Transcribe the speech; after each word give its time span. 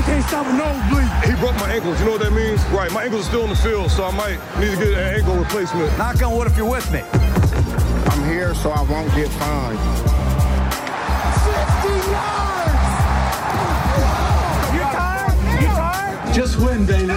They 0.00 0.06
can't 0.06 0.24
stop 0.24 0.46
a 0.46 0.52
nosebleed. 0.54 1.10
He 1.28 1.38
broke 1.38 1.56
my 1.56 1.70
ankles. 1.74 2.00
You 2.00 2.06
know 2.06 2.12
what 2.12 2.22
that 2.22 2.32
means? 2.32 2.64
Right. 2.72 2.90
My 2.90 3.04
ankles 3.04 3.26
are 3.26 3.28
still 3.28 3.44
in 3.44 3.50
the 3.50 3.56
field, 3.56 3.90
so 3.90 4.06
I 4.06 4.10
might 4.16 4.38
need 4.58 4.70
to 4.70 4.76
get 4.78 4.94
an 4.94 5.14
ankle 5.20 5.36
replacement. 5.36 5.92
Knock 5.98 6.22
on 6.22 6.34
wood 6.34 6.46
if 6.46 6.56
you're 6.56 6.70
with 6.70 6.90
me. 6.90 7.00
I'm 8.08 8.24
here 8.24 8.54
so 8.54 8.70
I 8.70 8.80
won't 8.80 9.12
get 9.14 9.28
fined. 9.36 9.78
60 11.44 12.10
yards! 12.16 12.80
You 14.72 14.84
tired? 14.88 15.60
You 15.60 15.68
tired? 15.68 16.34
Just 16.34 16.58
win, 16.60 16.86
baby. 16.86 17.12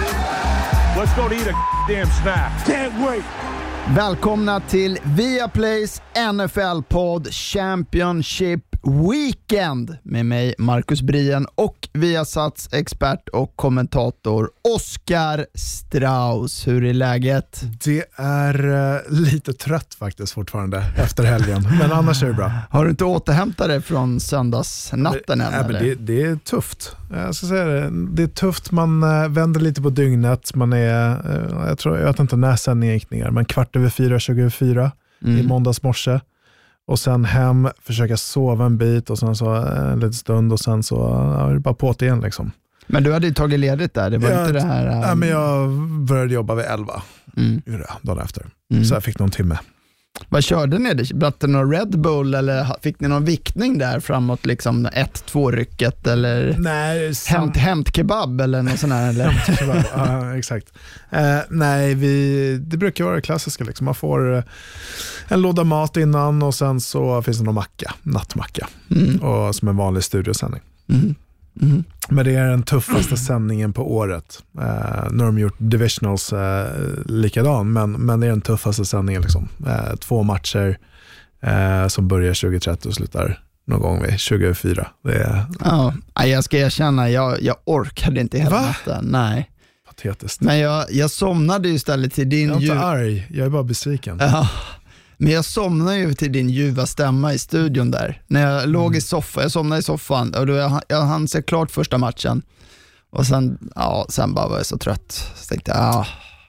Let's 0.94 1.14
go 1.14 1.30
to 1.30 1.34
eat 1.34 1.46
a 1.46 1.56
damn 1.88 2.06
snack. 2.20 2.66
Can't 2.66 2.92
wait. 3.00 3.24
Välkomna 3.94 4.60
till 4.68 4.96
Viaplays 5.16 6.02
NFL-podd 6.14 7.30
Championship 7.30 8.73
Weekend 8.86 9.96
med 10.02 10.26
mig 10.26 10.54
Marcus 10.58 11.02
Brien 11.02 11.46
och 11.54 11.88
Viasats 11.92 12.68
expert 12.72 13.28
och 13.28 13.56
kommentator 13.56 14.50
Oskar 14.74 15.46
Strauss. 15.54 16.66
Hur 16.66 16.84
är 16.84 16.94
läget? 16.94 17.64
Det 17.84 18.04
är 18.16 18.66
uh, 18.66 19.00
lite 19.08 19.52
trött 19.52 19.94
faktiskt 19.94 20.32
fortfarande 20.32 20.84
efter 20.96 21.24
helgen, 21.24 21.62
men 21.80 21.92
annars 21.92 22.22
är 22.22 22.26
det 22.26 22.32
bra. 22.34 22.52
Har 22.70 22.84
du 22.84 22.90
inte 22.90 23.04
återhämtat 23.04 23.68
dig 23.68 23.80
från 23.80 24.20
söndagsnatten 24.20 25.40
än? 25.40 25.52
Nej, 25.52 25.62
men 25.62 25.72
det, 25.72 25.94
det, 25.94 26.22
är 26.22 26.36
tufft. 26.36 26.96
Jag 27.10 27.34
ska 27.34 27.46
säga 27.46 27.64
det. 27.64 27.90
det 27.90 28.22
är 28.22 28.26
tufft, 28.26 28.70
man 28.70 29.02
uh, 29.02 29.28
vänder 29.28 29.60
lite 29.60 29.82
på 29.82 29.90
dygnet. 29.90 30.54
Man 30.54 30.72
är, 30.72 31.10
uh, 31.10 31.66
jag, 31.68 31.78
tror, 31.78 31.98
jag 31.98 32.06
vet 32.06 32.18
inte 32.18 32.36
när 32.36 32.56
sändningen 32.56 32.94
gick 32.94 33.10
ner, 33.10 33.30
men 33.30 33.44
kvart 33.44 33.76
över 33.76 33.88
fyra, 33.88 34.18
20 34.18 34.40
över 34.40 34.50
fyra 34.50 34.92
mm. 35.24 35.38
i 35.38 35.42
måndags 35.42 35.82
morse 35.82 36.20
och 36.86 36.98
sen 36.98 37.24
hem, 37.24 37.68
försöka 37.82 38.16
sova 38.16 38.66
en 38.66 38.78
bit 38.78 39.10
och 39.10 39.18
sen 39.18 39.36
så 39.36 39.54
eh, 39.54 39.92
en 39.92 40.00
liten 40.00 40.12
stund 40.12 40.52
och 40.52 40.60
sen 40.60 40.82
så 40.82 40.96
ja, 41.38 41.46
det 41.52 41.60
bara 41.60 41.74
på 41.74 41.94
igen. 42.00 42.20
Liksom. 42.20 42.52
Men 42.86 43.02
du 43.02 43.12
hade 43.12 43.26
ju 43.26 43.34
tagit 43.34 43.60
ledigt 43.60 43.94
där, 43.94 44.10
det 44.10 44.18
var 44.18 44.30
jag, 44.30 44.40
inte 44.40 44.52
det 44.52 44.62
här... 44.62 44.86
Um... 44.86 45.00
Nej, 45.00 45.16
men 45.16 45.28
jag 45.28 45.70
började 45.80 46.34
jobba 46.34 46.54
vid 46.54 46.64
elva 46.64 47.02
mm. 47.36 47.62
dagen 48.02 48.24
efter, 48.24 48.46
mm. 48.72 48.84
så 48.84 48.94
jag 48.94 49.04
fick 49.04 49.18
någon 49.18 49.30
timme. 49.30 49.58
Vad 50.28 50.44
körde 50.44 50.78
ni? 50.78 50.94
Drack 50.94 51.34
det 51.38 51.46
någon 51.46 51.72
Red 51.72 52.00
Bull 52.00 52.34
eller 52.34 52.76
fick 52.82 53.00
ni 53.00 53.08
någon 53.08 53.24
viktning 53.24 53.78
där 53.78 54.00
framåt 54.00 54.46
liksom 54.46 54.86
1-2 54.86 55.50
rycket 55.50 56.06
eller 56.06 56.56
nej, 56.58 57.12
hämt, 57.28 57.56
hämtkebab 57.56 58.40
eller 58.40 58.62
något 58.62 58.78
sånt 58.78 58.92
här? 58.92 59.08
Eller? 59.08 59.44
ja, 59.96 60.36
exakt. 60.38 60.72
Eh, 61.10 61.38
nej, 61.50 61.94
vi, 61.94 62.58
det 62.58 62.76
brukar 62.76 63.04
vara 63.04 63.14
det 63.14 63.22
klassiska. 63.22 63.64
Liksom. 63.64 63.84
Man 63.84 63.94
får 63.94 64.36
eh, 64.36 64.42
en 65.28 65.42
låda 65.42 65.64
mat 65.64 65.96
innan 65.96 66.42
och 66.42 66.54
sen 66.54 66.80
så 66.80 67.22
finns 67.22 67.38
det 67.38 67.44
någon 67.44 67.54
macka, 67.54 67.94
nattmacka, 68.02 68.68
mm. 68.90 69.22
och, 69.22 69.54
som 69.54 69.68
en 69.68 69.76
vanlig 69.76 70.04
studiosändning. 70.04 70.60
Mm. 70.88 71.14
Mm. 71.62 71.84
Men 72.08 72.24
det 72.24 72.34
är 72.34 72.48
den 72.48 72.62
tuffaste 72.62 73.16
sändningen 73.26 73.72
på 73.72 73.94
året. 73.94 74.42
Eh, 74.58 75.10
nu 75.10 75.18
har 75.18 75.26
de 75.26 75.38
gjort 75.38 75.56
divisionals 75.58 76.32
eh, 76.32 76.66
likadan, 77.04 77.72
men, 77.72 77.92
men 77.92 78.20
det 78.20 78.26
är 78.26 78.30
den 78.30 78.40
tuffaste 78.40 78.84
sändningen. 78.84 79.22
Liksom. 79.22 79.48
Eh, 79.66 79.96
två 79.96 80.22
matcher 80.22 80.78
eh, 81.42 81.86
som 81.88 82.08
börjar 82.08 82.34
2030 82.34 82.88
och 82.88 82.94
slutar 82.94 83.40
någon 83.66 83.80
gång 83.80 84.02
vid 84.02 84.10
2004. 84.10 84.86
Det 85.04 85.14
är... 85.14 85.44
ja, 85.60 85.94
jag 86.26 86.44
ska 86.44 86.58
erkänna, 86.58 87.10
jag, 87.10 87.42
jag 87.42 87.56
orkade 87.64 88.20
inte 88.20 88.38
hela 88.38 88.60
natten. 88.60 89.04
Nej. 89.04 89.50
Patetiskt. 89.86 90.40
Men 90.40 90.58
jag, 90.58 90.84
jag 90.90 91.10
somnade 91.10 91.68
istället 91.68 92.14
till 92.14 92.28
din... 92.28 92.48
Jag 92.48 92.56
är 92.56 92.62
inte 92.62 92.78
arg, 92.78 93.26
jag 93.30 93.46
är 93.46 93.50
bara 93.50 93.62
besviken. 93.62 94.18
Ja. 94.20 94.48
Men 95.16 95.32
jag 95.32 95.44
somnade 95.44 95.96
ju 95.96 96.14
till 96.14 96.32
din 96.32 96.50
ljuva 96.50 96.86
stämma 96.86 97.34
i 97.34 97.38
studion 97.38 97.90
där. 97.90 98.22
När 98.26 98.40
jag 98.40 98.58
mm. 98.58 98.70
låg 98.70 98.96
i 98.96 99.00
soffan, 99.00 99.42
jag 99.42 99.52
somnade 99.52 99.78
i 99.78 99.82
soffan 99.82 100.34
och 100.34 100.46
då 100.46 100.52
jag, 100.52 100.80
jag 100.88 101.02
hann 101.02 101.28
se 101.28 101.42
klart 101.42 101.70
första 101.70 101.98
matchen. 101.98 102.42
Och 103.10 103.26
sen, 103.26 103.58
ja, 103.74 104.06
sen 104.08 104.34
bara 104.34 104.48
var 104.48 104.56
jag 104.56 104.66
så 104.66 104.78
trött. 104.78 105.32
Så 105.34 105.48
tänkte 105.48 105.70
jag, 105.70 105.78
ja. 105.78 106.06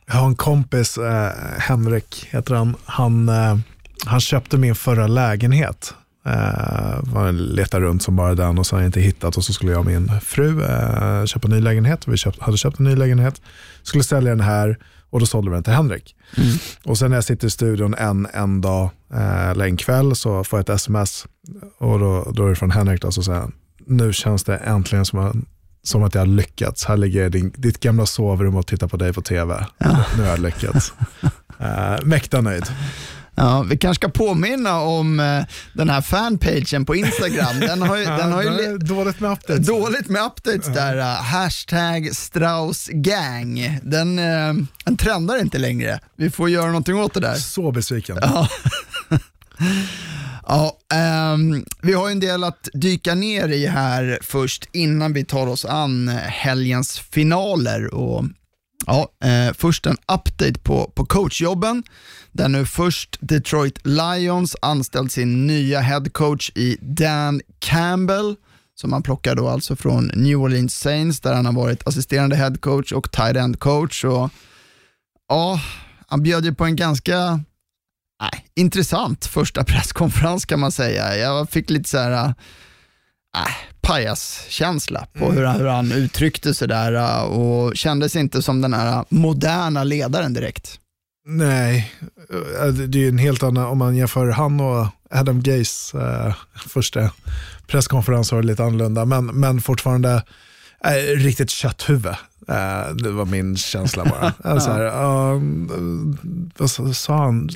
Jag 0.08 0.16
har 0.16 0.28
en 0.28 0.36
kompis, 0.36 0.98
eh, 0.98 1.32
Henrik 1.58 2.28
heter 2.30 2.56
han, 2.56 2.76
han, 2.86 3.30
eh, 3.30 3.58
han 4.06 4.22
köpte 4.22 4.58
min 4.58 4.76
förra 4.76 5.08
lägenhet. 5.08 5.94
Eh, 6.26 7.32
letade 7.34 7.86
runt 7.86 8.04
som 8.04 8.16
bara 8.16 8.36
den 8.36 8.60
och 8.60 8.68
jag 8.72 8.86
inte 8.86 9.02
hittat 9.02 9.38
och 9.38 9.44
så 9.44 9.54
skulle 9.54 9.72
jag 9.72 9.80
och 9.80 9.86
min 9.86 10.12
fru 10.22 10.64
eh, 10.64 11.26
köpa 11.26 11.48
en 11.48 11.54
ny 11.54 11.62
lägenhet. 11.62 12.08
Vi 12.08 12.18
köpt, 12.18 12.40
hade 12.40 12.58
köpt 12.58 12.80
en 12.80 12.86
ny 12.86 12.96
lägenhet, 12.96 13.42
skulle 13.84 14.04
sälja 14.04 14.30
den 14.30 14.42
här 14.42 14.78
och 15.16 15.22
då 15.22 15.26
sålde 15.26 15.52
vi 15.52 15.56
den 15.56 15.64
till 15.64 15.74
Henrik. 15.74 16.16
Mm. 16.38 16.58
Och 16.86 16.98
sen 16.98 17.10
när 17.10 17.18
jag 17.18 17.24
sitter 17.24 17.48
i 17.48 17.50
studion 17.50 17.94
en, 17.94 18.28
en 18.34 18.62
dag 18.62 18.90
eh, 19.14 19.50
eller 19.50 19.66
en 19.66 19.78
kväll 19.78 20.16
så 20.16 20.44
får 20.44 20.60
jag 20.60 20.64
ett 20.64 20.70
sms 20.70 21.26
och 21.78 22.00
då, 22.00 22.32
då 22.36 22.46
är 22.46 22.50
det 22.50 22.56
från 22.56 22.72
Henrik 22.72 23.02
då, 23.02 23.12
så 23.12 23.24
säger 23.24 23.40
han, 23.40 23.52
nu 23.88 24.14
känns 24.14 24.44
det 24.44 24.58
äntligen 24.58 25.06
som, 25.06 25.46
som 25.84 26.04
att 26.04 26.16
jag 26.16 26.22
har 26.22 26.26
lyckats. 26.26 26.86
Här 26.86 26.98
ligger 26.98 27.30
din, 27.30 27.54
ditt 27.58 27.80
gamla 27.80 28.06
sovrum 28.06 28.56
och 28.56 28.68
tittar 28.68 28.88
på 28.88 28.98
dig 28.98 29.14
på 29.14 29.22
tv. 29.22 29.66
Ja. 29.78 30.06
Nu 30.18 30.24
har 30.24 30.30
jag 30.30 30.40
lyckats. 30.40 30.94
eh, 31.60 32.06
mäkta 32.06 32.42
nöjd. 32.42 32.66
Ja, 33.36 33.66
vi 33.70 33.78
kanske 33.78 34.02
ska 34.02 34.10
påminna 34.10 34.80
om 34.80 35.20
eh, 35.20 35.44
den 35.74 35.90
här 35.90 36.02
fanpagen 36.02 36.86
på 36.86 36.96
Instagram. 36.96 37.60
Den 37.60 37.82
har 37.82 37.98
ju, 37.98 38.04
den 38.06 38.32
har 38.32 38.44
ju 38.44 38.78
dåligt 38.78 39.20
med 39.20 39.32
updates. 39.32 39.68
Dåligt 39.68 40.10
med 40.10 40.22
updates 40.22 40.74
där. 40.74 40.98
Uh, 40.98 41.04
hashtag 41.04 42.16
Straussgang. 42.16 43.80
Den, 43.84 44.20
uh, 44.20 44.66
den 44.86 44.98
trendar 44.98 45.42
inte 45.42 45.58
längre. 45.58 46.00
Vi 46.16 46.30
får 46.30 46.50
göra 46.50 46.68
någonting 46.68 46.96
åt 46.96 47.14
det 47.14 47.20
där. 47.20 47.36
Så 47.36 47.72
besviken. 47.72 48.18
Ja. 48.22 48.50
Ja, 50.48 50.78
um, 51.34 51.66
vi 51.82 51.94
har 51.94 52.10
en 52.10 52.20
del 52.20 52.44
att 52.44 52.70
dyka 52.74 53.16
ner 53.16 53.50
i 53.50 53.68
här 53.68 54.20
först 54.22 54.70
innan 54.72 55.14
vi 55.14 55.26
tar 55.26 55.48
oss 55.48 55.66
an 55.66 56.08
helgens 56.24 57.00
finaler. 57.00 57.94
Och, 57.94 58.26
ja, 58.86 59.08
uh, 59.26 59.54
först 59.54 59.86
en 59.86 59.98
update 60.08 60.60
på, 60.60 60.92
på 60.96 61.06
coachjobben 61.06 61.84
där 62.36 62.50
nu 62.50 62.66
först 62.66 63.18
Detroit 63.20 63.88
Lions 63.88 64.56
anställt 64.62 65.12
sin 65.12 65.48
nya 65.48 65.80
headcoach 65.80 66.52
i 66.56 66.78
Dan 66.82 67.42
Campbell, 67.60 68.36
som 68.76 68.94
han 68.94 69.04
plockar 69.04 69.36
då 69.36 69.50
alltså 69.50 69.76
från 69.76 70.12
New 70.14 70.38
Orleans 70.38 70.80
Saints, 70.80 71.20
där 71.20 71.34
han 71.34 71.46
har 71.46 71.54
varit 71.54 71.88
assisterande 71.88 72.36
headcoach 72.36 72.92
och 72.92 73.12
tight 73.12 73.36
end 73.36 73.60
coach. 73.60 74.06
Och, 74.06 74.30
ja, 75.30 75.62
han 76.08 76.24
bjöd 76.24 76.46
ju 76.46 76.54
på 76.54 76.66
en 76.66 76.76
ganska 76.76 77.40
nej, 78.22 78.46
intressant 78.56 79.26
första 79.26 79.64
presskonferens 79.64 80.46
kan 80.46 80.60
man 80.60 80.72
säga. 80.72 81.18
Jag 81.18 81.50
fick 81.50 81.70
lite 81.70 81.90
så 81.90 81.98
här, 81.98 82.28
äh, 83.38 83.52
pajaskänsla 83.82 85.08
på 85.14 85.26
mm. 85.26 85.38
hur, 85.38 85.48
hur 85.48 85.68
han 85.68 85.92
uttryckte 85.92 86.54
sig 86.54 86.68
där 86.68 87.24
och 87.26 87.76
kändes 87.76 88.16
inte 88.16 88.42
som 88.42 88.62
den 88.62 88.74
här 88.74 89.06
moderna 89.10 89.84
ledaren 89.84 90.34
direkt. 90.34 90.80
Nej, 91.28 91.94
eh, 92.30 92.68
det 92.68 92.98
är 92.98 93.02
ju 93.02 93.10
en 93.10 93.18
helt 93.18 93.44
annan, 93.44 93.66
om 93.66 93.78
man 93.78 93.96
jämför 93.96 94.28
han 94.28 94.60
och 94.60 94.88
Adam 95.10 95.42
Gays 95.42 95.94
eh, 95.94 96.36
första 96.56 97.12
presskonferens 97.68 98.32
var 98.32 98.42
det 98.42 98.48
lite 98.48 98.64
annorlunda, 98.64 99.06
men, 99.06 99.26
men 99.26 99.62
fortfarande 99.62 100.24
eh, 100.84 101.18
riktigt 101.18 101.50
kötthuvud. 101.50 102.16
Eh, 102.48 102.96
det 102.96 103.12
var 103.12 103.26
min 103.26 103.58
känsla 103.58 104.06
bara. 104.06 104.34
alltså 104.52 104.70
här, 104.72 104.86
uh, 104.86 105.42
vad 106.58 106.96
sa 106.96 107.18
han, 107.18 107.50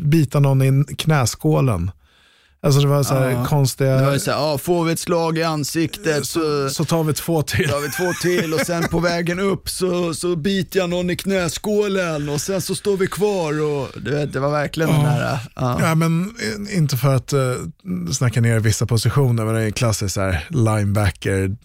bita 0.00 0.40
någon 0.40 0.62
i 0.62 0.94
knäskålen. 0.94 1.90
Alltså 2.64 2.80
det 2.80 2.86
var 2.86 3.02
så 3.02 3.14
här 3.14 3.30
ja. 3.30 3.44
konstiga... 3.44 3.96
Det 3.96 4.06
var 4.06 4.18
så 4.18 4.30
här, 4.30 4.38
ja, 4.38 4.58
får 4.58 4.84
vi 4.84 4.92
ett 4.92 4.98
slag 4.98 5.38
i 5.38 5.42
ansiktet 5.42 6.26
så, 6.26 6.68
så, 6.70 6.84
tar 6.84 7.04
vi 7.04 7.12
två 7.12 7.42
till. 7.42 7.68
tar 7.68 7.80
vi 7.80 7.88
två 7.88 8.12
till 8.22 8.54
och 8.54 8.60
sen 8.60 8.82
på 8.82 8.98
vägen 8.98 9.40
upp 9.40 9.68
så, 9.68 10.14
så 10.14 10.36
biter 10.36 10.78
jag 10.78 10.90
någon 10.90 11.10
i 11.10 11.16
knäskålen 11.16 12.28
och 12.28 12.40
sen 12.40 12.60
så 12.60 12.74
står 12.74 12.96
vi 12.96 13.06
kvar 13.06 13.62
och 13.62 13.88
du 14.02 14.10
vet, 14.10 14.32
det 14.32 14.40
var 14.40 14.50
verkligen 14.50 14.90
ja. 14.90 14.96
den 14.96 15.06
här... 15.06 15.38
Ja. 15.54 15.78
ja. 15.80 15.94
men 15.94 16.34
inte 16.70 16.96
för 16.96 17.14
att 17.14 17.32
uh, 17.32 17.54
snacka 18.12 18.40
ner 18.40 18.60
vissa 18.60 18.86
positioner, 18.86 19.44
men 19.44 19.54
det 19.54 19.60
är 19.60 19.66
en 19.66 19.72
klassisk 19.72 20.16
här, 20.16 20.46
linebacker, 20.50 21.56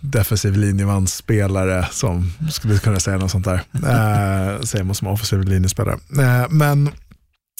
defensiv 0.00 0.56
linjemanspelare 0.56 1.88
som 1.92 2.32
skulle 2.50 2.78
kunna 2.78 3.00
säga 3.00 3.16
något 3.16 3.30
sånt 3.30 3.44
där. 3.44 3.60
Uh, 3.74 4.60
säger 4.60 4.84
man 4.84 4.94
som 4.94 5.08
offensiv 5.08 5.42
linjespelare. 5.44 5.98
Uh, 6.18 6.48
men 6.50 6.90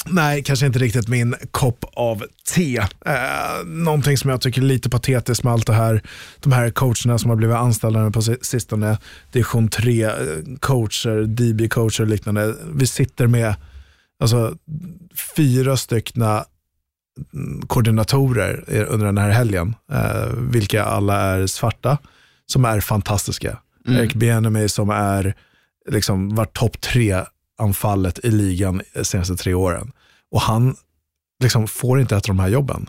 Nej, 0.06 0.42
kanske 0.42 0.66
inte 0.66 0.78
riktigt 0.78 1.08
min 1.08 1.34
kopp 1.50 1.84
av 1.92 2.24
te. 2.54 2.76
Eh, 3.06 3.64
någonting 3.64 4.16
som 4.16 4.30
jag 4.30 4.40
tycker 4.40 4.62
är 4.62 4.66
lite 4.66 4.90
patetiskt 4.90 5.44
med 5.44 5.52
allt 5.52 5.66
det 5.66 5.72
här, 5.72 6.02
de 6.40 6.52
här 6.52 6.70
coacherna 6.70 7.18
som 7.18 7.30
har 7.30 7.36
blivit 7.36 7.56
anställda 7.56 8.10
på 8.10 8.22
sistone, 8.22 8.98
division 9.32 9.68
3-coacher, 9.68 11.20
eh, 11.20 11.26
DB-coacher 11.26 12.00
och 12.00 12.06
liknande. 12.06 12.54
Vi 12.74 12.86
sitter 12.86 13.26
med 13.26 13.54
alltså, 14.20 14.54
fyra 15.36 15.76
styckna 15.76 16.44
koordinatorer 17.66 18.64
under 18.88 19.06
den 19.06 19.18
här 19.18 19.30
helgen, 19.30 19.74
eh, 19.92 20.32
vilka 20.34 20.84
alla 20.84 21.20
är 21.20 21.46
svarta, 21.46 21.98
som 22.46 22.64
är 22.64 22.80
fantastiska. 22.80 23.58
Mm. 23.86 24.00
Eric 24.00 24.14
Bieniemy 24.14 24.68
som 24.68 24.90
är 24.90 25.34
liksom 25.90 26.34
var 26.34 26.44
topp 26.44 26.80
tre 26.80 27.24
anfallet 27.58 28.24
i 28.24 28.30
ligan 28.30 28.82
de 28.94 29.04
senaste 29.04 29.36
tre 29.36 29.54
åren. 29.54 29.92
Och 30.30 30.40
han 30.40 30.76
liksom 31.42 31.68
får 31.68 32.00
inte 32.00 32.16
ett 32.16 32.24
av 32.24 32.36
de 32.36 32.38
här 32.38 32.48
jobben. 32.48 32.88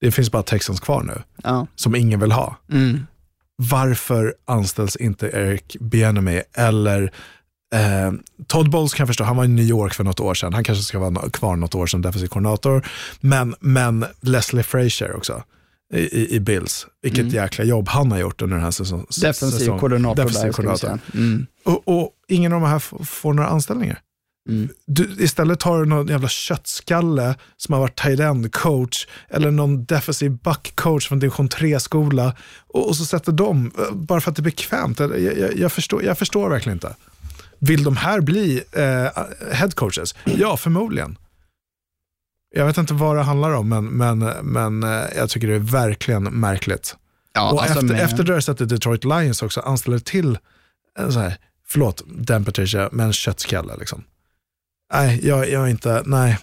Det 0.00 0.12
finns 0.12 0.30
bara 0.30 0.42
Texans 0.42 0.80
kvar 0.80 1.02
nu, 1.02 1.22
ja. 1.42 1.66
som 1.74 1.96
ingen 1.96 2.20
vill 2.20 2.32
ha. 2.32 2.56
Mm. 2.70 3.06
varför 3.56 4.34
anställs 4.44 4.96
inte 4.96 5.26
Eric 5.26 5.76
Bieniemy 5.80 6.42
eller 6.52 7.12
Eh, 7.74 8.12
Todd 8.46 8.70
Bowles 8.70 8.94
kan 8.94 9.04
jag 9.04 9.08
förstå, 9.08 9.24
han 9.24 9.36
var 9.36 9.44
i 9.44 9.48
New 9.48 9.64
York 9.64 9.94
för 9.94 10.04
något 10.04 10.20
år 10.20 10.34
sedan. 10.34 10.52
Han 10.52 10.64
kanske 10.64 10.84
ska 10.84 10.98
vara 10.98 11.30
kvar 11.30 11.56
något 11.56 11.74
år 11.74 11.86
som 11.86 12.02
defensiv 12.02 12.26
koordinator. 12.26 12.86
Men, 13.20 13.54
men 13.60 14.04
Leslie 14.20 14.62
Frazier 14.62 15.16
också 15.16 15.42
i, 15.94 16.36
i, 16.36 16.40
Bills. 16.40 16.86
Vilket 17.02 17.20
mm. 17.20 17.34
jäkla 17.34 17.64
jobb 17.64 17.88
han 17.88 18.12
har 18.12 18.18
gjort 18.18 18.42
under 18.42 18.56
den 18.56 18.64
här 18.64 18.70
säsongen. 18.70 19.06
Defensiv 19.22 19.78
koordinator 19.78 20.24
Defensiv 20.24 20.52
koordinator. 20.52 20.98
Mm. 21.14 21.46
Och, 21.64 21.82
och, 21.88 22.10
ingen 22.28 22.52
av 22.52 22.60
de 22.60 22.70
här 22.70 23.04
får 23.04 23.32
några 23.32 23.48
anställningar. 23.48 24.00
Mm. 24.48 24.68
Du, 24.86 25.16
istället 25.18 25.60
tar 25.60 25.78
du 25.78 25.86
någon 25.86 26.06
jävla 26.06 26.28
köttskalle 26.28 27.34
som 27.56 27.72
har 27.72 27.80
varit 27.80 28.02
tight 28.02 28.20
end 28.20 28.52
coach 28.52 29.06
eller 29.28 29.50
någon 29.50 29.84
defensiv 29.84 30.30
back 30.30 30.72
coach 30.74 31.08
från 31.08 31.18
division 31.18 31.48
3-skola 31.48 32.36
och, 32.66 32.88
och, 32.88 32.96
så 32.96 33.04
sätter 33.04 33.32
de, 33.32 33.72
bara 33.92 34.20
för 34.20 34.30
att 34.30 34.36
det 34.36 34.40
är 34.40 34.44
bekvämt. 34.44 35.00
Jag, 35.00 35.20
jag, 35.20 35.56
jag, 35.56 35.72
förstår, 35.72 36.02
jag 36.02 36.18
förstår 36.18 36.50
verkligen 36.50 36.76
inte. 36.76 36.94
Vill 37.58 37.84
de 37.84 37.96
här 37.96 38.20
bli 38.20 38.62
eh, 38.72 39.52
head 39.52 39.70
coaches? 39.74 40.14
Ja, 40.24 40.56
förmodligen. 40.56 41.16
Jag 42.56 42.66
vet 42.66 42.78
inte 42.78 42.94
vad 42.94 43.16
det 43.16 43.22
handlar 43.22 43.50
om, 43.50 43.68
men, 43.68 43.86
men, 43.86 44.18
men 44.42 44.82
eh, 44.82 45.16
jag 45.16 45.30
tycker 45.30 45.48
det 45.48 45.54
är 45.54 45.58
verkligen 45.58 46.24
märkligt. 46.24 46.96
Ja, 47.32 47.52
och 47.52 47.62
alltså 47.62 47.78
efter, 47.78 47.94
med... 47.94 48.04
efter 48.04 48.24
det 48.24 48.42
sättet 48.42 48.68
Detroit 48.68 49.04
Lions 49.04 49.42
också 49.42 49.60
anställer 49.60 49.98
till, 49.98 50.38
en 50.98 51.12
så 51.12 51.18
här, 51.18 51.36
förlåt 51.66 52.02
Dan 52.06 52.44
Patricia, 52.44 52.88
men 52.92 53.12
köttskalle. 53.12 53.76
Liksom. 53.78 54.04
Nej, 54.92 55.20
jag, 55.26 55.50
jag 55.50 55.62
är 55.62 55.66
inte, 55.66 56.02
nej, 56.06 56.38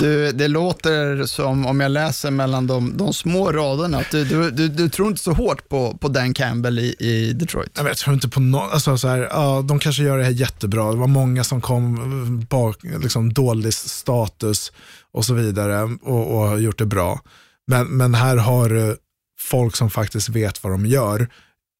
du, 0.00 0.32
det 0.32 0.48
låter 0.48 1.26
som, 1.26 1.66
om 1.66 1.80
jag 1.80 1.90
läser 1.90 2.30
mellan 2.30 2.66
de, 2.66 2.96
de 2.96 3.12
små 3.12 3.52
raderna, 3.52 3.98
att 3.98 4.10
du, 4.10 4.24
du, 4.24 4.50
du, 4.50 4.68
du, 4.68 4.88
tror 4.88 5.08
inte 5.08 5.22
så 5.22 5.32
hårt 5.32 5.68
på, 5.68 5.96
på 6.00 6.08
Dan 6.08 6.34
Campbell 6.34 6.78
i, 6.78 6.94
i 6.98 7.32
Detroit. 7.32 7.70
Jag, 7.74 7.86
jag 7.86 7.96
tror 7.96 8.14
inte 8.14 8.28
på 8.28 8.40
något, 8.40 8.72
alltså 8.72 8.98
så 8.98 9.08
här, 9.08 9.18
ja, 9.18 9.64
de 9.68 9.78
kanske 9.78 10.02
gör 10.02 10.18
det 10.18 10.24
här 10.24 10.30
jättebra. 10.30 10.92
Det 10.92 10.98
var 10.98 11.06
många 11.06 11.44
som 11.44 11.60
kom 11.60 12.46
bak, 12.50 12.76
liksom 12.82 13.32
dålig 13.32 13.74
status 13.74 14.72
och 15.12 15.24
så 15.24 15.34
vidare 15.34 15.82
och, 16.02 16.34
och 16.34 16.48
har 16.48 16.58
gjort 16.58 16.78
det 16.78 16.86
bra. 16.86 17.20
Men, 17.66 17.86
men 17.86 18.14
här 18.14 18.36
har 18.36 18.68
du 18.68 18.96
folk 19.40 19.76
som 19.76 19.90
faktiskt 19.90 20.28
vet 20.28 20.64
vad 20.64 20.72
de 20.72 20.86
gör, 20.86 21.28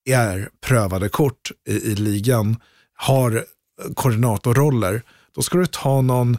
är 0.09 0.49
prövade 0.67 1.09
kort 1.09 1.51
i, 1.69 1.73
i 1.73 1.95
ligan, 1.95 2.57
har 2.97 3.45
koordinatorroller. 3.95 5.03
Då 5.35 5.43
ska 5.43 5.59
du 5.59 5.67
ta 5.67 6.01
någon 6.01 6.39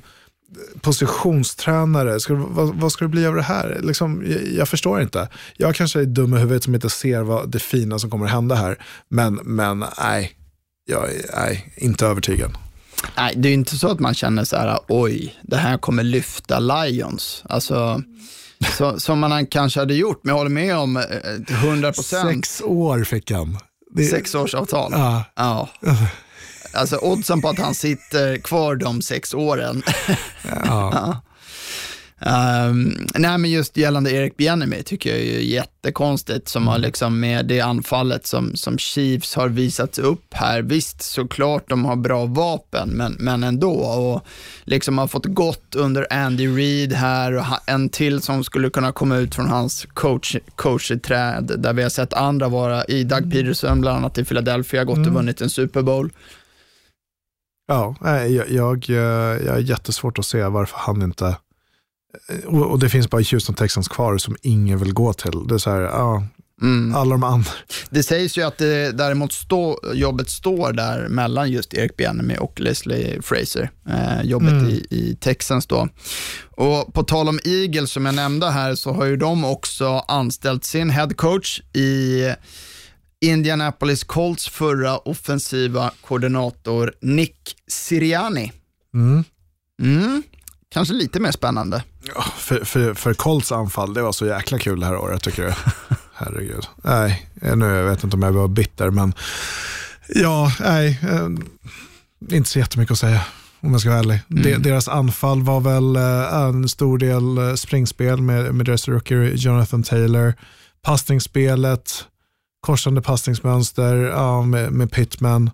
positionstränare, 0.81 2.19
ska, 2.19 2.35
vad, 2.35 2.75
vad, 2.75 2.91
ska 2.91 3.05
det 3.05 3.09
bli 3.09 3.25
av 3.25 3.35
det 3.35 3.41
här? 3.41 3.79
Liksom, 3.83 4.23
jag, 4.27 4.47
jag, 4.47 4.69
förstår 4.69 5.01
inte. 5.01 5.29
Jag 5.57 5.75
kanske 5.75 6.01
är 6.01 6.05
dum 6.05 6.33
i 6.33 6.37
huvudet 6.37 6.63
som 6.63 6.75
inte 6.75 6.89
ser 6.89 7.21
vad 7.21 7.49
det 7.49 7.59
fina 7.59 7.99
som 7.99 8.09
kommer 8.09 8.25
att 8.25 8.31
hända 8.31 8.55
här. 8.55 8.77
Men, 9.09 9.33
men 9.35 9.85
nej, 9.99 10.31
jag 10.85 11.09
är 11.33 11.59
inte 11.75 12.05
övertygad. 12.05 12.51
Nej, 13.17 13.33
det 13.37 13.49
är 13.49 13.53
inte 13.53 13.77
så 13.77 13.87
att 13.87 13.99
man 13.99 14.13
känner 14.13 14.43
så 14.43 14.55
här, 14.55 14.79
oj, 14.87 15.35
det 15.43 15.57
här 15.57 15.77
kommer 15.77 16.03
lyfta 16.03 16.59
Lions. 16.59 17.43
Alltså, 17.49 18.01
så, 18.77 18.99
som 18.99 19.19
man 19.19 19.47
kanske 19.47 19.79
hade 19.79 19.93
gjort, 19.93 20.19
men 20.23 20.29
jag 20.31 20.37
håller 20.37 20.49
med 20.49 20.77
om 20.77 20.97
100 20.97 21.87
eh, 21.87 21.93
procent. 21.93 22.45
Sex 22.45 22.61
år 22.61 23.03
fick 23.03 23.31
han. 23.31 23.57
Det... 23.91 24.03
Sex 24.03 24.35
års 24.35 24.53
avtal. 24.53 24.91
Ja. 24.95 25.23
ja. 25.35 25.69
Alltså 26.77 26.97
oddsen 26.97 27.41
på 27.41 27.49
att 27.49 27.59
han 27.59 27.73
sitter 27.73 28.37
kvar 28.37 28.75
de 28.75 29.01
sex 29.01 29.33
åren. 29.33 29.83
Ja. 30.65 31.21
Um, 32.19 33.07
nej 33.15 33.37
men 33.37 33.51
just 33.51 33.77
gällande 33.77 34.11
Erik 34.11 34.37
Bieniemy 34.37 34.83
tycker 34.83 35.09
jag 35.09 35.19
är 35.19 35.39
jättekonstigt 35.39 36.47
som 36.47 36.61
mm. 36.61 36.71
har 36.71 36.79
liksom 36.79 37.19
med 37.19 37.45
det 37.45 37.61
anfallet 37.61 38.27
som, 38.27 38.55
som 38.55 38.77
Chiefs 38.77 39.35
har 39.35 39.49
visat 39.49 39.97
upp 39.97 40.33
här. 40.33 40.61
Visst, 40.61 41.01
såklart 41.01 41.69
de 41.69 41.85
har 41.85 41.95
bra 41.95 42.25
vapen, 42.25 42.89
men, 42.89 43.15
men 43.19 43.43
ändå. 43.43 43.73
Och 43.73 44.27
liksom 44.63 44.97
har 44.97 45.07
fått 45.07 45.25
gott 45.25 45.75
under 45.75 46.07
Andy 46.09 46.47
Reid 46.47 46.93
här 46.93 47.33
och 47.33 47.45
en 47.65 47.89
till 47.89 48.21
som 48.21 48.43
skulle 48.43 48.69
kunna 48.69 48.91
komma 48.91 49.17
ut 49.17 49.35
från 49.35 49.47
hans 49.47 49.87
coach, 49.93 50.35
coachträd, 50.55 51.51
där 51.57 51.73
vi 51.73 51.83
har 51.83 51.89
sett 51.89 52.13
andra 52.13 52.47
vara 52.47 52.85
i 52.85 53.03
Doug 53.03 53.23
mm. 53.23 53.31
Peterson, 53.31 53.81
bland 53.81 53.97
annat 53.97 54.17
i 54.17 54.25
Philadelphia, 54.25 54.83
gått 54.83 54.97
och 54.97 55.03
mm. 55.03 55.13
vunnit 55.13 55.41
en 55.41 55.49
Super 55.49 55.81
Bowl. 55.81 56.11
Ja, 57.67 57.95
jag, 58.01 58.49
jag, 58.49 58.85
jag 58.89 59.47
är 59.47 59.57
jättesvårt 59.57 60.19
att 60.19 60.25
se 60.25 60.43
varför 60.43 60.77
han 60.77 61.01
inte... 61.01 61.37
Och 62.45 62.79
det 62.79 62.89
finns 62.89 63.09
bara 63.09 63.21
Houston 63.31 63.55
Texans 63.55 63.87
kvar 63.87 64.17
som 64.17 64.35
ingen 64.41 64.79
vill 64.79 64.93
gå 64.93 65.13
till. 65.13 65.47
Det 65.47 65.53
är 65.53 65.57
så 65.57 65.69
här, 65.69 65.81
ja, 65.81 66.23
Mm. 66.61 66.95
Alla 66.95 67.11
de 67.11 67.23
andra. 67.23 67.51
Det 67.89 68.03
sägs 68.03 68.37
ju 68.37 68.41
att 68.41 68.57
det 68.57 68.91
däremot 68.91 69.33
stå, 69.33 69.79
jobbet 69.93 70.29
står 70.29 70.73
där 70.73 71.07
mellan 71.07 71.51
just 71.51 71.73
Eric 71.73 71.97
Bieniemy 71.97 72.37
och 72.37 72.59
Leslie 72.59 73.21
Fraser. 73.21 73.71
Eh, 73.89 74.21
jobbet 74.23 74.51
mm. 74.51 74.69
i, 74.69 74.87
i 74.89 75.17
Texans 75.19 75.67
då. 75.67 75.87
Och 76.51 76.93
på 76.93 77.03
tal 77.03 77.29
om 77.29 77.39
Eagles 77.45 77.91
som 77.91 78.05
jag 78.05 78.15
nämnde 78.15 78.49
här 78.49 78.75
så 78.75 78.93
har 78.93 79.05
ju 79.05 79.17
de 79.17 79.45
också 79.45 79.87
anställt 80.07 80.63
sin 80.63 80.89
head 80.89 81.09
coach 81.15 81.61
i 81.73 82.23
Indianapolis 83.21 84.03
Colts 84.03 84.49
förra 84.49 84.97
offensiva 84.97 85.91
koordinator 86.01 86.93
Nick 87.01 87.55
Siriani. 87.67 88.51
Mm. 88.93 89.23
Mm. 89.81 90.23
Kanske 90.69 90.93
lite 90.93 91.19
mer 91.19 91.31
spännande. 91.31 91.83
Ja, 92.15 92.25
för, 92.37 92.65
för, 92.65 92.93
för 92.93 93.13
Colts 93.13 93.51
anfall, 93.51 93.93
det 93.93 94.01
var 94.01 94.11
så 94.11 94.25
jäkla 94.25 94.59
kul 94.59 94.79
det 94.79 94.85
här 94.85 94.97
året 94.97 95.23
tycker 95.23 95.45
du? 95.45 95.53
Herregud. 96.13 96.67
Nej, 96.81 97.29
nu 97.55 97.65
jag 97.65 97.83
vet 97.83 98.03
inte 98.03 98.15
om 98.15 98.23
jag 98.23 98.31
var 98.31 98.47
bitter, 98.47 98.89
men 98.89 99.13
ja, 100.07 100.51
nej, 100.59 100.99
eh, 101.03 101.29
inte 102.37 102.49
så 102.49 102.59
jättemycket 102.59 102.91
att 102.91 102.99
säga 102.99 103.21
om 103.59 103.71
jag 103.71 103.81
ska 103.81 103.89
vara 103.89 103.99
ärlig. 103.99 104.19
Mm. 104.29 104.61
deras 104.61 104.87
anfall 104.87 105.43
var 105.43 105.59
väl 105.59 105.95
äh, 105.95 106.43
en 106.43 106.69
stor 106.69 106.97
del 106.97 107.37
äh, 107.37 107.55
springspel 107.55 108.21
med, 108.21 108.55
med 108.55 108.65
deras 108.65 108.87
rookie 108.87 109.33
Jonathan 109.35 109.83
Taylor. 109.83 110.33
Passningsspelet, 110.81 112.05
korsande 112.61 113.01
passningsmönster 113.01 113.95
ja, 113.95 114.41
med, 114.41 114.71
med 114.71 114.91
Pittman. 114.91 115.49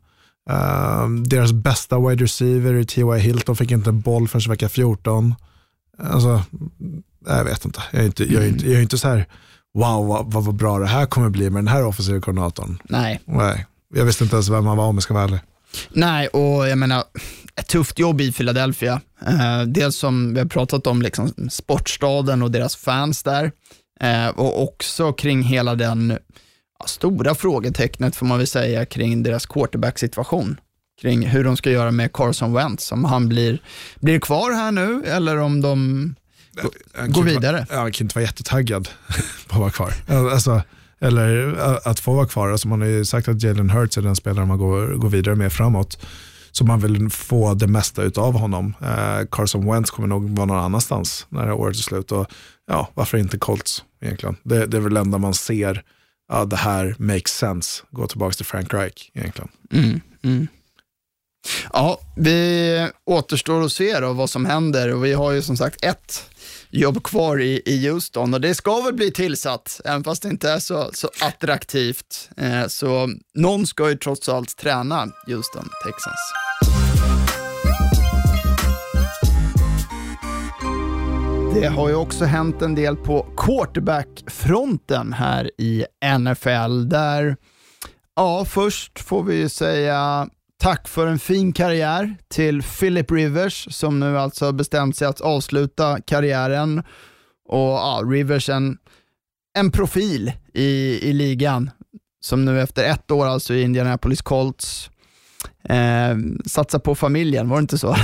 Uh, 0.49 1.09
deras 1.09 1.51
bästa 1.51 1.99
wide 1.99 2.23
receiver 2.23 2.73
i 2.73 2.85
T.Y. 2.85 3.19
Hilton 3.19 3.55
fick 3.55 3.71
inte 3.71 3.89
en 3.89 4.01
boll 4.01 4.27
förrän 4.27 4.51
vecka 4.51 4.69
14. 4.69 5.35
Alltså, 5.97 6.43
jag 7.27 7.43
vet 7.43 7.65
inte. 7.65 7.81
Jag 7.91 8.01
är 8.01 8.05
inte, 8.05 8.33
jag 8.33 8.43
är 8.43 8.47
inte, 8.47 8.65
jag 8.65 8.77
är 8.77 8.81
inte 8.81 8.97
så 8.97 9.07
här, 9.07 9.25
wow 9.73 10.07
vad, 10.07 10.31
vad, 10.31 10.45
vad 10.45 10.55
bra 10.55 10.79
det 10.79 10.87
här 10.87 11.05
kommer 11.05 11.29
bli 11.29 11.49
med 11.49 11.63
den 11.63 11.67
här 11.67 11.85
offensiva 11.85 12.21
koordinatorn. 12.21 12.77
Nej. 12.83 13.21
Nej. 13.25 13.65
Jag 13.95 14.05
visste 14.05 14.23
inte 14.23 14.35
ens 14.35 14.49
vem 14.49 14.65
han 14.65 14.77
var 14.77 14.85
om 14.85 14.95
jag 14.95 15.03
ska 15.03 15.13
vara 15.13 15.23
ärlig. 15.23 15.39
Nej, 15.89 16.27
och 16.27 16.67
jag 16.67 16.77
menar, 16.77 17.03
ett 17.55 17.67
tufft 17.67 17.99
jobb 17.99 18.21
i 18.21 18.31
Philadelphia. 18.31 19.01
Uh, 19.27 19.63
dels 19.67 19.95
som 19.95 20.33
vi 20.33 20.39
har 20.39 20.47
pratat 20.47 20.87
om, 20.87 21.01
liksom, 21.01 21.33
sportstaden 21.49 22.41
och 22.41 22.51
deras 22.51 22.75
fans 22.75 23.23
där. 23.23 23.51
Uh, 24.03 24.27
och 24.27 24.63
också 24.63 25.13
kring 25.13 25.43
hela 25.43 25.75
den 25.75 26.17
stora 26.85 27.35
frågetecknet 27.35 28.15
får 28.15 28.25
man 28.25 28.37
väl 28.37 28.47
säga 28.47 28.85
kring 28.85 29.23
deras 29.23 29.45
quarterback-situation. 29.45 30.59
Kring 31.01 31.27
hur 31.27 31.43
de 31.43 31.57
ska 31.57 31.71
göra 31.71 31.91
med 31.91 32.13
Carson 32.13 32.53
Wentz, 32.53 32.91
om 32.91 33.05
han 33.05 33.29
blir, 33.29 33.61
blir 33.99 34.19
kvar 34.19 34.51
här 34.51 34.71
nu 34.71 35.03
eller 35.05 35.37
om 35.37 35.61
de 35.61 36.15
går 37.07 37.23
vidare. 37.23 37.65
Ja, 37.69 37.79
han 37.79 37.91
kan 37.91 38.05
inte 38.05 38.15
vara 38.15 38.25
jättetaggad 38.25 38.89
på 39.47 39.55
att 39.55 39.59
vara 39.59 39.71
kvar. 39.71 39.93
Alltså, 40.07 40.61
eller 40.99 41.55
att 41.87 41.99
få 41.99 42.13
vara 42.13 42.27
kvar. 42.27 42.49
Alltså 42.49 42.67
man 42.67 42.81
har 42.81 42.87
ju 42.87 43.05
sagt 43.05 43.27
att 43.27 43.43
Jalen 43.43 43.69
Hurts 43.69 43.97
är 43.97 44.01
den 44.01 44.15
spelare 44.15 44.45
man 44.45 44.57
går, 44.57 44.87
går 44.87 45.09
vidare 45.09 45.35
med 45.35 45.53
framåt. 45.53 46.05
Så 46.51 46.65
man 46.65 46.79
vill 46.79 47.09
få 47.09 47.53
det 47.53 47.67
mesta 47.67 48.01
av 48.15 48.33
honom. 48.33 48.73
Eh, 48.81 49.27
Carson 49.31 49.71
Wentz 49.71 49.91
kommer 49.91 50.07
nog 50.07 50.29
vara 50.29 50.45
någon 50.45 50.63
annanstans 50.63 51.25
när 51.29 51.41
det 51.41 51.47
här 51.47 51.53
året 51.53 51.77
är 51.77 51.81
slut. 51.81 52.11
Och, 52.11 52.27
ja, 52.67 52.89
varför 52.93 53.17
inte 53.17 53.37
Colts 53.37 53.83
egentligen? 54.01 54.35
Det, 54.43 54.65
det 54.65 54.77
är 54.77 54.81
väl 54.81 54.93
det 54.93 54.99
enda 54.99 55.17
man 55.17 55.33
ser 55.33 55.83
ja, 56.29 56.45
det 56.45 56.55
här 56.55 56.95
makes 56.99 57.37
sense. 57.37 57.83
Gå 57.91 58.07
tillbaka 58.07 58.33
till 58.33 58.45
Frank 58.45 58.73
Reich 58.73 59.11
egentligen. 59.13 59.49
Mm, 59.71 60.01
mm. 60.23 60.47
Ja, 61.73 61.99
vi 62.15 62.89
återstår 63.05 63.65
att 63.65 63.71
se 63.71 63.99
då 63.99 64.13
vad 64.13 64.29
som 64.29 64.45
händer 64.45 64.93
och 64.93 65.05
vi 65.05 65.13
har 65.13 65.31
ju 65.31 65.41
som 65.41 65.57
sagt 65.57 65.83
ett 65.83 66.29
jobb 66.69 67.03
kvar 67.03 67.41
i, 67.41 67.61
i 67.65 67.89
Houston 67.89 68.33
och 68.33 68.41
det 68.41 68.55
ska 68.55 68.81
väl 68.81 68.93
bli 68.93 69.11
tillsatt, 69.11 69.81
även 69.85 70.03
fast 70.03 70.23
det 70.23 70.29
inte 70.29 70.49
är 70.49 70.59
så, 70.59 70.89
så 70.93 71.09
attraktivt. 71.21 72.29
Eh, 72.37 72.67
så 72.67 73.09
någon 73.33 73.67
ska 73.67 73.89
ju 73.89 73.95
trots 73.95 74.29
allt 74.29 74.57
träna 74.57 75.07
Houston 75.27 75.69
Texans. 75.85 76.42
Det 81.53 81.67
har 81.67 81.89
ju 81.89 81.95
också 81.95 82.25
hänt 82.25 82.61
en 82.61 82.75
del 82.75 82.95
på 82.95 83.25
quarterback-fronten 83.37 85.13
här 85.13 85.51
i 85.57 85.85
NFL, 86.19 86.89
där, 86.89 87.35
ja, 88.15 88.45
först 88.45 88.99
får 88.99 89.23
vi 89.23 89.35
ju 89.35 89.49
säga 89.49 90.29
tack 90.57 90.87
för 90.87 91.07
en 91.07 91.19
fin 91.19 91.53
karriär 91.53 92.15
till 92.27 92.63
Philip 92.63 93.11
Rivers, 93.11 93.67
som 93.71 93.99
nu 93.99 94.19
alltså 94.19 94.51
bestämt 94.51 94.97
sig 94.97 95.07
att 95.07 95.21
avsluta 95.21 96.01
karriären. 96.01 96.83
Och 97.49 97.71
ja, 97.71 98.01
Rivers 98.05 98.49
en, 98.49 98.77
en 99.57 99.71
profil 99.71 100.31
i, 100.53 100.99
i 101.09 101.13
ligan 101.13 101.71
som 102.21 102.45
nu 102.45 102.61
efter 102.61 102.83
ett 102.83 103.11
år 103.11 103.25
alltså 103.25 103.53
i 103.53 103.61
Indianapolis 103.61 104.21
Colts 104.21 104.89
eh, 105.69 106.17
satsar 106.45 106.79
på 106.79 106.95
familjen, 106.95 107.49
var 107.49 107.57
det 107.57 107.61
inte 107.61 107.77
så? 107.77 107.95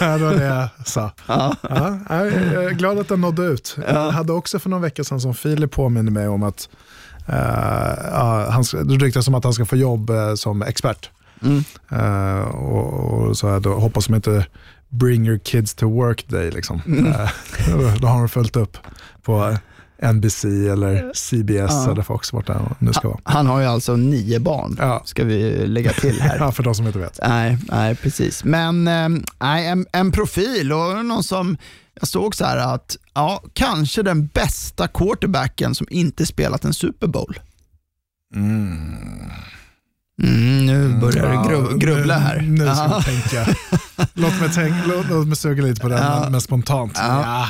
Ja, 0.00 0.18
det 0.18 0.24
var 0.24 0.34
det 0.34 0.44
jag 0.44 0.86
sa. 0.86 1.10
Ja. 1.26 1.56
Ja, 1.62 2.26
jag 2.54 2.64
är 2.64 2.70
glad 2.70 2.98
att 2.98 3.08
den 3.08 3.20
nådde 3.20 3.42
ut. 3.42 3.76
Jag 3.88 4.10
hade 4.10 4.32
också 4.32 4.58
för 4.58 4.70
några 4.70 4.82
veckor 4.82 5.02
sedan 5.02 5.20
som 5.20 5.34
Filip 5.34 5.70
påminner 5.70 6.10
mig 6.10 6.28
om 6.28 6.42
att 6.42 6.68
uh, 7.28 7.34
ja, 8.12 8.50
han, 8.50 8.64
det 8.84 8.94
ryktas 8.94 9.28
om 9.28 9.34
att 9.34 9.44
han 9.44 9.52
ska 9.52 9.64
få 9.64 9.76
jobb 9.76 10.10
eh, 10.10 10.34
som 10.34 10.62
expert. 10.62 11.10
Mm. 11.42 11.64
Eh, 11.90 12.40
och, 12.40 13.28
och 13.28 13.36
så 13.36 13.48
här, 13.48 13.60
då 13.60 13.74
hoppas 13.74 14.06
de 14.06 14.14
inte 14.14 14.46
bring 14.88 15.26
your 15.26 15.38
kids 15.38 15.74
to 15.74 15.88
work 15.88 16.28
day. 16.28 16.50
Liksom. 16.50 16.82
Mm. 16.86 17.06
Eh, 17.06 17.30
då, 17.68 17.92
då 18.00 18.06
har 18.06 18.18
de 18.18 18.28
följt 18.28 18.56
upp 18.56 18.78
på 19.22 19.56
NBC 20.02 20.44
eller 20.44 21.12
CBS 21.14 21.70
Ja. 21.86 21.92
eller 21.92 22.02
Fox 22.02 22.32
vart 22.32 22.46
det 22.46 22.60
nu 22.78 22.92
ska 22.92 23.08
vara. 23.08 23.20
Han 23.24 23.46
har 23.46 23.60
ju 23.60 23.66
alltså 23.66 23.96
nio 23.96 24.40
barn, 24.40 24.76
Ja. 24.78 25.02
ska 25.04 25.24
vi 25.24 25.66
lägga 25.66 25.92
till 25.92 26.20
här. 26.20 26.36
Ja, 26.40 26.52
för 26.52 26.62
de 26.62 26.74
som 26.74 26.86
inte 26.86 26.98
vet. 26.98 27.18
Nej, 27.28 27.58
nej 27.68 27.94
precis. 27.94 28.44
Men 28.44 28.88
eh, 28.88 29.08
nej, 29.40 29.66
en, 29.66 29.86
en 29.92 30.12
profil 30.12 30.72
och 30.72 31.04
någon 31.04 31.22
som, 31.24 31.56
jag 32.00 32.08
såg 32.08 32.34
så 32.34 32.44
här 32.44 32.56
att, 32.74 32.96
ja, 33.14 33.42
kanske 33.52 34.02
den 34.02 34.26
bästa 34.26 34.88
quarterbacken 34.88 35.74
som 35.74 35.86
inte 35.90 36.26
spelat 36.26 36.64
en 36.64 36.74
Super 36.74 37.06
Bowl. 37.06 37.38
Mm, 38.34 38.96
nu 40.66 40.98
börjar 41.00 41.30
du 41.30 41.36
gru- 41.54 41.78
grubbla 41.78 42.18
här. 42.18 42.40
Nu, 42.40 42.48
nu 42.64 42.74
ska 42.74 42.84
Ja. 42.84 43.02
vi 43.06 43.20
tänka. 43.20 43.54
Låt 44.14 44.40
mig, 44.40 44.50
tänka, 44.52 44.78
låt, 44.86 45.08
låt 45.10 45.26
mig 45.26 45.36
suga 45.36 45.62
lite 45.62 45.80
på 45.80 45.88
den, 45.88 46.02
Ja. 46.02 46.20
men, 46.22 46.32
men 46.32 46.40
spontant. 46.40 46.92
Ja. 46.96 47.22
Ja. 47.22 47.48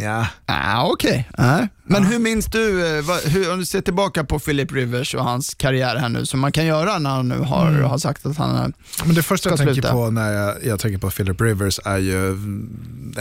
Ja. 0.00 0.26
Ah, 0.46 0.84
Okej, 0.86 1.28
Nej. 1.38 1.68
men 1.84 2.04
hur 2.04 2.18
minns 2.18 2.46
du, 2.46 2.98
eh, 2.98 3.04
hur, 3.24 3.52
om 3.52 3.58
du 3.58 3.66
ser 3.66 3.80
tillbaka 3.80 4.24
på 4.24 4.38
Philip 4.38 4.72
Rivers 4.72 5.14
och 5.14 5.24
hans 5.24 5.54
karriär 5.54 5.96
här 5.96 6.08
nu, 6.08 6.26
som 6.26 6.40
man 6.40 6.52
kan 6.52 6.66
göra 6.66 6.98
när 6.98 7.10
han 7.10 7.28
nu 7.28 7.38
har, 7.38 7.68
Mm. 7.68 7.84
har 7.84 7.98
sagt 7.98 8.26
att 8.26 8.36
han 8.36 8.56
är... 8.56 8.72
Men 9.04 9.14
det 9.14 9.22
första 9.22 9.48
jag 9.50 9.58
tänker 9.58 9.82
på 9.92 10.10
när 10.10 10.32
jag, 10.32 10.64
jag 10.64 10.80
tänker 10.80 10.98
på 10.98 11.10
Philip 11.10 11.40
Rivers 11.40 11.80
är 11.84 11.98
ju 11.98 12.36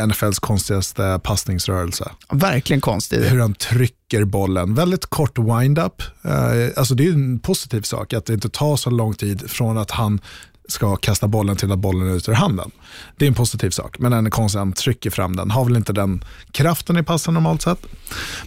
NFLs 0.07 0.39
konstigaste 0.39 1.19
passningsrörelse. 1.23 2.11
Verkligen 2.31 2.81
konstig. 2.81 3.17
Hur 3.17 3.39
han 3.39 3.53
trycker 3.53 4.23
bollen. 4.25 4.75
Väldigt 4.75 5.05
kort 5.05 5.37
wind-up. 5.39 6.01
Eh, 6.23 6.69
alltså 6.77 6.95
det 6.95 7.03
är 7.03 7.05
ju 7.05 7.13
en 7.13 7.39
positiv 7.39 7.81
sak 7.81 8.13
att 8.13 8.25
det 8.25 8.33
inte 8.33 8.49
tar 8.49 8.75
så 8.77 8.89
lång 8.89 9.13
tid 9.13 9.49
från 9.51 9.77
att 9.77 9.91
han 9.91 10.19
ska 10.67 10.95
kasta 10.95 11.27
bollen 11.27 11.55
till 11.55 11.71
att 11.71 11.79
bollen 11.79 12.09
är 12.09 12.15
ute 12.15 12.31
ur 12.31 12.35
handen. 12.35 12.71
Det 13.15 13.25
är 13.25 13.27
en 13.27 13.35
positiv 13.35 13.69
sak, 13.69 13.99
men 13.99 14.31
konstig. 14.31 14.59
Han 14.59 14.73
trycker 14.73 15.09
fram 15.09 15.35
den. 15.35 15.51
Har 15.51 15.65
väl 15.65 15.75
inte 15.75 15.93
den 15.93 16.23
kraften 16.51 16.97
i 16.97 17.03
passen 17.03 17.33
normalt 17.33 17.61
sett. 17.61 17.85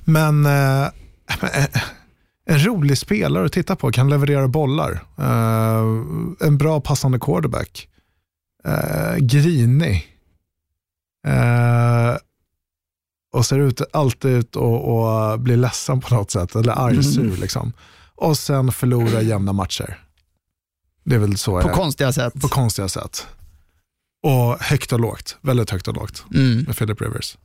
Men 0.05 0.47
eh, 0.47 0.89
en 2.47 2.67
rolig 2.67 2.99
spelare 2.99 3.47
att 3.47 3.53
titta 3.53 3.77
på, 3.77 3.93
kan 3.93 4.09
leverera 4.09 4.49
bollar. 4.49 5.05
Eh, 5.19 5.85
en 6.47 6.59
bra 6.59 6.81
passande 6.81 7.19
quarterback. 7.19 7.87
Uh, 8.69 9.17
grinig. 9.17 10.07
Eh, 11.27 12.17
och 13.33 13.47
ser 13.47 13.59
ut, 13.59 13.83
alltid 13.93 14.31
ut 14.31 14.57
och, 14.57 15.33
och 15.33 15.41
blir 15.41 15.57
ledsen 15.57 16.01
på 16.01 16.15
något 16.15 16.31
sätt, 16.31 16.55
eller 16.55 16.87
argsur. 16.87 17.27
Mm. 17.27 17.41
Liksom. 17.41 17.73
Och 18.15 18.39
sen 18.39 18.73
förlora 18.73 19.23
jämna 19.23 19.53
matcher. 19.53 19.99
Det 21.11 21.17
är 21.17 21.19
väl 21.21 21.37
så 21.37 21.61
På 21.61 21.69
jag- 21.69 21.77
konstiga 21.77 22.13
sätt. 22.13 22.41
på 22.41 22.49
konstiga 22.49 22.89
sätt. 22.89 23.27
Och 24.23 24.59
högt 24.61 24.93
och 24.93 25.01
lågt, 25.01 25.37
väldigt 25.41 25.71
högt 25.71 25.89
och 25.89 25.95
lågt 25.95 26.25
Mm. 26.35 26.63
med 26.63 26.77
Philip 26.77 27.01
Rivers. 27.01 27.37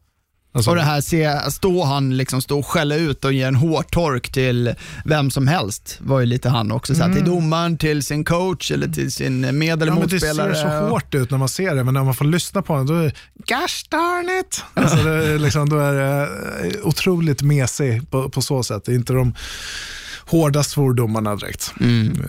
Alltså, 0.54 0.70
Och 0.72 0.76
det 0.78 0.82
här, 0.82 1.02
se, 1.02 1.52
stå 1.52 1.84
han 1.84 2.18
liksom 2.18 2.42
stå 2.42 2.60
och 2.60 2.68
skälla 2.68 2.96
ut 2.96 3.26
och 3.26 3.34
ge 3.34 3.44
en 3.44 3.56
hårtork 3.56 4.32
till 4.32 4.74
vem 5.06 5.32
som 5.32 5.48
helst 5.48 5.98
var 6.02 6.20
ju 6.20 6.26
lite 6.26 6.50
han 6.50 6.72
också. 6.72 6.96
Så 6.96 7.04
här, 7.04 7.14
Till 7.14 7.26
domaren, 7.26 7.78
till 7.78 8.04
sin 8.04 8.24
coach 8.26 8.72
eller 8.72 8.88
till 8.88 9.12
sin 9.12 9.42
med 9.42 9.54
eller 9.54 9.74
Mm. 9.74 9.88
ja, 9.88 9.94
men 10.00 10.08
det 10.08 10.14
motspelare. 10.14 10.56
ser 10.56 10.62
så 10.80 10.88
hårt 10.90 11.16
ut 11.16 11.32
när 11.32 11.38
man 11.38 11.50
ser 11.50 11.76
det, 11.76 11.84
men 11.84 11.94
när 11.94 12.04
man 12.04 12.14
får 12.16 12.26
lyssna 12.26 12.62
på 12.62 12.78
det, 12.78 12.84
då 12.84 12.94
är 12.94 13.04
det 13.04 13.12
gosh 13.38 13.90
darn 13.90 14.40
it. 14.40 14.64
Alltså, 14.74 14.98
det 14.98 15.28
är 15.34 15.40
liksom, 15.40 15.70
då 15.70 15.80
är 15.80 15.94
det 15.94 16.30
eh, 16.68 16.88
otroligt 16.88 17.42
mesig 17.42 18.10
på, 18.12 18.30
på 18.30 18.42
så 18.42 18.64
sätt. 18.64 18.86
Det 18.86 18.92
är 18.92 18.96
inte 18.96 19.14
de 19.14 19.34
hårda 20.28 20.64
svordomarna 20.64 21.36
direkt. 21.36 21.74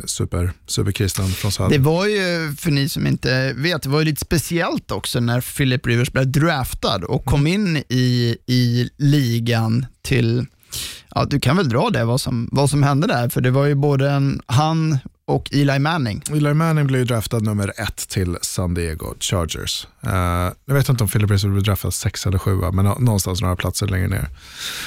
Super, 0.04 0.52
superkristen 0.66 1.28
från 1.28 1.52
söder. 1.52 1.66
Mm. 1.70 1.82
Det 1.82 1.90
var 1.90 2.06
ju, 2.06 2.54
för 2.58 2.70
ni 2.70 2.88
som 2.88 3.06
inte 3.06 3.52
vet, 3.52 3.82
det 3.82 3.88
var 3.88 3.98
ju 3.98 4.04
lite 4.04 4.20
speciellt 4.20 4.90
också 4.90 5.20
när 5.20 5.40
Philip 5.40 5.86
Rivers 5.86 6.12
blev 6.12 6.32
draftad 6.32 7.04
och 7.04 7.24
kom 7.24 7.46
in 7.46 7.76
i, 7.76 8.36
i 8.46 8.90
ligan 8.96 9.86
till, 10.02 10.46
ja 11.14 11.24
du 11.24 11.40
kan 11.40 11.56
väl 11.56 11.68
dra 11.68 11.90
det 11.90 12.04
vad 12.04 12.20
som, 12.20 12.48
vad 12.52 12.70
som 12.70 12.82
hände 12.82 13.06
där, 13.06 13.28
för 13.28 13.40
det 13.40 13.50
var 13.50 13.66
ju 13.66 13.74
både 13.74 14.10
en, 14.10 14.40
han 14.46 14.98
och 15.28 15.48
Eli 15.52 15.78
Manning. 15.78 16.22
Eli 16.30 16.54
Manning 16.54 16.86
blev 16.86 16.98
ju 17.00 17.04
draftad 17.04 17.38
nummer 17.38 17.72
ett 17.76 18.08
till 18.08 18.36
San 18.42 18.74
Diego 18.74 19.14
Chargers. 19.20 19.86
Uh, 20.06 20.12
jag 20.66 20.74
vet 20.74 20.88
inte 20.88 21.04
om 21.04 21.10
Philip 21.10 21.30
Rivers 21.30 21.44
blev 21.44 21.62
draftad 21.62 21.90
sex 21.90 22.26
eller 22.26 22.38
sju, 22.38 22.56
men 22.72 22.84
nå- 22.84 22.98
någonstans 22.98 23.40
några 23.40 23.56
platser 23.56 23.86
längre 23.86 24.08
ner. 24.08 24.28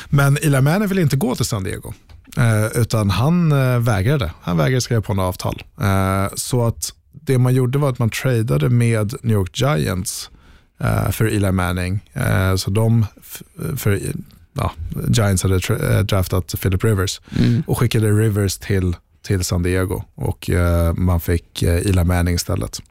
Men 0.09 0.37
Eli 0.37 0.61
Manning 0.61 0.87
ville 0.87 1.01
inte 1.01 1.15
gå 1.17 1.35
till 1.35 1.45
San 1.45 1.63
Diego, 1.63 1.93
eh, 2.39 2.81
utan 2.81 3.09
han 3.09 3.51
uh, 3.51 3.79
vägrade. 3.79 4.31
Han 4.41 4.57
vägrade 4.57 4.81
skriva 4.81 5.01
på 5.01 5.13
något 5.13 5.23
avtal. 5.23 5.63
Eh, 5.81 6.33
så 6.35 6.67
att 6.67 6.93
det 7.11 7.37
man 7.37 7.53
gjorde 7.53 7.77
var 7.77 7.89
att 7.89 7.99
man 7.99 8.09
tradade 8.09 8.69
med 8.69 9.13
New 9.21 9.33
York 9.33 9.59
Giants 9.61 10.29
eh, 10.79 11.09
för 11.11 11.25
Eli 11.25 11.51
Manning. 11.51 12.09
Eh, 12.13 12.55
så 12.55 12.71
de, 12.71 13.05
för 13.77 13.99
ja, 14.53 14.71
Giants 15.07 15.43
hade 15.43 15.57
tra- 15.57 15.97
eh, 15.97 16.03
draftat 16.03 16.55
Philip 16.61 16.83
Rivers 16.83 17.21
och 17.67 17.77
skickade 17.77 18.11
Rivers 18.11 18.57
till, 18.57 18.95
till 19.27 19.43
San 19.43 19.63
Diego 19.63 20.03
och 20.15 20.49
eh, 20.49 20.93
man 20.93 21.19
fick 21.19 21.63
eh, 21.63 21.75
Eli 21.75 22.03
Manning 22.03 22.35
istället. 22.35 22.81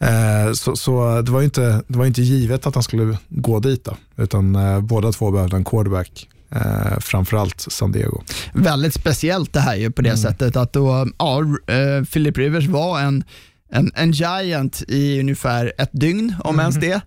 Eh, 0.00 0.52
så 0.52 0.76
så 0.76 1.22
det, 1.22 1.30
var 1.30 1.42
inte, 1.42 1.82
det 1.88 1.98
var 1.98 2.06
inte 2.06 2.22
givet 2.22 2.66
att 2.66 2.74
han 2.74 2.82
skulle 2.82 3.16
gå 3.28 3.60
dit, 3.60 3.84
då, 3.84 3.96
utan 4.16 4.54
eh, 4.56 4.80
båda 4.80 5.12
två 5.12 5.30
behövde 5.30 5.56
en 5.56 5.64
quarterback, 5.64 6.28
eh, 6.50 6.98
framförallt 7.00 7.60
San 7.60 7.92
Diego. 7.92 8.22
Väldigt 8.54 8.94
speciellt 8.94 9.52
det 9.52 9.60
här 9.60 9.76
ju 9.76 9.90
på 9.90 10.02
det 10.02 10.08
Mm. 10.08 10.18
sättet 10.22 10.56
att 10.56 10.72
då, 10.72 11.08
ja, 11.18 11.40
eh, 11.66 12.04
Philip 12.04 12.38
Rivers 12.38 12.66
var 12.66 13.00
en 13.00 13.24
en, 13.70 13.90
en 13.94 14.12
giant 14.12 14.82
i 14.88 15.20
ungefär 15.20 15.72
ett 15.78 15.90
dygn, 15.92 16.34
om 16.44 16.60
ens 16.60 16.76
det. 16.76 17.00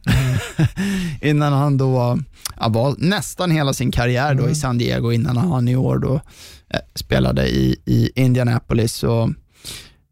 innan 1.21 1.53
han 1.53 1.77
då 1.77 2.19
ja, 2.59 2.67
var 2.69 2.95
nästan 2.97 3.51
hela 3.51 3.73
sin 3.73 3.91
karriär 3.91 4.35
då 4.35 4.49
i 4.49 4.55
San 4.55 4.77
Diego 4.77 5.11
innan 5.11 5.37
han 5.37 5.67
i 5.67 5.75
år 5.75 5.97
då 5.97 6.13
eh, 6.73 6.79
spelade 6.95 7.47
i, 7.49 7.75
i 7.85 8.11
Indianapolis. 8.15 9.03
Och, 9.03 9.29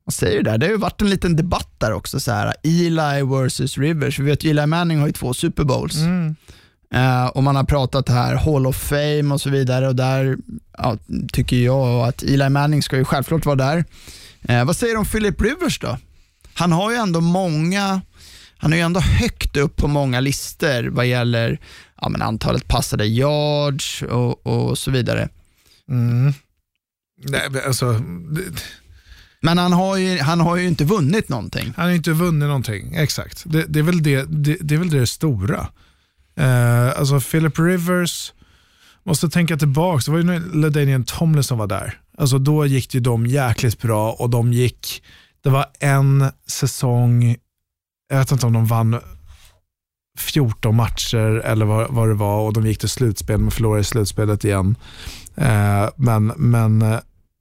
vad 0.06 0.14
säger 0.14 0.44
där? 0.44 0.58
Det 0.58 0.66
har 0.66 0.72
ju 0.72 0.78
varit 0.78 1.02
en 1.02 1.10
liten 1.10 1.36
debatt 1.36 1.76
där 1.78 1.94
också. 1.94 2.20
Så 2.20 2.32
här, 2.32 2.54
Eli 2.64 3.24
versus 3.24 3.78
Rivers. 3.78 4.20
Vi 4.20 4.24
vet 4.26 4.44
ju 4.44 4.50
Eli 4.50 4.66
Manning 4.66 5.00
har 5.00 5.08
ju 5.08 5.14
två 5.14 5.34
Super 5.34 5.64
Bowls. 5.64 5.96
Eh, 6.94 7.26
och 7.26 7.44
man 7.44 7.56
har 7.56 7.64
pratat 7.64 8.10
här 8.10 8.36
Hall 8.36 8.68
of 8.68 8.76
Fame 8.76 9.34
och 9.34 9.42
så 9.42 9.50
vidare 9.50 9.88
och 9.88 9.96
där 9.96 10.38
ja, 10.78 10.98
tycker 11.34 11.58
jag 11.58 12.08
att 12.08 12.24
Eli 12.24 12.50
Manning 12.50 12.84
ska 12.84 12.98
ju 12.98 13.06
självklart 13.06 13.46
vara 13.46 13.56
där. 13.56 13.86
Eh, 14.42 14.66
vad 14.66 14.76
säger 14.76 14.94
du 14.94 15.00
om 15.00 15.06
Philip 15.06 15.42
Rivers 15.42 15.80
då? 15.80 15.98
Han 16.54 16.72
har 16.72 16.92
ju 16.92 16.98
ändå 16.98 17.22
många, 17.22 18.02
han 18.58 18.74
är 18.74 18.78
ju 18.78 18.84
ändå 18.84 19.00
högt 19.00 19.58
upp 19.58 19.76
på 19.76 19.88
många 19.88 20.20
listor 20.20 20.90
vad 20.90 21.08
gäller 21.08 21.60
ja, 22.02 22.10
men 22.10 22.22
antalet 22.22 22.68
passade 22.68 23.06
yards 23.06 24.02
och, 24.02 24.48
och 24.48 24.78
så 24.78 24.92
vidare. 24.92 25.30
Nej, 27.24 27.50
men 27.50 27.62
alltså, 27.68 28.02
Men 29.42 29.58
han 29.58 29.74
har, 29.74 29.98
ju, 29.98 30.20
han 30.20 30.40
har 30.40 30.58
ju 30.58 30.68
inte 30.68 30.84
vunnit 30.84 31.30
någonting. 31.30 31.74
han 31.76 31.86
har 31.86 31.96
inte 31.96 32.12
vunnit 32.12 32.48
någonting, 32.48 32.96
exakt. 32.96 33.44
Det, 33.46 33.66
det, 33.68 33.80
är, 33.80 33.84
väl 33.84 34.04
det, 34.04 34.24
det, 34.24 34.58
det 34.62 34.76
är 34.76 34.80
väl 34.80 34.90
det 34.90 35.08
stora. 35.08 35.68
Eh, 36.40 37.00
alltså 37.00 37.20
Philip 37.20 37.60
Rivers, 37.60 38.34
måste 39.04 39.30
tänka 39.30 39.58
tillbaka, 39.58 40.02
det 40.06 40.12
var 40.12 40.18
ju 40.18 40.24
när 40.24 40.40
LaDainian 40.40 41.04
Tomlinson 41.04 41.58
var 41.58 41.68
där. 41.68 42.00
Alltså 42.18 42.40
då 42.40 42.66
gick 42.66 42.92
det 42.92 42.98
ju 42.98 43.02
de 43.02 43.26
jäkligt 43.26 43.82
bra 43.82 44.12
och 44.12 44.30
de 44.30 44.54
gick, 44.54 45.04
det 45.44 45.50
var 45.50 45.66
en 45.80 46.26
säsong, 46.48 47.36
jag 48.10 48.18
vet 48.18 48.32
inte 48.32 48.46
om 48.46 48.54
de 48.54 48.66
vann 48.66 49.00
14 50.18 50.76
matcher 50.76 51.42
eller 51.46 51.66
vad, 51.66 51.94
vad 51.94 52.08
det 52.08 52.14
var 52.14 52.40
och 52.40 52.54
de 52.54 52.66
gick 52.66 52.80
till 52.80 52.90
slutspel 52.90 53.38
men 53.38 53.52
förlorade 53.52 53.82
i 53.82 53.84
slutspelet 53.84 54.46
igen. 54.46 54.76
Eh, 55.36 55.90
men 55.96 56.28
men 56.28 56.82
eh, 56.82 57.00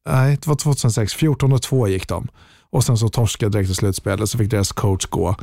nej, 0.08 0.36
det 0.36 0.46
var 0.46 0.54
2006, 0.54 1.14
14 1.14 1.52
och 1.52 1.62
2 1.62 1.88
gick 1.88 2.08
de. 2.08 2.28
Och 2.70 2.84
sen 2.84 2.98
så 2.98 3.08
torskade 3.08 3.52
direkt 3.52 3.70
i 3.70 3.74
slutspelet 3.74 4.30
så 4.30 4.38
fick 4.38 4.50
deras 4.50 4.72
coach 4.72 5.06
gå. 5.06 5.36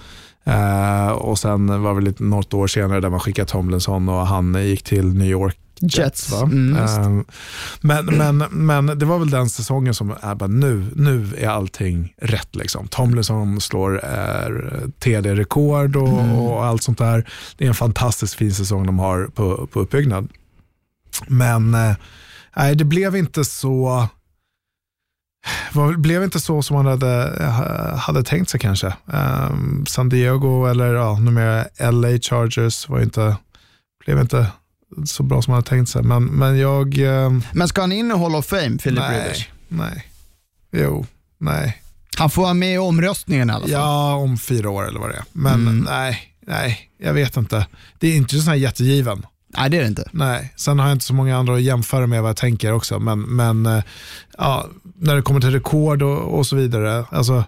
Eh, 0.46 1.08
och 1.08 1.40
sen 1.40 1.82
var 1.84 1.96
det 1.96 2.02
lite 2.02 2.24
något 2.24 2.54
år 2.54 2.68
senare 2.68 3.02
där 3.02 3.10
man 3.10 3.20
skickade 3.20 3.48
Tomlinson 3.52 4.10
och 4.10 4.28
han 4.28 4.68
gick 4.68 4.84
till 4.84 5.14
New 5.14 5.28
York 5.28 5.58
Jets. 5.80 5.98
Jets, 5.98 6.34
mm. 6.42 6.76
Eh, 6.76 7.22
men, 7.82 8.06
men, 8.06 8.38
men 8.38 9.00
det 9.00 9.06
var 9.06 9.20
väl 9.20 9.30
den 9.30 9.50
säsongen 9.50 9.94
som 9.94 10.14
är 10.22 10.36
bara 10.36 10.48
nu, 10.48 10.86
nu 10.96 11.28
är 11.38 11.48
allting 11.48 12.14
rätt. 12.22 12.56
Liksom. 12.56 12.88
Tomlinson 12.88 13.62
slår 13.62 14.02
eh, 14.06 14.50
TD-rekord 15.00 15.96
och, 15.96 16.08
Mm. 16.08 16.36
och 16.36 16.66
allt 16.66 16.84
sånt 16.84 16.98
där. 16.98 17.30
Det 17.58 17.64
är 17.66 17.68
en 17.68 17.76
fantastiskt 17.76 18.34
fin 18.34 18.54
säsong 18.54 18.86
de 18.86 19.00
har 19.00 19.28
på, 19.28 19.68
på 19.68 19.80
uppbyggnad. 19.80 20.30
Men 21.28 21.74
eh, 21.74 21.96
nej, 22.58 22.76
det 22.76 22.86
blev 22.86 23.16
inte 23.16 23.46
så 23.46 24.08
var, 25.74 25.94
blev 25.94 26.24
inte 26.24 26.40
så 26.40 26.62
som 26.62 26.76
man 26.76 26.86
hade, 26.86 27.46
hade 27.98 28.24
tänkt 28.24 28.50
sig 28.50 28.60
kanske. 28.60 28.94
Um, 29.06 29.86
San 29.88 30.10
Diego 30.10 30.66
eller 30.66 30.94
ja, 30.94 31.20
numera 31.20 31.66
LA 31.92 32.20
Chargers 32.22 32.90
var 32.90 33.02
inte, 33.02 33.38
blev 34.06 34.20
inte 34.20 34.48
så 35.06 35.24
bra 35.24 35.42
som 35.42 35.52
man 35.52 35.58
hade 35.58 35.70
tänkt 35.70 35.90
sig. 35.90 36.04
Men, 36.04 36.26
men 36.26 36.58
jag... 36.58 36.98
Um, 36.98 37.44
men 37.54 37.68
ska 37.68 37.82
han 37.82 37.92
in 37.92 38.12
i 38.12 38.18
Hall 38.18 38.36
of 38.36 38.46
Fame, 38.46 38.78
Philip 38.78 39.00
nej, 39.00 39.24
Rivers? 39.24 39.50
Nej. 39.68 40.06
Jo, 40.72 41.06
nej. 41.38 41.82
Han 42.18 42.30
får 42.30 42.42
vara 42.42 42.54
med 42.54 42.74
i 42.74 42.78
omröstningen 42.78 43.50
i 43.50 43.54
alla 43.54 43.62
fall. 43.62 43.72
Ja, 43.72 44.16
om 44.16 44.38
fyra 44.38 44.70
år 44.70 44.88
eller 44.88 45.00
vad 45.00 45.10
det 45.10 45.16
är. 45.16 45.24
Men 45.32 45.54
mm. 45.54 45.80
nej, 45.80 46.36
nej, 46.48 46.90
jag 46.98 47.14
vet 47.14 47.38
inte. 47.38 47.68
Det 48.00 48.08
är 48.08 48.16
inte 48.16 48.40
så 48.40 48.50
här 48.50 48.58
jättegiven. 48.58 49.26
Nej, 49.58 49.70
det 49.70 49.78
är 49.78 49.82
det 49.82 49.88
inte. 49.88 50.10
Nej, 50.12 50.54
sen 50.56 50.80
har 50.80 50.88
jag 50.88 50.96
inte 50.96 51.06
så 51.06 51.14
många 51.14 51.38
andra 51.38 51.56
att 51.56 51.62
jämföra 51.62 52.08
med 52.08 52.22
vad 52.22 52.30
jag 52.30 52.38
tänker 52.38 52.72
också. 52.72 53.00
Men, 53.00 53.22
men 53.22 53.66
eh, 53.66 53.84
ja, 54.38 54.68
när 54.98 55.16
det 55.16 55.22
kommer 55.22 55.42
till 55.42 55.52
rekord 55.52 56.02
och, 56.02 56.38
och 56.38 56.48
så 56.48 56.56
vidare. 56.56 57.06
Alltså, 57.10 57.44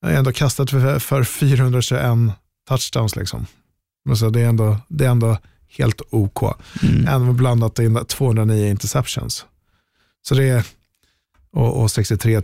jag 0.00 0.08
har 0.08 0.16
ändå 0.16 0.32
kastat 0.32 0.70
för, 0.70 0.98
för 0.98 1.24
421 1.24 2.02
touchdowns. 2.68 3.16
Liksom. 3.16 3.46
Så 4.16 4.30
det, 4.30 4.40
är 4.40 4.48
ändå, 4.48 4.76
det 4.88 5.04
är 5.04 5.10
ändå 5.10 5.38
helt 5.68 6.02
OK. 6.10 6.42
Mm. 6.82 7.08
Ändå 7.08 7.32
blandat 7.32 7.78
in 7.78 8.04
209 8.08 8.70
interceptions. 8.70 9.46
Så 10.28 10.34
det 10.34 10.44
är, 10.44 10.64
och, 11.52 11.82
och 11.82 11.90
63 11.90 12.42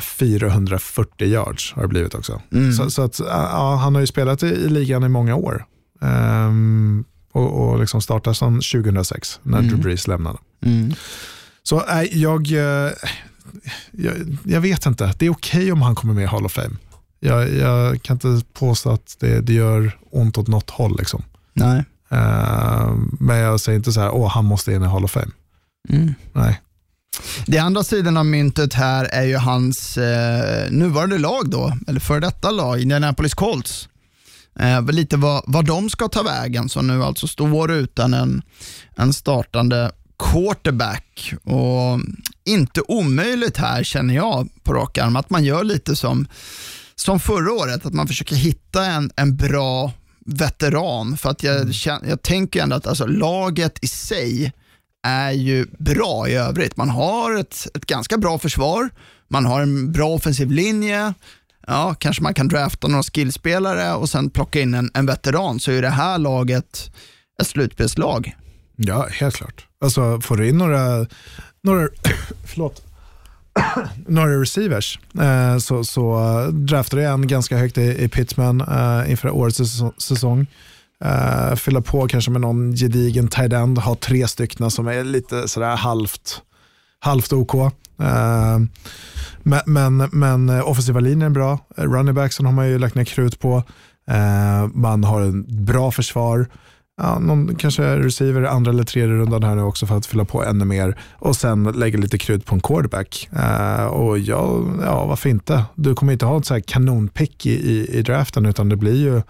440 0.00 1.28
yards 1.28 1.72
har 1.72 1.82
det 1.82 1.88
blivit 1.88 2.14
också. 2.14 2.42
Mm. 2.52 2.72
Så, 2.72 2.90
så, 2.90 3.02
att, 3.02 3.18
ja, 3.18 3.76
han 3.82 3.94
har 3.94 4.00
ju 4.00 4.06
spelat 4.06 4.42
i, 4.42 4.46
i 4.46 4.68
ligan 4.68 5.04
i 5.04 5.08
många 5.08 5.36
år. 5.36 5.64
Um, 6.00 7.04
och, 7.32 7.68
och 7.68 7.78
liksom 7.78 8.02
startade 8.02 8.36
sedan 8.36 8.54
2006 8.54 9.40
när 9.42 9.58
mm. 9.58 9.70
Drew 9.70 9.82
Brees 9.82 10.06
lämnade. 10.06 10.38
Mm. 10.64 10.94
Så 11.62 11.86
äh, 11.86 12.02
jag, 12.02 12.52
jag, 13.90 14.14
jag, 14.44 14.60
vet 14.60 14.86
inte, 14.86 15.14
det 15.18 15.26
är 15.26 15.30
okej 15.30 15.60
okay 15.60 15.72
om 15.72 15.82
han 15.82 15.94
kommer 15.94 16.14
med 16.14 16.24
i 16.24 16.26
Hall 16.26 16.46
of 16.46 16.52
Fame. 16.52 16.76
Jag, 17.20 17.54
jag 17.54 18.02
kan 18.02 18.14
inte 18.14 18.46
påstå 18.52 18.90
att 18.90 19.16
det, 19.20 19.40
det 19.40 19.52
gör 19.52 19.98
ont 20.10 20.38
åt 20.38 20.48
något 20.48 20.70
håll. 20.70 20.96
Liksom. 20.98 21.22
Nej. 21.52 21.84
Uh, 22.12 22.96
men 23.20 23.36
jag 23.36 23.60
säger 23.60 23.78
inte 23.78 23.92
så 23.92 24.00
här, 24.00 24.10
åh 24.10 24.28
han 24.28 24.44
måste 24.44 24.72
in 24.72 24.82
i 24.82 24.86
Hall 24.86 25.04
of 25.04 25.10
Fame. 25.10 25.30
Mm. 25.88 26.14
Nej. 26.32 26.60
Det 27.46 27.58
andra 27.58 27.84
sidan 27.84 28.16
av 28.16 28.26
myntet 28.26 28.74
här 28.74 29.04
är 29.04 29.24
ju 29.24 29.36
hans 29.36 29.98
eh, 29.98 30.70
nuvarande 30.70 31.18
lag 31.18 31.50
då, 31.50 31.72
eller 31.88 32.00
för 32.00 32.20
detta 32.20 32.50
lag, 32.50 32.80
Indianapolis 32.80 33.34
Colts. 33.34 33.88
Eh, 34.58 34.82
lite 34.82 35.16
vad, 35.16 35.42
vad 35.46 35.64
de 35.64 35.90
ska 35.90 36.08
ta 36.08 36.22
vägen 36.22 36.68
som 36.68 36.86
nu 36.86 37.04
alltså 37.04 37.28
står 37.28 37.72
utan 37.72 38.14
en, 38.14 38.42
en 38.96 39.12
startande 39.12 39.92
quarterback. 40.18 41.34
Och 41.42 42.00
inte 42.44 42.82
omöjligt 42.88 43.56
här 43.56 43.82
känner 43.82 44.14
jag 44.14 44.48
på 44.62 44.72
rak 44.72 44.98
arm 44.98 45.16
att 45.16 45.30
man 45.30 45.44
gör 45.44 45.64
lite 45.64 45.96
som, 45.96 46.26
som 46.94 47.20
förra 47.20 47.52
året, 47.52 47.86
att 47.86 47.94
man 47.94 48.08
försöker 48.08 48.36
hitta 48.36 48.86
en, 48.86 49.10
en 49.16 49.36
bra 49.36 49.92
veteran. 50.26 51.16
För 51.16 51.30
att 51.30 51.42
jag, 51.42 51.60
mm. 51.60 52.08
jag 52.08 52.22
tänker 52.22 52.62
ändå 52.62 52.76
att 52.76 52.86
alltså, 52.86 53.06
laget 53.06 53.84
i 53.84 53.88
sig 53.88 54.52
är 55.06 55.30
ju 55.30 55.66
bra 55.78 56.28
i 56.28 56.34
övrigt. 56.34 56.76
Man 56.76 56.90
har 56.90 57.34
ett, 57.34 57.66
ett 57.74 57.86
ganska 57.86 58.18
bra 58.18 58.38
försvar, 58.38 58.90
man 59.28 59.44
har 59.44 59.60
en 59.60 59.92
bra 59.92 60.08
offensiv 60.08 60.50
linje, 60.50 61.14
ja, 61.66 61.94
kanske 61.98 62.22
man 62.22 62.34
kan 62.34 62.48
drafta 62.48 62.88
några 62.88 63.02
skillspelare 63.02 63.94
och 63.94 64.08
sen 64.08 64.30
plocka 64.30 64.60
in 64.60 64.74
en, 64.74 64.90
en 64.94 65.06
veteran 65.06 65.60
så 65.60 65.70
är 65.70 65.82
det 65.82 65.88
här 65.88 66.18
laget 66.18 66.90
ett 67.40 67.46
slutspelslag. 67.46 68.36
Ja, 68.76 69.06
helt 69.10 69.36
klart. 69.36 69.66
Alltså 69.80 70.20
får 70.20 70.36
du 70.36 70.48
in 70.48 70.58
några, 70.58 71.06
några, 71.62 71.88
förlåt, 72.44 72.82
några 74.06 74.40
receivers 74.40 74.98
eh, 75.20 75.58
så, 75.58 75.84
så 75.84 76.18
eh, 76.18 76.48
draftar 76.48 76.96
du 76.96 77.04
en 77.04 77.26
ganska 77.26 77.56
högt 77.56 77.78
i, 77.78 78.04
i 78.04 78.08
Pittman 78.08 78.60
eh, 78.60 79.10
inför 79.10 79.30
årets 79.30 79.60
säsong. 79.98 80.46
Eh, 81.04 81.54
fylla 81.54 81.80
på 81.80 82.08
kanske 82.08 82.30
med 82.30 82.40
någon 82.40 82.72
gedigen 82.76 83.28
tight 83.28 83.52
end, 83.52 83.78
ha 83.78 83.94
tre 83.94 84.28
stycken 84.28 84.70
som 84.70 84.88
är 84.88 85.04
lite 85.04 85.48
sådär 85.48 85.76
halvt, 85.76 86.42
halvt 87.00 87.32
OK. 87.32 87.54
Eh, 87.54 88.58
men, 89.42 89.60
men, 89.66 89.96
men 90.12 90.50
offensiva 90.50 91.00
linjen 91.00 91.30
är 91.30 91.34
bra, 91.34 91.58
eh, 91.76 91.84
running 91.84 92.14
backsen 92.14 92.46
har 92.46 92.52
man 92.52 92.68
ju 92.68 92.78
lagt 92.78 92.94
ner 92.94 93.04
krut 93.04 93.40
på. 93.40 93.62
Eh, 94.10 94.66
man 94.74 95.04
har 95.04 95.20
en 95.20 95.64
bra 95.64 95.90
försvar. 95.92 96.48
Ja, 96.96 97.18
någon 97.18 97.54
kanske 97.54 97.98
receiver 97.98 98.42
andra 98.42 98.70
eller 98.70 98.84
tredje 98.84 99.14
rundan 99.14 99.42
här 99.42 99.54
nu 99.54 99.62
också 99.62 99.86
för 99.86 99.96
att 99.96 100.06
fylla 100.06 100.24
på 100.24 100.44
ännu 100.44 100.64
mer 100.64 100.98
och 101.12 101.36
sen 101.36 101.64
lägga 101.64 101.98
lite 101.98 102.18
krut 102.18 102.46
på 102.46 102.54
en 102.54 102.60
quarterback. 102.60 103.28
Uh, 103.32 103.84
och 103.84 104.18
ja, 104.18 104.62
ja, 104.82 105.06
varför 105.06 105.28
inte? 105.28 105.64
Du 105.74 105.94
kommer 105.94 106.12
inte 106.12 106.26
ha 106.26 106.38
ett 106.38 106.46
så 106.46 106.54
här 106.54 106.60
kanonpick 106.60 107.46
i, 107.46 107.52
i, 107.52 107.98
i 107.98 108.02
draften 108.02 108.46
utan 108.46 108.68
det 108.68 108.76
blir 108.76 108.96
ju, 108.96 109.22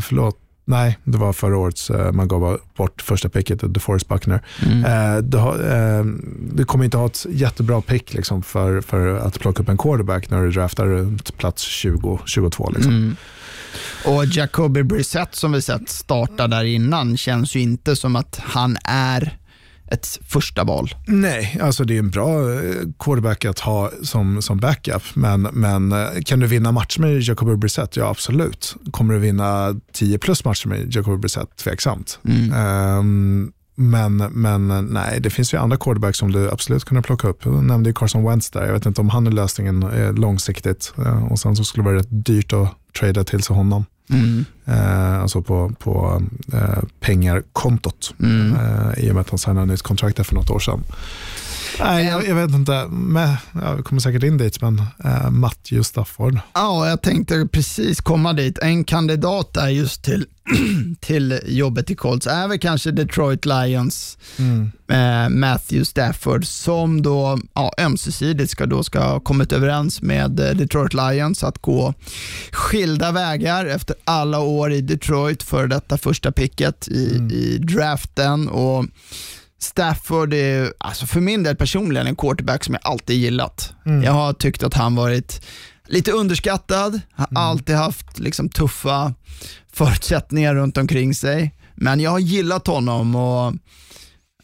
förlåt, 0.00 0.38
Nej, 0.68 0.98
det 1.04 1.18
var 1.18 1.32
förra 1.32 1.58
årets 1.58 1.90
uh, 1.90 2.12
man 2.12 2.28
gav 2.28 2.58
bort 2.76 3.02
första 3.02 3.28
picket, 3.28 3.74
DeForest 3.74 4.08
Buckner. 4.08 4.42
Mm. 4.66 4.78
Uh, 4.78 5.22
du, 5.22 5.38
uh, 5.38 6.04
du, 6.52 6.64
kommer 6.64 6.84
inte 6.84 6.96
ha 6.96 7.06
ett 7.06 7.26
jättebra 7.30 7.80
pick 7.80 8.14
liksom, 8.14 8.42
för, 8.42 8.80
för 8.80 9.16
att 9.16 9.40
plocka 9.40 9.62
upp 9.62 9.68
en 9.68 9.78
quarterback 9.78 10.30
när 10.30 10.42
du 10.42 10.50
draftar 10.50 10.86
runt 10.86 11.36
plats 11.36 11.84
20-22. 11.84 12.74
Liksom. 12.74 12.92
Mm. 12.92 13.16
Och 14.04 14.24
Jacoby 14.24 14.82
Brissett 14.82 15.34
som 15.34 15.52
vi 15.52 15.62
sett 15.62 15.88
starta 15.88 16.48
där 16.48 16.64
innan 16.64 17.16
känns 17.16 17.56
ju 17.56 17.60
inte 17.60 17.96
som 17.96 18.16
att 18.16 18.40
han 18.44 18.76
är 18.84 19.38
ett 19.88 20.18
första 20.28 20.64
val. 20.64 20.94
Nej, 21.06 21.58
alltså 21.62 21.84
det 21.84 21.94
är 21.94 21.98
en 21.98 22.10
bra 22.10 22.52
eh, 22.52 22.60
quarterback 22.98 23.44
att 23.44 23.58
ha 23.58 23.90
som, 24.02 24.42
som 24.42 24.58
backup. 24.58 25.02
Men, 25.14 25.42
men 25.42 25.92
eh, 25.92 26.08
kan 26.24 26.40
du 26.40 26.46
vinna 26.46 26.72
matcher 26.72 27.00
med 27.00 27.20
Jacoby 27.20 27.56
Brissett? 27.56 27.96
Ja, 27.96 28.10
absolut. 28.10 28.76
Kommer 28.90 29.14
du 29.14 29.20
vinna 29.20 29.80
10 29.92 30.18
plus 30.18 30.44
matcher 30.44 30.68
med 30.68 30.94
Jacoby 30.94 31.16
Brissett? 31.16 31.56
Tveksamt. 31.56 32.18
Mm. 32.24 32.98
Um, 32.98 33.52
men, 33.78 34.16
men 34.16 34.86
nej, 34.90 35.20
det 35.20 35.30
finns 35.30 35.54
ju 35.54 35.58
andra 35.58 35.76
quarterbacks 35.76 36.18
som 36.18 36.32
du 36.32 36.50
absolut 36.50 36.84
kunde 36.84 37.02
plocka 37.02 37.28
upp. 37.28 37.44
Jag 37.44 37.64
nämnde 37.64 37.90
ju 37.90 37.94
Carson 37.94 38.24
Wentz 38.24 38.50
där. 38.50 38.66
Jag 38.66 38.72
vet 38.72 38.86
inte 38.86 39.00
om 39.00 39.08
han 39.08 39.26
är 39.26 39.30
lösningen 39.30 39.82
eh, 39.82 40.12
långsiktigt. 40.12 40.94
Och 41.30 41.38
sen 41.38 41.56
så 41.56 41.64
skulle 41.64 41.82
det 41.82 41.90
vara 41.90 41.98
rätt 41.98 42.24
dyrt 42.26 42.52
att 42.52 42.68
trada 42.98 43.24
till 43.24 43.42
sig 43.42 43.56
honom. 43.56 43.84
Mm. 44.10 44.44
Eh, 44.64 45.20
alltså 45.22 45.42
på, 45.42 45.72
på 45.78 46.22
eh. 47.52 48.14
Mm. 48.20 48.54
Eh, 48.54 49.04
I 49.04 49.10
och 49.10 49.14
med 49.14 49.20
att 49.20 49.30
han 49.30 49.38
signade 49.38 49.66
nytt 49.66 49.82
kontrakt 49.82 50.26
för 50.26 50.34
något 50.34 50.50
år 50.50 50.58
sedan. 50.58 50.84
Nej, 51.80 52.06
jag, 52.06 52.28
jag, 52.28 52.34
vet 52.34 52.50
inte. 52.50 52.86
Men, 52.90 53.36
jag 53.52 53.84
kommer 53.84 54.00
säkert 54.00 54.22
in 54.22 54.38
dit, 54.38 54.62
men 54.62 54.82
eh, 55.04 55.30
Matthew 55.30 55.84
Stafford. 55.84 56.38
Ja, 56.54 56.88
jag 56.88 57.02
tänkte 57.02 57.48
precis 57.52 58.00
komma 58.00 58.32
dit. 58.32 58.58
En 58.58 58.84
kandidat 58.84 59.52
där 59.52 59.68
just 59.68 60.04
till, 60.04 60.26
till 61.00 61.40
jobbet 61.46 61.90
i 61.90 61.94
Colts 61.94 62.26
är 62.26 62.48
väl 62.48 62.58
kanske 62.58 62.90
Detroit 62.90 63.44
Lions 63.44 64.18
mm. 64.38 64.72
eh, 64.88 65.28
Matthew 65.28 65.84
Stafford 65.84 66.46
som 66.46 67.02
då 67.02 67.38
ja, 67.54 67.72
ömsesidigt 67.78 68.50
ska, 68.50 68.66
då 68.66 68.82
ska 68.82 69.00
ha 69.00 69.20
kommit 69.20 69.52
överens 69.52 70.02
med 70.02 70.40
eh, 70.40 70.56
Detroit 70.56 70.94
Lions 70.94 71.44
att 71.44 71.58
gå 71.58 71.94
skilda 72.52 73.12
vägar 73.12 73.66
efter 73.66 73.96
alla 74.04 74.40
år 74.40 74.72
i 74.72 74.80
Detroit 74.80 75.42
för 75.42 75.66
detta 75.66 75.98
första 75.98 76.32
picket 76.32 76.88
i, 76.88 77.16
mm. 77.16 77.30
i 77.30 77.58
draften. 77.58 78.48
Och 78.48 78.84
Stafford 79.66 80.34
är, 80.34 80.72
alltså 80.78 81.06
för 81.06 81.20
min 81.20 81.42
del 81.42 81.56
personligen, 81.56 82.06
en 82.06 82.16
quarterback 82.16 82.64
som 82.64 82.74
jag 82.74 82.92
alltid 82.92 83.16
gillat. 83.16 83.72
Mm. 83.86 84.02
Jag 84.02 84.12
har 84.12 84.32
tyckt 84.32 84.62
att 84.62 84.74
han 84.74 84.94
varit 84.94 85.44
lite 85.88 86.12
underskattad, 86.12 87.00
har 87.12 87.26
mm. 87.30 87.42
alltid 87.42 87.76
haft 87.76 88.18
liksom 88.18 88.48
tuffa 88.48 89.14
förutsättningar 89.72 90.54
runt 90.54 90.76
omkring 90.76 91.14
sig. 91.14 91.54
Men 91.74 92.00
jag 92.00 92.10
har 92.10 92.18
gillat 92.18 92.66
honom 92.66 93.16
och 93.16 93.46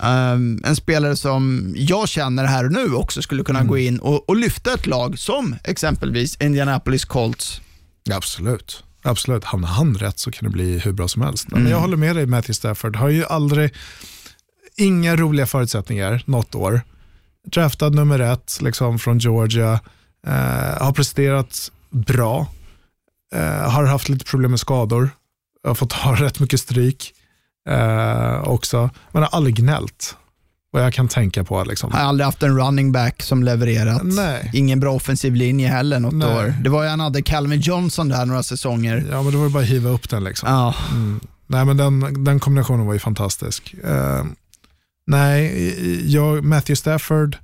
um, 0.03 0.63
en 0.65 0.77
spelare 0.77 1.17
som 1.17 1.75
jag 1.77 2.09
känner 2.09 2.45
här 2.45 2.65
och 2.65 2.73
nu 2.73 2.95
också 2.95 3.23
skulle 3.23 3.45
kunna 3.45 3.59
mm. 3.59 3.69
gå 3.69 3.79
in 3.79 3.99
och, 3.99 4.29
och, 4.29 4.37
lyfta 4.37 4.75
ett 4.75 4.87
lag 4.87 5.19
som 5.19 5.57
exempelvis 5.65 6.37
Indianapolis 6.41 7.05
Colts. 7.05 7.61
Absolut. 8.11 8.85
Absolut, 9.05 9.45
hamnar 9.45 9.69
han 9.69 9.95
rätt 9.95 10.19
så 10.19 10.31
kan 10.31 10.45
det 10.45 10.51
bli 10.51 10.79
hur 10.79 10.93
bra 10.93 11.09
som 11.09 11.23
helst. 11.23 11.49
Men 11.49 11.63
jag 11.63 11.71
mm. 11.71 11.81
håller 11.81 11.97
med 11.97 12.17
dig 12.17 12.27
Matthew 12.27 12.55
Stafford, 12.55 12.97
har 12.97 13.09
ju 13.09 13.25
aldrig 13.25 13.75
inga 14.77 15.17
roliga 15.17 15.47
förutsättningar 15.47 16.23
något 16.27 16.55
år. 16.55 16.81
Draftad 17.47 17.91
nummer 17.91 18.19
ett 18.19 18.59
liksom, 18.61 18.99
från 18.99 19.19
Georgia. 19.19 19.81
Eh, 20.27 20.83
har 20.85 20.93
presterat 20.93 21.73
bra. 21.91 22.47
Eh, 23.35 23.71
har 23.71 23.85
haft 23.85 24.09
lite 24.09 24.25
problem 24.25 24.51
med 24.51 24.61
skador. 24.61 25.11
Har 25.65 25.75
fått 25.75 25.93
ha 25.93 26.15
rätt 26.17 26.41
mycket 26.41 26.61
stryk 26.61 27.13
eh, 27.69 28.43
också. 28.43 28.91
Men 29.13 29.23
har 29.23 29.31
aldrig 29.33 29.57
gnällt. 29.57 30.17
Vad 30.75 30.85
jag 30.85 30.93
kan 30.93 31.09
tänka 31.09 31.45
på. 31.45 31.65
Liksom. 31.65 31.93
Har 31.93 32.01
aldrig 32.01 32.25
haft 32.25 32.43
en 32.43 32.59
running 32.59 32.93
back 32.93 33.23
som 33.23 33.43
levererat. 33.43 34.03
Nej. 34.05 34.51
Ingen 34.53 34.81
bra 34.81 34.93
offensiv 34.93 35.35
linje 35.35 35.69
heller 35.69 36.01
något 36.01 36.15
Nej. 36.15 36.37
år. 36.37 36.55
Det 36.65 36.71
var 36.71 36.83
ju 36.83 36.89
han 36.89 37.01
hade 37.01 37.23
Calvin 37.23 37.61
Johnson 37.61 38.09
där 38.09 38.27
några 38.27 38.43
säsonger. 38.43 39.07
Ja, 39.11 39.23
men 39.23 39.33
då 39.33 39.39
var 39.39 39.45
det 39.45 39.53
bara 39.53 39.63
att 39.63 39.69
hiva 39.69 39.91
upp 39.91 40.09
den. 40.09 40.25
Liksom. 40.25 40.49
Ja. 40.49 40.75
Mm. 40.91 41.21
Nej, 41.47 41.65
men 41.65 41.77
den, 41.77 42.25
den 42.25 42.41
kombinationen 42.41 42.87
var 42.87 42.93
ju 42.93 42.99
fantastisk. 42.99 43.75
Uh, 43.85 44.25
Nej, 45.07 46.13
jag, 46.15 46.45
Matthew 46.45 46.77
Stafford 46.77 47.37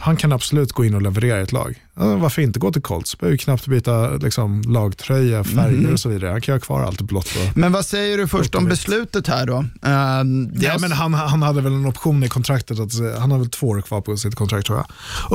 Han 0.00 0.16
kan 0.16 0.32
absolut 0.32 0.72
gå 0.72 0.84
in 0.84 0.94
och 0.94 1.02
leverera 1.02 1.40
ett 1.40 1.52
lag. 1.52 1.84
Varför 1.94 2.42
inte 2.42 2.58
gå 2.58 2.72
till 2.72 2.82
Colts? 2.82 3.18
Behöver 3.18 3.32
ju 3.32 3.38
knappt 3.38 3.66
byta 3.66 4.10
liksom, 4.10 4.62
lagtröja, 4.62 5.44
färger 5.44 5.78
Mm. 5.78 5.92
och 5.92 6.00
så 6.00 6.08
vidare. 6.08 6.30
Han 6.30 6.40
kan 6.40 6.54
ha 6.54 6.60
kvar 6.60 6.82
allt 6.82 7.00
blått. 7.00 7.28
Men 7.54 7.72
vad 7.72 7.84
säger 7.86 8.18
du 8.18 8.28
först 8.28 8.54
om 8.54 8.64
beslutet 8.64 9.26
här 9.26 9.46
då? 9.46 9.58
Uh, 9.58 10.24
Nej, 10.52 10.76
men 10.80 10.92
han, 10.92 11.14
han 11.14 11.42
hade 11.42 11.60
väl 11.60 11.72
en 11.72 11.86
option 11.86 12.24
i 12.24 12.28
kontraktet, 12.28 12.78
att, 12.78 13.18
han 13.18 13.30
har 13.30 13.38
väl 13.38 13.50
två 13.50 13.68
år 13.68 13.80
kvar 13.80 14.00
på 14.00 14.16
sitt 14.16 14.34
kontrakt 14.34 14.66
tror 14.66 14.78
jag. 14.78 14.86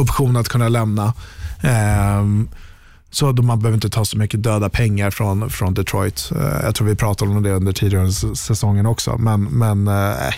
Option 0.04 0.38
att 0.38 0.48
kunna 0.50 0.70
lämna. 0.70 1.14
Ehm, 1.62 2.50
så 3.16 3.32
då 3.32 3.44
man 3.44 3.60
behöver 3.60 3.76
inte 3.76 3.90
ta 3.90 4.06
så 4.06 4.18
mycket 4.18 4.44
döda 4.44 4.70
pengar 4.70 5.12
från, 5.12 5.50
från 5.50 5.74
Detroit. 5.74 6.32
Eh, 6.36 6.60
jag 6.64 6.76
tror 6.76 6.88
vi 6.88 6.96
pratade 6.96 7.32
om 7.32 7.44
det 7.44 7.52
under 7.52 7.74
tidigare 7.74 8.12
säsongen 8.36 8.86
också, 8.86 9.18
men, 9.18 9.44
men 9.44 9.88
eh, 9.88 10.34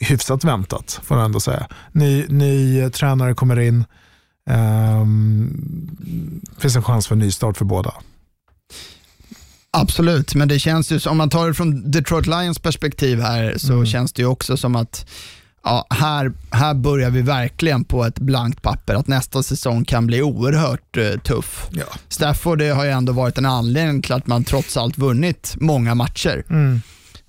hyfsat 0.00 0.44
väntat 0.44 1.00
får 1.02 1.16
jag 1.16 1.24
ändå 1.24 1.40
säga. 1.40 1.66
Ny, 1.92 2.26
ny 2.28 2.80
eh, 2.80 2.88
tränare 2.90 3.34
kommer 3.34 3.60
in. 3.60 3.84
Um, 4.50 5.90
finns 6.58 6.76
en 6.76 6.82
chans 6.82 7.06
för 7.06 7.14
en 7.14 7.18
nystart 7.18 7.56
för 7.56 7.64
båda. 7.64 7.94
Absolut, 9.70 10.34
men 10.34 10.48
det 10.48 10.58
känns 10.58 10.92
ju, 10.92 11.00
som- 11.00 11.10
om 11.10 11.16
man 11.18 11.30
tar 11.30 11.48
det 11.48 11.54
från 11.54 11.90
Detroit 11.90 12.26
Lions 12.26 12.58
perspektiv 12.58 13.20
här, 13.20 13.54
så 13.58 13.72
Mm. 13.72 13.86
känns 13.86 14.12
det 14.12 14.22
ju 14.22 14.28
också 14.28 14.56
som 14.56 14.76
att 14.76 15.06
ja, 15.64 15.86
här, 15.90 16.32
här 16.50 16.74
börjar 16.74 17.10
vi 17.10 17.22
verkligen 17.22 17.84
på 17.84 18.04
ett 18.04 18.18
blankt 18.18 18.62
papper, 18.62 18.94
att 18.94 19.06
nästa 19.06 19.42
säsong 19.42 19.84
kan 19.84 20.06
bli 20.06 20.22
oerhört 20.22 20.96
eh, 20.96 21.20
tuff. 21.20 21.68
Ja. 21.72 21.84
Stafford 22.08 22.58
det 22.58 22.68
har 22.68 22.84
ju 22.84 22.90
ändå 22.90 23.12
varit 23.12 23.38
en 23.38 23.46
anledning 23.46 24.02
till 24.02 24.12
att 24.12 24.26
man 24.26 24.44
trots 24.44 24.76
allt 24.76 24.98
vunnit 24.98 25.54
många 25.60 25.94
matcher. 25.94 26.44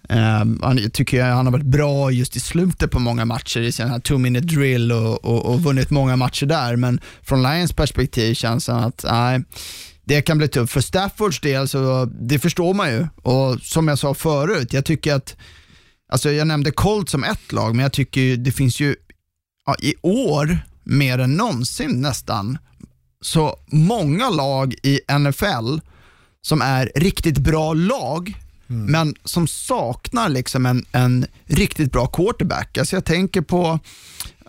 Um, 0.10 0.60
han, 0.64 0.78
jag 0.78 0.94
tycker 0.94 1.18
jag, 1.18 1.36
han 1.36 1.46
har 1.46 1.52
varit 1.52 1.66
bra 1.66 2.12
just 2.12 2.36
i 2.36 2.40
slutet 2.40 2.92
på 2.92 3.00
många 3.00 3.26
matcher 3.26 3.60
i 3.60 3.72
sin 3.72 3.88
här 3.88 4.00
two 4.00 4.18
minute 4.18 4.48
drill 4.48 4.92
och, 4.92 5.26
och, 5.26 5.46
och 5.46 5.64
vunnit 5.64 5.90
många 5.90 6.16
matcher 6.16 6.46
där, 6.46 6.76
men 6.76 7.00
från 7.22 7.44
Lions 7.44 7.74
perspektiv 7.74 8.34
känns 8.34 8.66
det 8.66 8.74
att 8.74 9.06
nej, 9.10 9.44
det 10.06 10.22
kan 10.22 10.38
bli 10.38 10.48
tufft. 10.48 10.74
För 10.74 10.82
Staffords 10.82 11.40
del, 11.42 11.68
så 11.68 12.06
det 12.06 12.40
förstår 12.40 12.74
man 12.74 12.90
ju. 12.90 13.08
Och 13.16 13.60
som 13.62 13.88
jag 13.88 14.00
sa 14.00 14.14
förut, 14.14 14.74
jag 14.74 14.86
tycker 14.86 15.14
att, 15.14 15.36
alltså 16.14 16.32
jag 16.32 16.48
nämnde 16.48 16.72
Colt 16.72 17.10
som 17.10 17.24
ett 17.24 17.52
lag, 17.52 17.76
men 17.76 17.84
jag 17.84 17.94
tycker 17.94 18.22
ju, 18.22 18.38
det 18.38 18.52
finns 18.52 18.80
ju 18.80 18.96
ja, 19.66 19.76
i 19.80 19.94
år 20.02 20.60
mer 20.84 21.20
än 21.20 21.34
någonsin 21.34 22.02
nästan, 22.02 22.58
så 23.22 23.58
många 23.68 24.30
lag 24.30 24.74
i 24.84 25.00
NFL 25.20 25.78
som 26.42 26.62
är 26.62 26.92
riktigt 26.96 27.38
bra 27.38 27.74
lag, 27.74 28.34
men 28.68 29.16
som 29.24 29.48
saknar 29.48 30.30
liksom 30.30 30.66
en, 30.66 30.86
en 30.92 31.26
riktigt 31.46 31.92
bra 31.92 32.08
quarterback. 32.08 32.78
Alltså 32.78 32.96
jag 32.96 33.06
tänker 33.06 33.42
på 33.42 33.80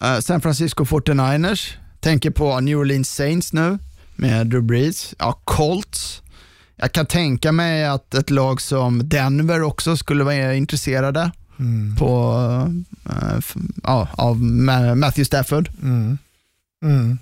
eh, 0.03 0.19
San 0.19 0.41
Francisco 0.41 0.85
49ers, 0.85 1.73
tänker 2.01 2.31
på 2.31 2.61
New 2.61 2.79
Orleans 2.79 3.15
Saints 3.15 3.53
nu 3.53 3.79
med 4.17 4.47
Drew 4.47 4.63
Brees, 4.63 5.15
ja, 5.19 5.41
Colts. 5.45 6.23
Jag 6.77 6.93
kan 6.93 7.07
tänka 7.07 7.53
mig 7.53 7.85
att 7.85 8.15
ett 8.15 8.31
lag 8.31 8.61
som 8.61 9.09
Denver 9.09 9.63
också 9.63 9.97
skulle 9.97 10.25
vara 10.25 10.55
intresserade 10.55 11.31
på, 11.99 12.35
eh, 13.11 13.37
f- 13.39 13.55
ja, 13.83 14.09
av 14.13 14.37
Ma- 14.41 14.95
Matthew 14.95 15.25
Stafford. 15.25 15.71
Mm. 15.83 16.19
Mm. 16.85 17.19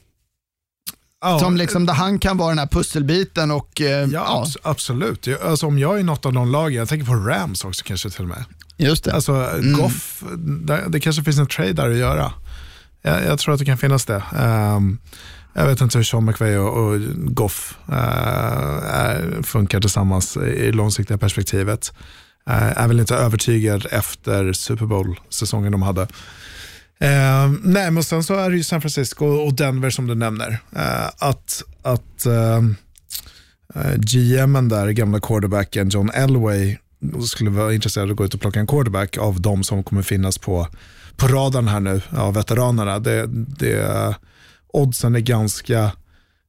Ja, 1.21 1.38
Som 1.38 1.57
liksom 1.57 1.87
där 1.87 1.95
han 1.95 2.18
kan 2.18 2.37
vara 2.37 2.49
den 2.49 2.59
här 2.59 2.66
pusselbiten 2.66 3.51
och 3.51 3.81
eh, 3.81 3.87
Ja, 3.88 4.07
ja, 4.12 4.45
abs- 4.47 4.57
absolut. 4.62 5.29
Alltså, 5.45 5.66
om 5.66 5.79
jag 5.79 5.99
är 5.99 6.03
något 6.03 6.27
av 6.27 6.33
de 6.33 6.49
lagen, 6.53 6.79
jag 6.79 6.88
tänker 6.88 7.07
på 7.07 7.14
Rams 7.14 7.64
också 7.64 7.85
kanske 7.87 8.11
till 8.11 8.23
och 8.23 8.29
med. 8.29 8.45
just 8.77 9.05
det. 9.05 9.12
Alltså 9.14 9.51
Goff, 9.79 10.23
det, 10.38 10.85
det 10.88 11.01
kanske 11.01 11.23
finns 11.25 11.38
en 11.38 11.47
trade 11.47 11.73
där 11.73 11.90
att 11.90 11.97
göra. 11.97 12.33
Jag, 13.03 13.25
jag 13.25 13.38
tror 13.38 13.53
att 13.55 13.59
det 13.61 13.64
kan 13.66 13.79
finnas 13.79 14.05
det. 14.05 14.23
Ehm, 14.38 14.99
jag 15.55 15.66
vet 15.66 15.81
inte 15.81 15.99
hur 15.99 16.05
Sean 16.05 16.25
McVay 16.25 16.57
och, 16.57 16.77
och 16.87 17.01
Goff 17.35 17.79
är, 17.88 19.42
funkar 19.42 19.81
tillsammans 19.81 20.37
i 20.37 20.40
det 20.66 20.73
långsiktiga 20.73 21.18
perspektivet. 21.18 21.92
Uh, 22.48 22.83
är 22.83 22.88
väl 22.88 23.00
inte 23.00 23.14
övertygad 23.14 23.87
efter 23.90 24.52
Super 24.52 24.87
Bowl-säsongen 24.87 25.72
de 25.72 25.83
hade. 25.83 26.07
Ehm, 27.02 27.61
nej, 27.64 27.90
men 27.90 28.05
sen 28.05 28.24
så 28.24 28.35
är 28.35 28.50
det 28.50 28.57
ju 28.57 28.64
San 28.64 28.81
Francisco 28.81 29.26
och 29.26 29.55
Denver 29.55 29.90
som 29.90 30.07
du 30.07 30.14
nämner. 30.14 30.59
Eh, 30.76 31.07
att 31.18 31.62
att 31.83 32.26
ehm, 32.26 32.76
eh, 33.74 33.94
GMen 33.96 34.68
där, 34.68 34.90
gamla 34.90 35.20
quarterbacken 35.20 35.88
John 35.88 36.11
Elway, 36.11 36.76
skulle 37.26 37.50
vara 37.50 37.74
intresserad 37.74 38.05
av 38.05 38.11
att 38.11 38.16
gå 38.16 38.24
ut 38.24 38.35
och 38.35 38.40
plocka 38.40 38.61
en 38.61 38.66
quarterback 38.66 39.18
av 39.18 39.40
de 39.40 39.64
som 39.64 39.85
kommer 39.85 40.02
finnas 40.02 40.38
på, 40.38 40.68
på 41.16 41.26
radarn 41.26 41.68
här 41.68 41.81
nu, 41.81 42.00
av 42.11 42.35
veteranerna. 42.35 42.98
Det, 42.98 43.26
det, 43.59 44.14
oddsen 44.66 45.14
är 45.14 45.20
ganska, 45.20 45.92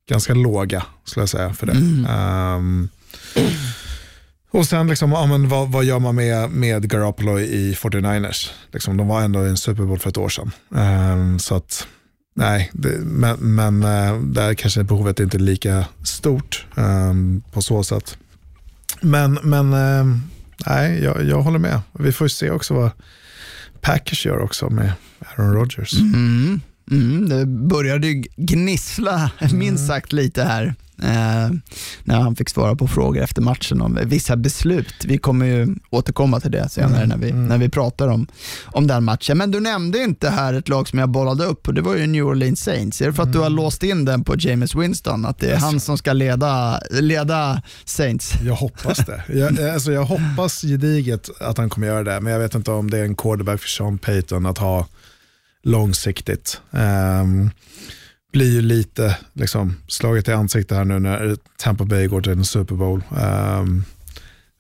ganska 0.10 0.34
låga, 0.34 0.86
skulle 1.06 1.22
jag 1.22 1.30
säga, 1.30 1.54
för 1.54 1.68
det. 1.68 1.74
Ehm, 2.10 2.90
och 4.54 4.66
sen, 4.66 4.88
liksom, 4.88 5.12
ja, 5.12 5.26
men 5.26 5.50
vad, 5.50 5.72
vad 5.72 5.84
gör 5.84 6.00
man 6.00 6.16
med, 6.16 6.50
med 6.50 6.90
Garoppolo 6.90 7.40
i 7.40 7.74
49ers? 7.74 8.52
Liksom, 8.72 8.98
de 8.98 9.08
var 9.08 9.22
ändå 9.22 9.46
i 9.46 9.50
en 9.50 9.58
Super 9.58 9.84
Bowl 9.84 10.00
för 10.00 10.10
ett 10.10 10.18
år 10.18 10.30
sedan. 10.30 10.52
Ehm, 10.76 11.40
så 11.40 11.56
att, 11.56 11.88
nej, 12.36 12.70
det, 12.74 12.90
men, 13.00 13.56
men 13.56 13.84
eh, 13.84 14.20
där 14.20 14.54
kanske 14.54 14.84
behovet 14.84 15.20
inte 15.20 15.38
är 15.38 15.40
lika 15.40 15.86
stort 16.04 16.66
ehm, 16.76 17.44
på 17.52 17.62
så 17.62 17.84
sätt. 17.84 18.18
Men, 19.02 19.40
men 19.44 19.74
ehm, 19.74 20.22
nej, 20.66 21.04
jag, 21.04 21.26
jag 21.26 21.42
håller 21.42 21.60
med. 21.60 21.80
Vi 22.00 22.12
får 22.12 22.26
ju 22.26 22.30
se 22.30 22.50
också 22.50 22.74
vad 22.74 22.92
Packers 23.82 24.26
gör 24.26 24.40
också 24.40 24.70
med 24.70 24.92
Aaron 25.20 25.54
Rodgers. 25.54 25.94
Mm, 25.94 26.62
mm, 26.92 27.30
det 27.30 27.46
började 27.46 28.08
ju 28.08 28.24
gnissla 28.36 29.32
minst 29.54 29.88
sagt 29.88 30.14
lite 30.14 30.44
här 30.44 30.76
eh, 31.02 31.50
när 32.04 32.20
han 32.22 32.36
fick 32.36 32.50
svara 32.50 32.76
på 32.76 32.88
frågor 32.88 33.22
efter 33.22 33.42
matchen 33.42 33.82
om 33.82 34.00
vissa 34.06 34.36
beslut. 34.36 35.06
Vi 35.06 35.18
kommer 35.18 35.46
ju 35.46 35.76
återkomma 35.90 36.40
till 36.40 36.52
det 36.52 36.70
senare 36.70 37.06
när, 37.06 37.18
vi, 37.18 37.32
när 37.32 37.58
vi 37.58 37.70
pratar 37.70 38.08
om, 38.08 38.28
om 38.66 38.88
den 38.88 39.04
matchen. 39.04 39.38
Men 39.38 39.52
du 39.52 39.60
nämnde 39.60 40.04
inte 40.04 40.30
här 40.30 40.54
ett 40.54 40.70
lag 40.70 40.88
som 40.88 41.00
jag 41.00 41.10
bollade 41.10 41.46
upp 41.46 41.68
och 41.68 41.74
det 41.74 41.82
var 41.82 41.96
ju 41.96 42.08
New 42.08 42.26
Orleans 42.26 42.60
Saints. 42.64 43.02
Är 43.02 43.06
det 43.06 43.14
för 43.14 43.24
att 43.24 43.34
du 43.34 43.40
har 43.40 43.50
låst 43.50 43.84
in 43.84 44.06
den 44.06 44.24
på 44.24 44.36
James 44.38 44.76
Winston, 44.76 45.26
att 45.26 45.40
det 45.40 45.52
är 45.52 45.58
han 45.58 45.80
som 45.80 45.98
ska 45.98 46.14
leda, 46.14 46.80
leda 46.90 47.62
Saints? 47.86 48.34
Jag 48.46 48.56
hoppas 48.56 48.98
det. 48.98 49.24
Jag, 49.34 49.70
alltså 49.70 49.92
jag 49.92 50.04
hoppas 50.06 50.62
gediget 50.62 51.30
att 51.42 51.58
han 51.58 51.70
kommer 51.70 51.88
göra 51.88 52.04
det, 52.04 52.22
men 52.22 52.34
jag 52.34 52.40
vet 52.40 52.56
inte 52.56 52.72
om 52.72 52.90
det 52.90 52.98
är 52.98 53.04
en 53.04 53.16
quarterback 53.16 53.62
för 53.62 53.70
Sean 53.70 53.98
Payton 53.98 54.46
att 54.46 54.58
ha 54.58 54.88
långsiktigt. 55.64 56.62
Um, 56.72 57.50
blir 58.34 58.52
ju 58.54 58.62
lite 58.62 59.18
liksom, 59.34 59.76
slaget 59.88 60.28
i 60.28 60.32
ansiktet 60.32 60.78
här 60.78 60.86
nu 60.86 61.00
när 61.00 61.38
Tampa 61.58 61.86
Bay 61.86 62.08
går 62.08 62.22
till 62.22 62.32
en 62.32 62.46
Super 62.46 62.76
Bowl. 62.76 63.04
Um, 63.10 63.84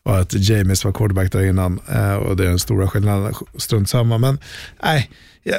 och 0.03 0.19
att 0.19 0.33
James 0.33 0.85
var 0.85 0.91
quarterback 0.91 1.31
där 1.31 1.43
innan 1.43 1.79
uh, 1.95 2.13
och 2.15 2.37
det 2.37 2.43
är 2.43 2.47
den 2.49 2.59
stora 2.59 2.87
skillnaden. 2.87 3.33
Strunt 3.57 3.89
samma, 3.89 4.17
men 4.17 4.39
nej. 4.83 5.11
Ja, 5.43 5.55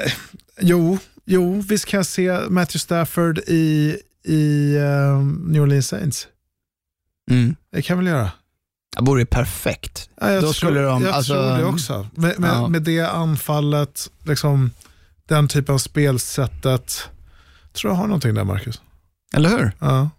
jo, 0.61 0.99
jo, 1.25 1.61
visst 1.69 1.85
kan 1.87 1.99
jag 1.99 2.07
se 2.07 2.39
Matthew 2.49 2.79
Stafford 2.79 3.39
i, 3.39 3.97
i 4.25 4.77
um, 4.77 5.45
New 5.49 5.63
Orleans 5.63 5.89
Saints. 5.89 6.27
Mm. 7.31 7.57
Det 7.73 7.83
kan 7.83 7.99
väl 7.99 8.07
göra. 8.07 8.31
Det 8.97 9.05
vore 9.05 9.27
perfekt. 9.27 10.11
Ja, 10.21 10.33
jag 10.33 10.37
Då 10.37 10.41
tror, 10.41 10.53
skulle 10.53 10.81
de- 10.81 11.03
jag 11.03 11.13
alltså- 11.15 11.35
tror 11.35 11.59
det 11.59 11.65
också. 11.65 12.07
Med, 12.15 12.41
med, 12.41 12.51
Ja. 12.51 12.69
med 12.69 12.83
det 12.83 13.01
anfallet, 13.01 14.11
liksom, 14.25 14.71
den 15.27 15.49
typen 15.49 15.75
av 15.75 15.79
spelsättet. 15.79 17.09
Tror 17.81 17.93
jag 17.93 17.97
har 17.97 18.07
någonting 18.07 18.35
där, 18.35 18.45
Marcus. 18.45 18.81
Eller 19.37 19.49
hur? 19.49 19.73
Ja, 19.79 20.11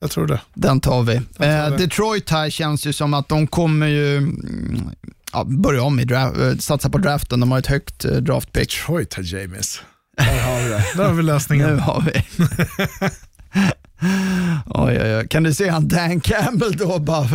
jag 0.00 0.10
tror 0.10 0.26
det. 0.26 0.40
Den 0.54 0.80
tar 0.80 1.02
vi. 1.02 1.14
Eh. 1.38 1.76
Detroit 1.76 2.30
här 2.30 2.50
känns 2.50 2.86
ju 2.86 2.92
som 2.92 3.14
att 3.14 3.28
de 3.28 3.46
kommer 3.46 3.86
ju 3.86 4.16
mm, 4.16 4.90
ja, 5.32 5.44
börja 5.44 5.82
om 5.82 6.00
i 6.00 6.04
draft, 6.04 6.38
eh, 6.38 6.56
satsa 6.56 6.90
på 6.90 6.98
draften. 6.98 7.40
De 7.40 7.50
har 7.52 7.58
ett 7.58 7.66
högt 7.66 8.04
eh, 8.04 8.12
draftpick. 8.16 8.78
Detroit 8.78 9.14
har 9.14 9.22
James. 9.22 9.80
Där 10.16 10.42
har 10.42 10.62
vi 10.62 10.68
det. 10.68 10.84
Där 10.96 11.04
har 11.04 11.14
vi 11.14 11.22
lösningen. 11.22 11.70
Nu 11.70 11.76
har 11.76 12.00
vi. 12.00 12.12
oj, 14.66 14.98
oj, 15.02 15.16
oj. 15.16 15.28
Kan 15.28 15.42
du 15.42 15.54
se 15.54 15.68
han 15.68 15.88
Dan 15.88 16.20
Campbell 16.20 16.76
då 16.76 16.98
bara 16.98 17.28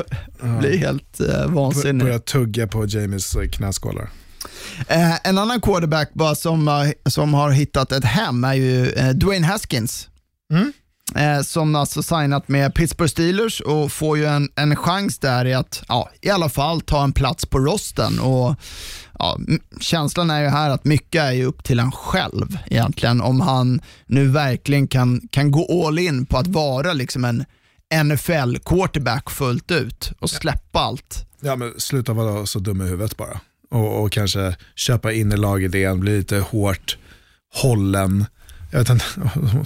bli 0.60 0.78
helt 0.78 1.18
Bör- 1.18 1.48
vansinnig? 1.48 2.04
Börja 2.06 2.20
tugga 2.20 2.68
på 2.68 2.86
James 2.86 3.36
eh, 3.36 3.50
knäskålar. 3.50 4.10
Eh, 4.88 5.28
en 5.28 5.38
annan 5.38 5.62
quarterback 5.62 6.14
bara 6.14 6.36
som, 6.36 6.68
eh, 6.68 7.12
som 7.12 7.34
har 7.34 7.52
hittat 7.52 7.92
ett 7.92 8.06
hem 8.06 8.44
är 8.44 8.54
ju 8.54 8.90
eh, 8.90 9.10
Dwayne 9.10 9.48
Haskins. 9.48 10.10
Mm. 10.52 10.74
Eh, 11.16 11.42
som 11.42 11.76
alltså 11.76 12.04
signat 12.04 12.48
med 12.48 12.74
Pittsburgh 12.74 13.12
Steelers 13.12 13.62
och 13.62 13.92
får 13.92 14.18
ju 14.18 14.26
en, 14.26 14.50
en 14.56 14.76
chans 14.76 15.20
där 15.20 15.46
i 15.46 15.54
att 15.54 15.84
ja, 15.88 16.10
i 16.22 16.30
alla 16.30 16.50
fall 16.50 16.82
ta 16.82 17.04
en 17.04 17.14
plats 17.14 17.46
på 17.46 17.60
rosten. 17.60 18.20
Och, 18.20 18.56
ja, 19.20 19.38
känslan 19.80 20.30
är 20.30 20.42
ju 20.42 20.48
här 20.48 20.70
att 20.70 20.86
mycket 20.86 21.24
är 21.24 21.44
upp 21.44 21.64
till 21.64 21.80
han 21.80 21.92
själv 21.92 22.58
egentligen. 22.66 23.22
Om 23.22 23.42
han 23.42 23.82
nu 24.06 24.28
verkligen 24.28 24.88
kan, 24.88 25.22
kan 25.32 25.52
gå 25.52 25.88
all 25.88 26.00
in 26.00 26.26
på 26.26 26.38
att 26.38 26.48
vara 26.48 26.94
liksom 26.94 27.26
en 27.26 27.46
NFL-quarterback 27.94 29.30
fullt 29.30 29.72
ut 29.72 30.12
och 30.20 30.30
släppa 30.30 30.80
allt. 30.80 31.26
Ja, 31.40 31.56
men 31.56 31.74
sluta 31.78 32.14
vara 32.14 32.46
så 32.46 32.60
dum 32.60 32.82
i 32.82 32.86
huvudet 32.86 33.18
bara. 33.18 33.40
Och, 33.72 34.04
och 34.04 34.12
kanske 34.12 34.56
köpa 34.76 35.12
in 35.14 35.32
i 35.32 35.38
lagidén, 35.38 36.00
bli 36.00 36.18
lite 36.18 36.38
hårt 36.38 36.98
hållen. 37.54 38.26
jag 38.72 38.80
vet 38.80 38.90
inte, 38.90 39.06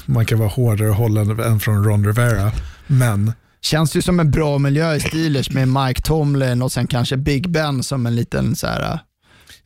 man 0.06 0.26
kan 0.26 0.40
vara 0.40 0.50
hårdare 0.50 0.90
hållen 0.90 1.40
än 1.40 1.60
från 1.60 1.84
Ron 1.84 2.06
Rivera, 2.06 2.52
men 2.88 3.34
Känns 3.62 3.96
ju 3.96 4.02
som 4.02 4.20
en 4.20 4.32
bra 4.32 4.58
miljö 4.58 4.96
i 4.96 5.00
Steelers 5.00 5.50
med 5.50 5.68
Mike 5.68 6.02
Tomlin 6.02 6.62
och 6.62 6.72
sen 6.72 6.88
kanske 6.88 7.18
Big 7.18 7.50
Ben 7.50 7.84
som 7.84 8.06
en 8.06 8.16
liten 8.16 8.56
så 8.56 8.68
här, 8.68 9.00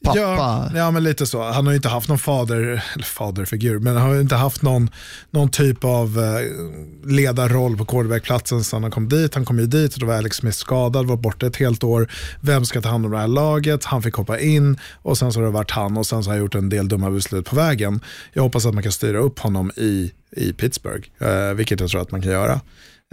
pappa. 0.04 0.20
Ja, 0.20 0.70
ja, 0.76 0.92
men 0.92 1.04
lite 1.04 1.26
så. 1.26 1.44
Han 1.44 1.66
har 1.66 1.74
ju 1.74 1.76
inte 1.76 1.90
haft 1.90 2.10
någon 2.10 2.20
fader, 2.20 2.60
eller 2.94 3.04
faderfigur, 3.04 3.80
men 3.80 3.96
han 3.96 4.08
har 4.08 4.16
ju 4.16 4.22
inte 4.22 4.36
haft 4.36 4.62
någon, 4.62 4.90
någon 5.32 5.50
typ 5.50 5.84
av 5.84 6.20
eh, 6.20 7.12
ledarroll 7.12 7.78
på 7.78 7.86
quarterbackplatsen 7.86 8.64
sedan 8.64 8.84
han 8.84 8.92
kom 8.92 9.10
dit. 9.10 9.36
Han 9.36 9.46
kom 9.46 9.60
ju 9.60 9.66
dit 9.66 9.94
och 9.94 10.00
då 10.00 10.06
var 10.06 10.16
Alex 10.16 10.38
Smith 10.38 10.58
skadad, 10.58 11.06
var 11.06 11.18
borta 11.18 11.48
ett 11.48 11.56
helt 11.56 11.84
år. 11.84 12.12
Vem 12.42 12.66
ska 12.66 12.82
ta 12.82 12.90
hand 12.90 13.06
om 13.06 13.12
det 13.12 13.18
här 13.18 13.28
laget? 13.28 13.86
Han 13.86 14.02
fick 14.02 14.14
hoppa 14.14 14.40
in 14.40 14.80
och 14.94 15.18
sen 15.18 15.34
så 15.34 15.40
har 15.40 15.46
det 15.46 15.52
varit 15.52 15.72
han 15.72 15.98
och 15.98 16.06
sen 16.06 16.24
så 16.24 16.30
har 16.30 16.36
han 16.36 16.44
gjort 16.44 16.56
en 16.56 16.70
del 16.70 16.88
dumma 16.88 17.12
beslut 17.12 17.46
på 17.46 17.56
vägen. 17.56 18.00
Jag 18.34 18.44
hoppas 18.44 18.66
att 18.66 18.74
man 18.74 18.84
kan 18.84 18.92
styra 18.92 19.18
upp 19.18 19.40
honom 19.40 19.72
i, 19.76 20.12
i 20.32 20.54
Pittsburgh, 20.54 21.08
eh, 21.20 21.54
vilket 21.54 21.80
jag 21.80 21.90
tror 21.90 22.02
att 22.02 22.12
man 22.12 22.22
kan 22.22 22.32
göra. 22.32 22.62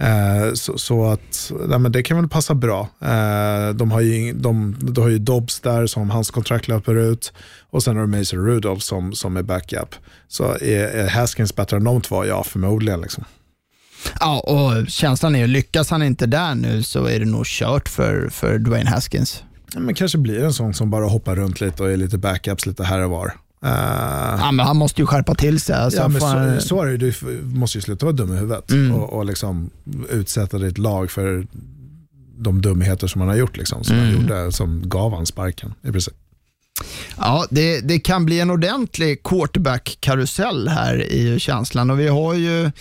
Eh, 0.01 0.53
så, 0.53 0.77
så, 0.77 1.05
att 1.05 1.51
nej, 1.67 1.79
men 1.79 1.91
det 1.91 2.03
kan 2.03 2.17
väl 2.17 2.27
passa 2.27 2.53
bra. 2.55 2.89
Eh, 3.01 3.69
de, 3.75 3.91
har 3.91 4.01
ju, 4.01 4.33
de, 4.33 4.75
de 4.79 5.01
har 5.01 5.09
ju 5.09 5.19
Dobbs 5.19 5.59
där 5.59 5.87
som 5.87 6.09
hans 6.09 6.31
kontrakt 6.31 6.67
löper 6.67 6.95
ut 6.95 7.33
och 7.69 7.83
sen 7.83 7.95
har 7.95 8.01
de 8.01 8.17
Mason 8.17 8.45
Rudolph 8.45 8.81
som, 8.81 9.13
som 9.13 9.37
är 9.37 9.43
backup. 9.43 9.95
Så 10.27 10.43
är, 10.43 10.87
är 10.87 11.09
Haskins 11.09 11.55
bättre 11.55 11.77
än 11.77 11.83
de 11.83 12.01
två? 12.01 12.25
Ja, 12.25 12.43
förmodligen. 12.43 13.01
Liksom. 13.01 13.23
Ja, 14.19 14.39
och 14.39 14.87
känslan 14.87 15.35
är 15.35 15.39
ju, 15.39 15.47
lyckas 15.47 15.89
han 15.89 16.03
inte 16.03 16.25
där 16.25 16.55
nu 16.55 16.83
så 16.83 17.05
är 17.05 17.19
det 17.19 17.25
nog 17.25 17.45
kört 17.45 17.89
för, 17.89 18.29
för 18.29 18.57
Dwayne 18.57 18.89
Haskins. 18.89 19.43
Men 19.75 19.95
kanske 19.95 20.17
blir 20.17 20.43
en 20.43 20.53
sån 20.53 20.73
som 20.73 20.89
bara 20.89 21.05
hoppar 21.05 21.35
runt 21.35 21.61
lite 21.61 21.83
och 21.83 21.91
är 21.91 21.97
lite 21.97 22.17
backups 22.17 22.65
lite 22.65 22.83
här 22.83 22.99
och 22.99 23.09
var. 23.09 23.33
Uh, 23.65 23.71
ja, 24.39 24.51
men 24.51 24.65
han 24.65 24.77
måste 24.77 25.01
ju 25.01 25.05
skärpa 25.05 25.35
till 25.35 25.61
sig. 25.61 25.75
Alltså, 25.75 25.99
ja, 25.99 26.07
men 26.07 26.21
fan... 26.21 26.61
så, 26.61 26.67
så 26.67 26.81
är 26.81 26.87
det 26.87 26.97
Du 26.97 27.13
måste 27.43 27.77
ju 27.77 27.81
sluta 27.81 28.05
vara 28.05 28.15
dum 28.15 28.33
i 28.33 28.37
huvudet 28.37 28.71
mm. 28.71 28.95
och, 28.95 29.13
och 29.13 29.25
liksom 29.25 29.69
utsätta 30.09 30.57
ditt 30.57 30.77
lag 30.77 31.11
för 31.11 31.47
de 32.37 32.61
dumheter 32.61 33.07
som 33.07 33.21
han 33.21 33.29
har 33.29 33.35
gjort, 33.35 33.57
liksom, 33.57 33.83
som, 33.83 33.95
mm. 33.95 34.07
han 34.07 34.21
gjorde, 34.21 34.51
som 34.51 34.89
gav 34.89 35.13
han 35.13 35.25
sparken 35.25 35.73
i 35.83 35.91
princip. 35.91 36.13
Ja, 37.17 37.45
det, 37.49 37.79
det 37.81 37.99
kan 37.99 38.25
bli 38.25 38.39
en 38.39 38.49
ordentlig 38.49 39.23
quarterback-karusell 39.23 40.67
här 40.67 41.03
i 41.03 41.39
känslan 41.39 41.89
och 41.89 41.99
vi 41.99 42.07
har 42.07 42.33
ju 42.33 42.71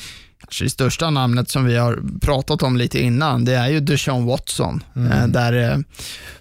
kanske 0.50 0.64
det 0.64 0.70
största 0.70 1.10
namnet 1.10 1.50
som 1.50 1.64
vi 1.64 1.76
har 1.76 2.02
pratat 2.20 2.62
om 2.62 2.76
lite 2.76 2.98
innan, 3.00 3.44
det 3.44 3.54
är 3.54 3.68
ju 3.68 3.80
Deshaun 3.80 4.26
Watson. 4.26 4.82
Mm. 4.96 5.12
Eh, 5.12 5.26
där 5.26 5.72
eh, 5.72 5.78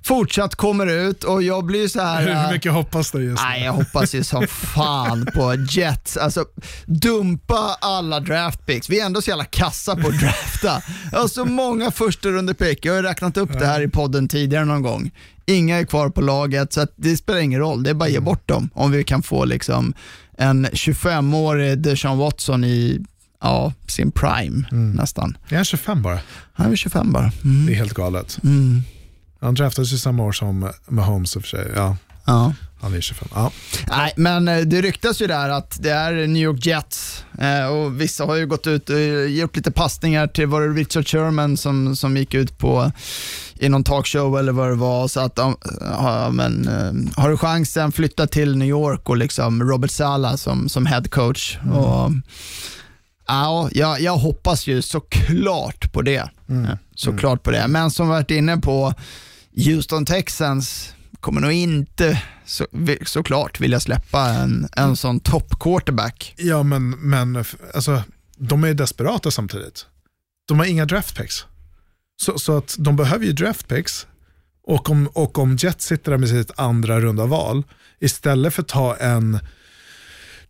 fortsatt 0.02 0.56
kommer 0.56 0.88
ut 0.88 1.24
och 1.24 1.44
jag 1.44 1.66
blir 1.66 1.88
så 1.88 2.02
här... 2.02 2.22
Hur 2.22 2.30
eh, 2.30 2.52
mycket 2.52 2.72
hoppas 2.72 3.12
du 3.12 3.24
just 3.24 3.44
nu? 3.44 3.50
Nej, 3.50 3.64
jag 3.64 3.74
hoppas 3.74 4.16
ju 4.16 4.24
som 4.24 4.48
fan 4.48 5.28
på 5.36 5.56
Jets. 5.70 6.18
Alltså, 6.18 6.46
dumpa 6.86 7.78
alla 7.82 8.20
draft 8.20 8.66
picks. 8.66 8.90
Vi 8.90 9.00
är 9.00 9.06
ändå 9.06 9.22
så 9.22 9.30
jävla 9.30 9.46
kassa 9.46 9.96
på 9.96 10.08
att 10.08 10.20
drafta. 10.20 10.82
Jag 11.12 11.20
har 11.20 11.28
så 11.28 11.46
många 11.46 11.92
första 11.92 12.30
runde 12.30 12.54
pick. 12.54 12.86
Jag 12.86 12.96
har 12.96 13.04
räknat 13.04 13.38
upp 13.38 13.60
det 13.60 13.66
här 13.66 13.82
i 13.82 13.88
podden 13.88 14.28
tidigare 14.28 14.66
någon 14.66 14.82
gång. 14.82 15.12
Inga 15.46 15.80
är 15.80 15.86
kvar 15.86 16.10
på 16.10 16.22
laget, 16.22 16.74
så 16.74 16.88
det 16.96 17.18
spelar 17.18 17.40
ingen 17.40 17.60
roll. 17.60 17.84
Det 17.84 17.90
är 17.90 17.94
bara 17.94 18.06
att 18.06 18.12
ge 18.12 18.20
bort 18.20 18.48
dem 18.48 18.70
om 18.74 18.92
vi 18.92 19.04
kan 19.04 19.24
få 19.24 19.46
liksom 19.46 19.94
en 20.38 20.66
25-årig 20.66 21.78
Deshaun 21.78 22.18
Watson 22.18 22.64
i 22.64 23.06
ja, 23.42 23.74
sin 23.88 24.12
prime 24.12 24.68
mm. 24.72 24.92
nästan. 24.92 25.38
Är 25.50 25.56
han 25.56 25.66
25 25.66 26.02
bara? 26.02 26.20
Han 26.54 26.72
är 26.72 26.76
25 26.76 27.12
bara. 27.12 27.32
Mm. 27.44 27.66
Det 27.66 27.74
är 27.74 27.76
helt 27.76 27.94
galet. 27.94 28.40
Mm. 28.44 28.84
Han 29.42 29.54
draftades 29.54 29.94
ju 29.94 29.98
samma 29.98 30.24
år 30.24 30.32
som 30.32 30.72
Mahomes 30.88 31.36
i 31.36 31.40
och 31.40 31.44
för 31.44 31.50
sig. 31.50 31.72
Ja. 31.76 31.98
Ja. 32.26 32.54
Han 32.82 32.94
är 32.94 33.02
25. 33.02 33.28
Ja. 33.34 33.52
Nej, 33.90 34.14
men 34.16 34.48
eh, 34.48 34.58
det 34.58 34.82
ryktas 34.82 35.22
ju 35.22 35.28
där 35.28 35.50
att 35.50 35.78
det 35.82 35.90
är 35.90 36.28
New 36.28 36.44
York 36.44 36.66
Jets 36.66 37.24
eh, 37.40 37.66
och 37.66 38.02
vissa 38.02 38.26
har 38.26 38.36
ju 38.36 38.48
gått 38.48 38.68
ut 38.68 38.90
och 38.90 39.30
gjort 39.30 39.56
lite 39.56 39.72
passningar 39.72 40.28
till, 40.28 40.48
var 40.48 40.62
det 40.62 40.68
Richard 40.68 41.08
Sherman 41.08 41.58
som, 41.58 41.96
som 41.96 42.18
gick 42.18 42.34
ut 42.34 42.58
på 42.58 42.92
i 43.60 43.70
någon 43.70 43.84
talkshow 43.84 44.40
eller 44.40 44.52
vad 44.52 44.70
det 44.70 44.76
var. 44.76 45.08
Så 45.08 45.20
att, 45.20 45.40
ja, 45.82 46.30
men, 46.32 46.68
eh, 46.68 47.22
har 47.22 47.30
du 47.30 47.38
chansen, 47.38 47.92
flytta 47.92 48.28
till 48.28 48.58
New 48.58 48.68
York 48.68 49.10
och 49.10 49.18
liksom 49.18 49.64
Robert 49.64 49.92
Sala 49.92 50.38
som, 50.38 50.70
som 50.70 50.86
head 50.86 51.04
coach. 51.04 51.58
Mm. 51.64 51.76
Och, 51.78 52.12
Ja, 53.30 53.70
jag, 53.72 54.02
jag 54.02 54.18
hoppas 54.18 54.68
ju 54.68 54.82
såklart 54.82 55.92
på 55.92 56.02
det. 56.02 56.30
Mm. 56.50 56.78
Såklart 56.96 57.44
på 57.44 57.52
det. 57.52 57.68
Men 57.68 57.92
som 57.92 58.08
varit 58.08 58.32
inne 58.32 58.58
på, 58.58 58.94
Houston 59.56 60.06
Texans 60.06 60.94
kommer 61.20 61.42
nog 61.42 61.52
inte 61.52 62.22
så, 62.46 62.66
såklart 63.06 63.60
vilja 63.60 63.80
släppa 63.80 64.30
en, 64.30 64.68
en 64.76 64.96
sån 64.96 65.20
top 65.20 65.60
quarterback. 65.60 66.34
Ja, 66.38 66.64
men, 66.64 66.90
men 66.90 67.44
alltså, 67.74 68.04
de 68.38 68.64
är 68.64 68.74
desperata 68.74 69.32
samtidigt. 69.32 69.86
De 70.48 70.60
har 70.60 70.66
inga 70.66 70.86
draft 70.86 71.16
picks. 71.18 71.46
Så, 72.22 72.40
så 72.40 72.58
att 72.58 72.76
de 72.80 72.96
behöver 72.96 73.26
ju 73.26 73.34
draft 73.34 73.68
picks. 73.68 74.08
Och 74.64 74.90
om, 74.90 75.08
och 75.08 75.38
om 75.38 75.58
Jets 75.58 75.86
sitter 75.86 76.12
där 76.12 76.18
med 76.18 76.30
sitt 76.30 76.52
andra 76.60 77.00
runda 77.00 77.26
val, 77.26 77.64
istället 78.00 78.54
för 78.54 78.62
att 78.62 78.68
ta 78.68 78.96
en 78.96 79.40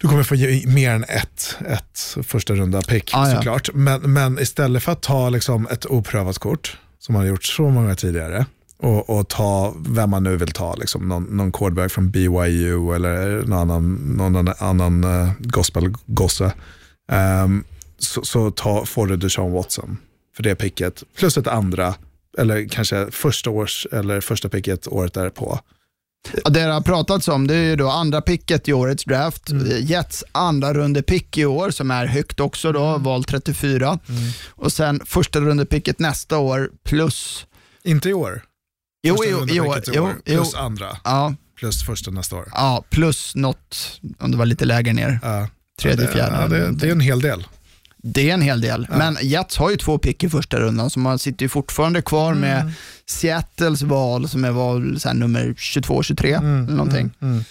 du 0.02 0.08
kommer 0.08 0.24
få 0.24 0.36
mer 0.70 0.92
än 0.92 1.04
ett, 1.04 1.58
ett 1.68 2.18
första 2.28 2.54
runda 2.54 2.82
pick 2.82 3.12
ah, 3.14 3.26
såklart. 3.36 3.68
Ja. 3.68 3.80
Men, 3.80 4.14
men 4.14 4.40
istället 4.40 4.84
för 4.84 4.92
att 4.92 5.02
ta 5.02 5.30
liksom 5.30 5.68
ett 5.72 5.86
oprövat 5.86 6.38
kort, 6.38 6.78
som 7.00 7.14
man 7.14 7.22
har 7.22 7.28
gjort 7.28 7.44
så 7.44 7.70
många 7.70 7.96
tidigare, 7.96 8.46
och, 8.78 9.10
och 9.10 9.28
ta 9.28 9.76
vem 9.78 10.10
man 10.10 10.24
nu 10.24 10.38
vill 10.38 10.52
ta, 10.52 10.76
liksom, 10.76 11.08
någon, 11.08 11.24
någon 11.24 11.52
quarterback 11.52 11.92
från 11.92 12.12
BYU 12.12 12.96
eller 12.96 13.42
någon 13.42 13.54
annan, 13.54 13.94
någon 13.94 14.48
annan 14.60 15.04
uh, 15.04 15.32
gospelgosse, 15.40 16.54
um, 17.44 17.64
så, 17.98 18.22
så 18.26 18.52
ta, 18.52 18.86
får 18.86 19.08
du 19.08 19.18
Deshaun 19.18 19.52
Watson 19.52 19.98
för 20.36 20.44
det 20.44 20.56
picket, 20.56 21.04
plus 21.18 21.38
ett 21.38 21.48
andra, 21.48 21.96
eller 22.38 22.68
kanske 22.68 23.12
första 23.12 23.50
års 23.50 23.88
eller 23.92 24.22
första 24.22 24.50
picket 24.50 24.88
året 24.88 25.14
därpå. 25.14 25.60
Ja, 26.44 26.50
det 26.50 26.62
har 26.62 26.82
pratats 26.82 27.28
om 27.28 27.48
det 27.48 27.56
är 27.56 27.64
ju 27.64 27.76
då 27.76 27.90
andra 27.90 28.22
picket 28.22 28.68
i 28.68 28.74
årets 28.74 29.06
draft. 29.06 29.50
Mm. 29.50 29.86
Jets 29.86 30.24
andra 30.32 30.74
runde 30.74 31.02
pick 31.02 31.38
i 31.38 31.46
år 31.46 31.72
som 31.72 31.92
är 31.92 32.06
högt 32.06 32.40
också 32.40 32.72
då, 32.72 32.86
mm. 32.86 33.04
val 33.04 33.24
34. 33.24 33.88
Mm. 33.88 34.32
Och 34.50 34.72
sen 34.72 35.02
första 35.06 35.40
runde 35.40 35.66
picket 35.66 36.00
nästa 36.00 36.38
år 36.38 36.70
plus... 36.84 37.46
Inte 37.84 38.10
i 38.10 38.14
år? 38.14 38.44
Jo, 39.04 39.18
jo, 39.28 39.48
i 39.50 39.60
år. 39.60 39.82
Jo, 39.94 40.10
plus 40.26 40.56
andra. 40.56 40.98
Ja. 41.04 41.36
Plus 41.60 41.86
första 41.86 42.12
nästa 42.12 42.36
år. 42.36 42.50
Ja, 42.54 42.84
plus 42.90 43.36
något, 43.36 44.00
om 44.20 44.32
det 44.32 44.38
var 44.38 44.46
lite 44.46 44.66
lägre 44.66 44.94
ner. 44.94 45.20
Ja. 45.24 45.48
Tredje, 45.82 46.06
det, 46.06 46.12
fjärde. 46.12 46.38
Ja, 46.42 46.48
det, 46.48 46.72
det, 46.72 46.88
är 46.88 46.92
en 46.92 47.00
hel 47.00 47.22
del. 47.22 47.48
Det 48.04 48.30
är 48.30 48.34
en 48.34 48.42
hel 48.42 48.62
del, 48.62 48.88
ja. 48.90 48.98
men 48.98 49.18
Jets 49.22 49.58
har 49.58 49.70
ju 49.70 49.78
två 49.78 49.98
pick 49.98 50.24
i 50.24 50.30
första 50.30 50.60
rundan, 50.60 50.90
så 50.90 51.00
man 51.00 51.20
sitter 51.20 51.46
ju 51.46 51.50
fortfarande 51.50 52.02
kvar 52.02 52.32
mm. 52.32 52.42
med 52.42 52.74
Seattles 53.06 53.82
val 53.82 54.30
som 54.30 54.46
är 54.46 54.52
val 54.52 55.00
så 55.00 55.14
nummer 55.14 55.46
22-23 55.46 56.26
mm. 56.26 56.64
eller 56.66 56.78
någonting. 56.78 57.12
Mm. 57.22 57.34
mm. 57.34 57.44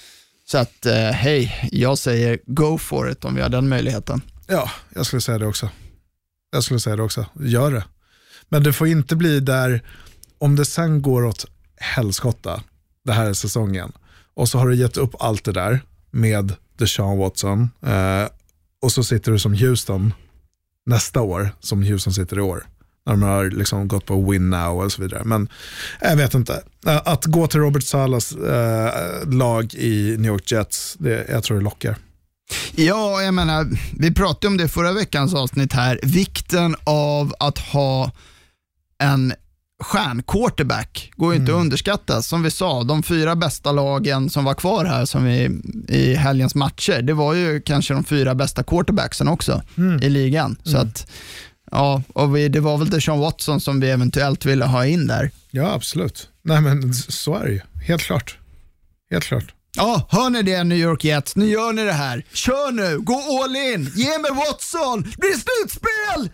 Så 0.45 0.59
att, 0.59 0.87
eh, 0.87 0.95
hej, 0.95 1.69
jag 1.73 1.99
säger 1.99 2.39
go 2.47 2.79
for 2.79 3.11
it 3.11 3.25
om 3.25 3.35
vi 3.35 3.43
har 3.43 3.49
den 3.49 3.69
möjligheten. 3.69 4.23
Ja, 4.47 4.71
jag 4.95 5.07
skulle 5.07 5.21
säga 5.21 5.39
det 5.39 5.47
också. 5.47 5.71
Jag 6.51 6.65
skulle 6.65 6.81
säga 6.81 6.97
det 6.97 7.03
också. 7.03 7.27
Gör 7.41 7.71
det. 7.71 7.85
Men 8.49 8.63
det 8.63 8.73
får 8.73 8.89
inte 8.89 9.17
bli 9.17 9.41
där, 9.41 9.83
om 10.39 10.57
det 10.57 10.65
sen 10.65 11.03
går 11.03 11.25
åt 11.25 11.47
helskotta, 11.77 12.63
det 13.05 13.13
här 13.13 13.27
är 13.27 13.33
säsongen, 13.33 13.93
och 14.35 14.49
så 14.49 14.59
har 14.59 14.69
du 14.69 14.77
gett 14.77 14.97
upp 14.97 15.15
allt 15.19 15.45
det 15.45 15.53
där 15.53 15.81
med 16.11 16.53
Deshaun 16.77 17.19
Watson, 17.19 17.71
eh, 17.87 18.29
och 18.83 18.93
så 18.93 19.05
sitter 19.05 19.33
du 19.33 19.39
som 19.39 19.55
Houston 19.55 20.13
nästa 20.89 21.21
år 21.21 21.51
som 21.61 21.83
Houston 21.83 22.13
sitter 22.13 22.39
i 22.39 22.41
år. 22.41 22.67
När 23.07 23.13
de 23.13 23.23
har 23.23 23.51
liksom 23.51 23.89
gått 23.89 24.07
på 24.07 24.31
win 24.31 24.51
now 24.51 24.85
och 24.85 24.93
så 24.93 25.03
vidare. 25.03 25.25
Men 25.25 25.49
eh, 26.01 26.11
jag 26.11 26.17
vet 26.17 26.35
inte. 26.35 26.63
Eh, 26.87 27.03
att 27.05 27.25
gå 27.25 27.47
till 27.47 27.61
Robert 27.61 27.85
Salas 27.85 28.33
eh, 28.33 29.29
lag 29.29 29.75
i 29.75 30.17
New 30.19 30.33
York 30.33 30.53
Jets, 30.53 30.97
det, 30.99 31.27
jag 31.29 31.45
tror 31.45 31.57
det 31.57 31.65
lockar. 31.65 31.97
Ja, 32.75 33.23
jag 33.23 33.35
menar, 33.35 33.67
vi 33.99 34.15
pratade 34.15 34.47
om 34.47 34.57
det 34.57 34.69
förra 34.69 34.93
veckans 34.93 35.35
avsnitt 35.35 35.73
här. 35.73 36.01
Vikten 36.03 36.77
av 36.85 37.35
att 37.39 37.59
ha 37.59 38.13
en 38.99 39.33
stjärnquarterback 39.85 41.11
går 41.17 41.33
ju 41.33 41.41
inte 41.41 41.53
mm. 41.53 41.61
att 41.61 41.65
underskatta. 41.65 42.23
Som 42.23 42.43
vi 42.43 42.51
sa, 42.51 42.83
de 42.83 43.03
fyra 43.03 43.37
bästa 43.37 43.73
lagen 43.73 44.31
som 44.31 44.45
var 44.45 44.55
kvar 44.55 44.85
här 44.85 45.05
som 45.05 45.25
vi, 45.25 45.61
i 45.89 46.15
helgens 46.15 46.55
matcher, 46.55 47.03
det 47.03 47.13
var 47.13 47.35
ju 47.35 47.61
kanske 47.61 47.95
de 47.95 48.05
fyra 48.05 48.35
bästa 48.35 48.63
quarterbacksen 48.63 49.29
också 49.29 49.63
mm. 49.77 50.03
i 50.03 50.09
ligan. 50.09 50.57
Så 50.63 50.77
mm. 50.77 50.89
att, 50.89 51.11
ja, 51.71 52.03
och 52.13 52.37
vi, 52.37 52.49
det 52.49 52.61
var 52.61 52.79
väl 52.79 52.91
Deshaun 52.91 53.19
Watson 53.19 53.61
som 53.61 53.81
vi 53.81 53.91
eventuellt 53.91 54.45
ville 54.45 54.65
ha 54.65 54.87
in 54.87 55.07
där. 55.07 55.31
Ja, 55.51 55.73
absolut. 55.73 56.29
Nej, 56.43 56.61
men 56.61 56.95
så 56.95 57.35
är 57.35 57.45
det 57.45 57.53
ju. 57.53 57.61
Helt 57.87 58.03
klart. 58.03 58.39
Helt 59.11 59.25
klart. 59.25 59.55
Ja, 59.77 60.07
hör 60.11 60.31
ni 60.31 60.43
det 60.43 60.65
New 60.65 60.79
York 60.79 61.05
Jets? 61.05 61.37
Nu 61.37 61.49
gör 61.49 61.73
ni 61.73 61.85
det 61.85 61.93
här. 61.93 62.25
Kör 62.33 62.73
nu, 62.73 62.99
gå 62.99 63.43
all 63.45 63.57
in, 63.57 63.93
ge 63.95 64.19
mig 64.19 64.31
Watson, 64.31 65.03
det 65.03 65.17
blir 65.19 65.33
slutspel! 65.33 66.31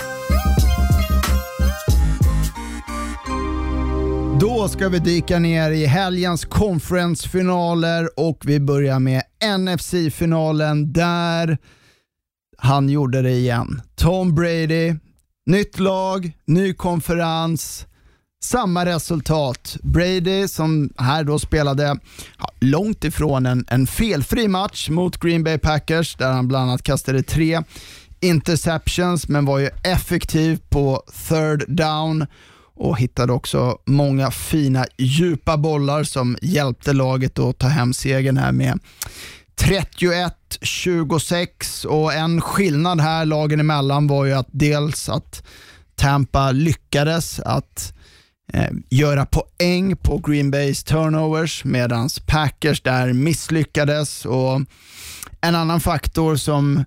Då 4.44 4.68
ska 4.68 4.88
vi 4.88 4.98
dyka 4.98 5.38
ner 5.38 5.70
i 5.70 5.86
helgens 5.86 6.44
conference-finaler 6.44 8.20
och 8.20 8.42
vi 8.44 8.60
börjar 8.60 8.98
med 8.98 9.22
NFC-finalen 9.58 10.92
där 10.92 11.58
han 12.58 12.88
gjorde 12.88 13.22
det 13.22 13.30
igen. 13.30 13.82
Tom 13.94 14.34
Brady, 14.34 14.94
nytt 15.46 15.78
lag, 15.78 16.32
ny 16.46 16.74
konferens, 16.74 17.86
samma 18.44 18.86
resultat. 18.86 19.76
Brady 19.82 20.48
som 20.48 20.90
här 20.98 21.24
då 21.24 21.38
spelade 21.38 21.98
ja, 22.38 22.48
långt 22.60 23.04
ifrån 23.04 23.46
en, 23.46 23.64
en 23.68 23.86
felfri 23.86 24.48
match 24.48 24.88
mot 24.88 25.16
Green 25.16 25.44
Bay 25.44 25.58
Packers 25.58 26.16
där 26.16 26.32
han 26.32 26.48
bland 26.48 26.70
annat 26.70 26.82
kastade 26.82 27.22
tre 27.22 27.62
interceptions 28.20 29.28
men 29.28 29.44
var 29.44 29.58
ju 29.58 29.70
effektiv 29.82 30.60
på 30.68 31.02
third 31.28 31.64
down 31.68 32.26
och 32.76 32.98
hittade 32.98 33.32
också 33.32 33.78
många 33.86 34.30
fina 34.30 34.86
djupa 34.98 35.56
bollar 35.56 36.04
som 36.04 36.36
hjälpte 36.42 36.92
laget 36.92 37.38
att 37.38 37.58
ta 37.58 37.66
hem 37.66 37.94
segern 37.94 38.36
här 38.36 38.52
med 38.52 38.78
31-26 39.60 41.86
och 41.86 42.14
en 42.14 42.40
skillnad 42.40 43.00
här 43.00 43.24
lagen 43.24 43.60
emellan 43.60 44.06
var 44.06 44.24
ju 44.24 44.32
att 44.32 44.48
dels 44.50 45.08
att 45.08 45.42
Tampa 45.96 46.50
lyckades 46.50 47.40
att 47.40 47.94
eh, 48.52 48.70
göra 48.90 49.26
poäng 49.26 49.96
på 49.96 50.18
Green 50.18 50.50
Bays 50.50 50.84
turnovers 50.84 51.64
medan 51.64 52.08
Packers 52.26 52.82
där 52.82 53.12
misslyckades. 53.12 54.26
Och 54.26 54.60
en 55.40 55.54
annan 55.54 55.80
faktor 55.80 56.36
som 56.36 56.84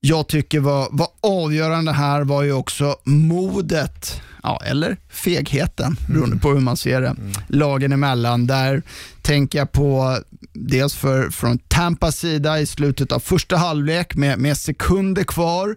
jag 0.00 0.28
tycker 0.28 0.60
var, 0.60 0.88
var 0.90 1.08
avgörande 1.20 1.92
här 1.92 2.24
var 2.24 2.42
ju 2.42 2.52
också 2.52 2.96
modet, 3.04 4.20
ja, 4.42 4.62
eller 4.64 4.96
fegheten, 5.08 5.96
beroende 6.08 6.36
på 6.36 6.50
hur 6.52 6.60
man 6.60 6.76
ser 6.76 7.00
det, 7.00 7.16
lagen 7.48 7.92
emellan. 7.92 8.46
Där 8.46 8.82
tänker 9.22 9.58
jag 9.58 9.72
på 9.72 10.18
dels 10.52 10.94
för, 10.94 11.30
från 11.30 11.58
Tampas 11.58 12.16
sida 12.16 12.60
i 12.60 12.66
slutet 12.66 13.12
av 13.12 13.20
första 13.20 13.56
halvlek 13.56 14.14
med, 14.14 14.38
med 14.38 14.56
sekunder 14.56 15.24
kvar. 15.24 15.76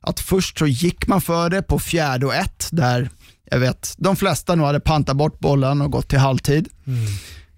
Att 0.00 0.20
först 0.20 0.58
så 0.58 0.66
gick 0.66 1.06
man 1.06 1.20
för 1.20 1.50
det 1.50 1.62
på 1.62 1.78
fjärde 1.78 2.26
och 2.26 2.34
ett, 2.34 2.68
där 2.70 3.10
jag 3.50 3.58
vet 3.58 3.94
de 3.98 4.16
flesta 4.16 4.54
nog 4.54 4.66
hade 4.66 4.80
pantat 4.80 5.16
bort 5.16 5.38
bollen 5.38 5.82
och 5.82 5.90
gått 5.90 6.08
till 6.08 6.18
halvtid. 6.18 6.68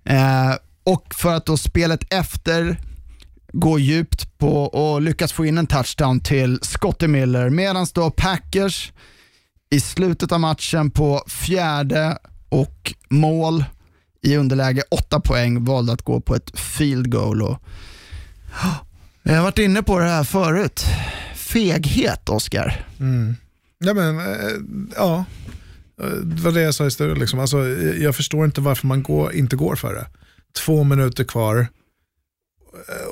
Eh, 0.04 0.54
och 0.84 1.14
för 1.14 1.34
att 1.34 1.46
då 1.46 1.56
spelet 1.56 2.12
efter 2.12 2.76
gå 3.52 3.78
djupt 3.78 4.38
på 4.38 4.64
och 4.64 5.02
lyckas 5.02 5.32
få 5.32 5.46
in 5.46 5.58
en 5.58 5.66
touchdown 5.66 6.20
till 6.20 6.58
Scotty 6.62 7.08
Miller 7.08 7.50
medan 7.50 7.86
då 7.94 8.10
Packers 8.10 8.92
i 9.70 9.80
slutet 9.80 10.32
av 10.32 10.40
matchen 10.40 10.90
på 10.90 11.24
fjärde 11.26 12.18
och 12.48 12.94
mål 13.10 13.64
i 14.22 14.36
underläge 14.36 14.82
8 14.90 15.20
poäng 15.20 15.64
valde 15.64 15.92
att 15.92 16.02
gå 16.02 16.20
på 16.20 16.34
ett 16.34 16.58
field 16.58 17.10
goal. 17.10 17.42
Och, 17.42 17.58
jag 19.22 19.36
har 19.36 19.42
varit 19.42 19.58
inne 19.58 19.82
på 19.82 19.98
det 19.98 20.04
här 20.04 20.24
förut. 20.24 20.84
Feghet, 21.34 22.28
Oskar. 22.28 22.86
Mm. 23.00 23.36
Ja, 23.78 23.94
men, 23.94 24.18
eh, 24.18 24.52
ja. 24.96 25.24
Eh, 26.02 26.08
det 26.08 26.42
var 26.42 26.52
det 26.52 26.62
jag 26.62 26.74
sa 26.74 26.86
i 26.86 26.90
studion. 26.90 27.18
Liksom. 27.18 27.38
Alltså, 27.38 27.68
jag 27.98 28.16
förstår 28.16 28.44
inte 28.44 28.60
varför 28.60 28.86
man 28.86 29.02
går, 29.02 29.32
inte 29.32 29.56
går 29.56 29.76
för 29.76 29.94
det. 29.94 30.06
Två 30.64 30.84
minuter 30.84 31.24
kvar 31.24 31.66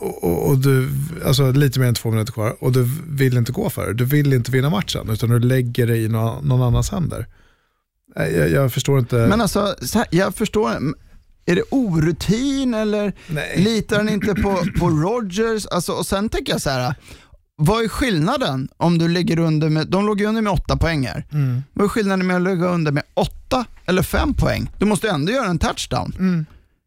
och, 0.01 0.25
och, 0.25 0.49
och 0.51 0.59
du, 0.59 0.88
alltså 1.27 1.53
lite 1.53 1.81
mer 1.81 1.87
än 1.87 1.94
två 1.94 2.11
minuter 2.11 2.33
kvar 2.33 2.57
och 2.61 2.73
du 2.73 2.88
vill 3.09 3.37
inte 3.37 3.53
gå 3.53 3.70
för 3.70 3.87
det. 3.87 3.94
Du 3.94 4.05
vill 4.05 4.33
inte 4.33 4.51
vinna 4.51 4.70
matchen 4.70 5.11
utan 5.11 5.31
du 5.31 5.38
lägger 5.40 5.87
det 5.87 5.96
i 5.96 6.09
någon, 6.09 6.49
någon 6.49 6.62
annans 6.62 6.90
händer. 6.90 7.27
Eh, 8.16 8.27
Jag, 8.29 8.51
jag 8.51 8.73
förstår 8.73 8.99
inte. 8.99 9.16
Men 9.16 9.40
alltså, 9.40 9.75
så 9.83 9.99
här, 9.99 10.07
jag 10.11 10.35
förstår, 10.35 10.70
är 11.46 11.55
det 11.55 11.62
orutin 11.70 12.75
eller 12.75 13.12
Nej. 13.27 13.55
litar 13.57 13.96
han 13.96 14.09
inte 14.09 14.35
på, 14.35 14.59
på 14.79 14.90
Rogers? 14.90 15.66
Alltså, 15.66 15.92
och 15.92 16.07
sen 16.07 16.29
tänker 16.29 16.53
jag 16.53 16.61
så 16.62 16.70
här, 16.70 16.94
vad 17.57 17.85
är 17.85 17.88
skillnaden 17.88 18.68
om 18.77 18.99
du 18.99 19.09
ligger 19.09 19.38
under 19.38 19.68
med, 19.68 19.87
de 19.87 20.07
låg 20.07 20.20
ju 20.20 20.27
under 20.27 20.42
med 20.42 20.53
åtta 20.53 20.77
poänger. 20.77 21.27
Mm. 21.33 21.62
Vad 21.73 21.85
är 21.85 21.88
skillnaden 21.88 22.27
med 22.27 22.37
att 22.37 22.42
ligga 22.42 22.68
under 22.68 22.92
med 22.92 23.03
åtta 23.14 23.64
eller 23.87 24.03
fem 24.03 24.35
poäng? 24.35 24.70
Du 24.79 24.85
måste 24.87 25.09
ändå 25.11 25.33
göra 25.33 25.46
en 25.46 25.59
touchdown. 25.59 26.46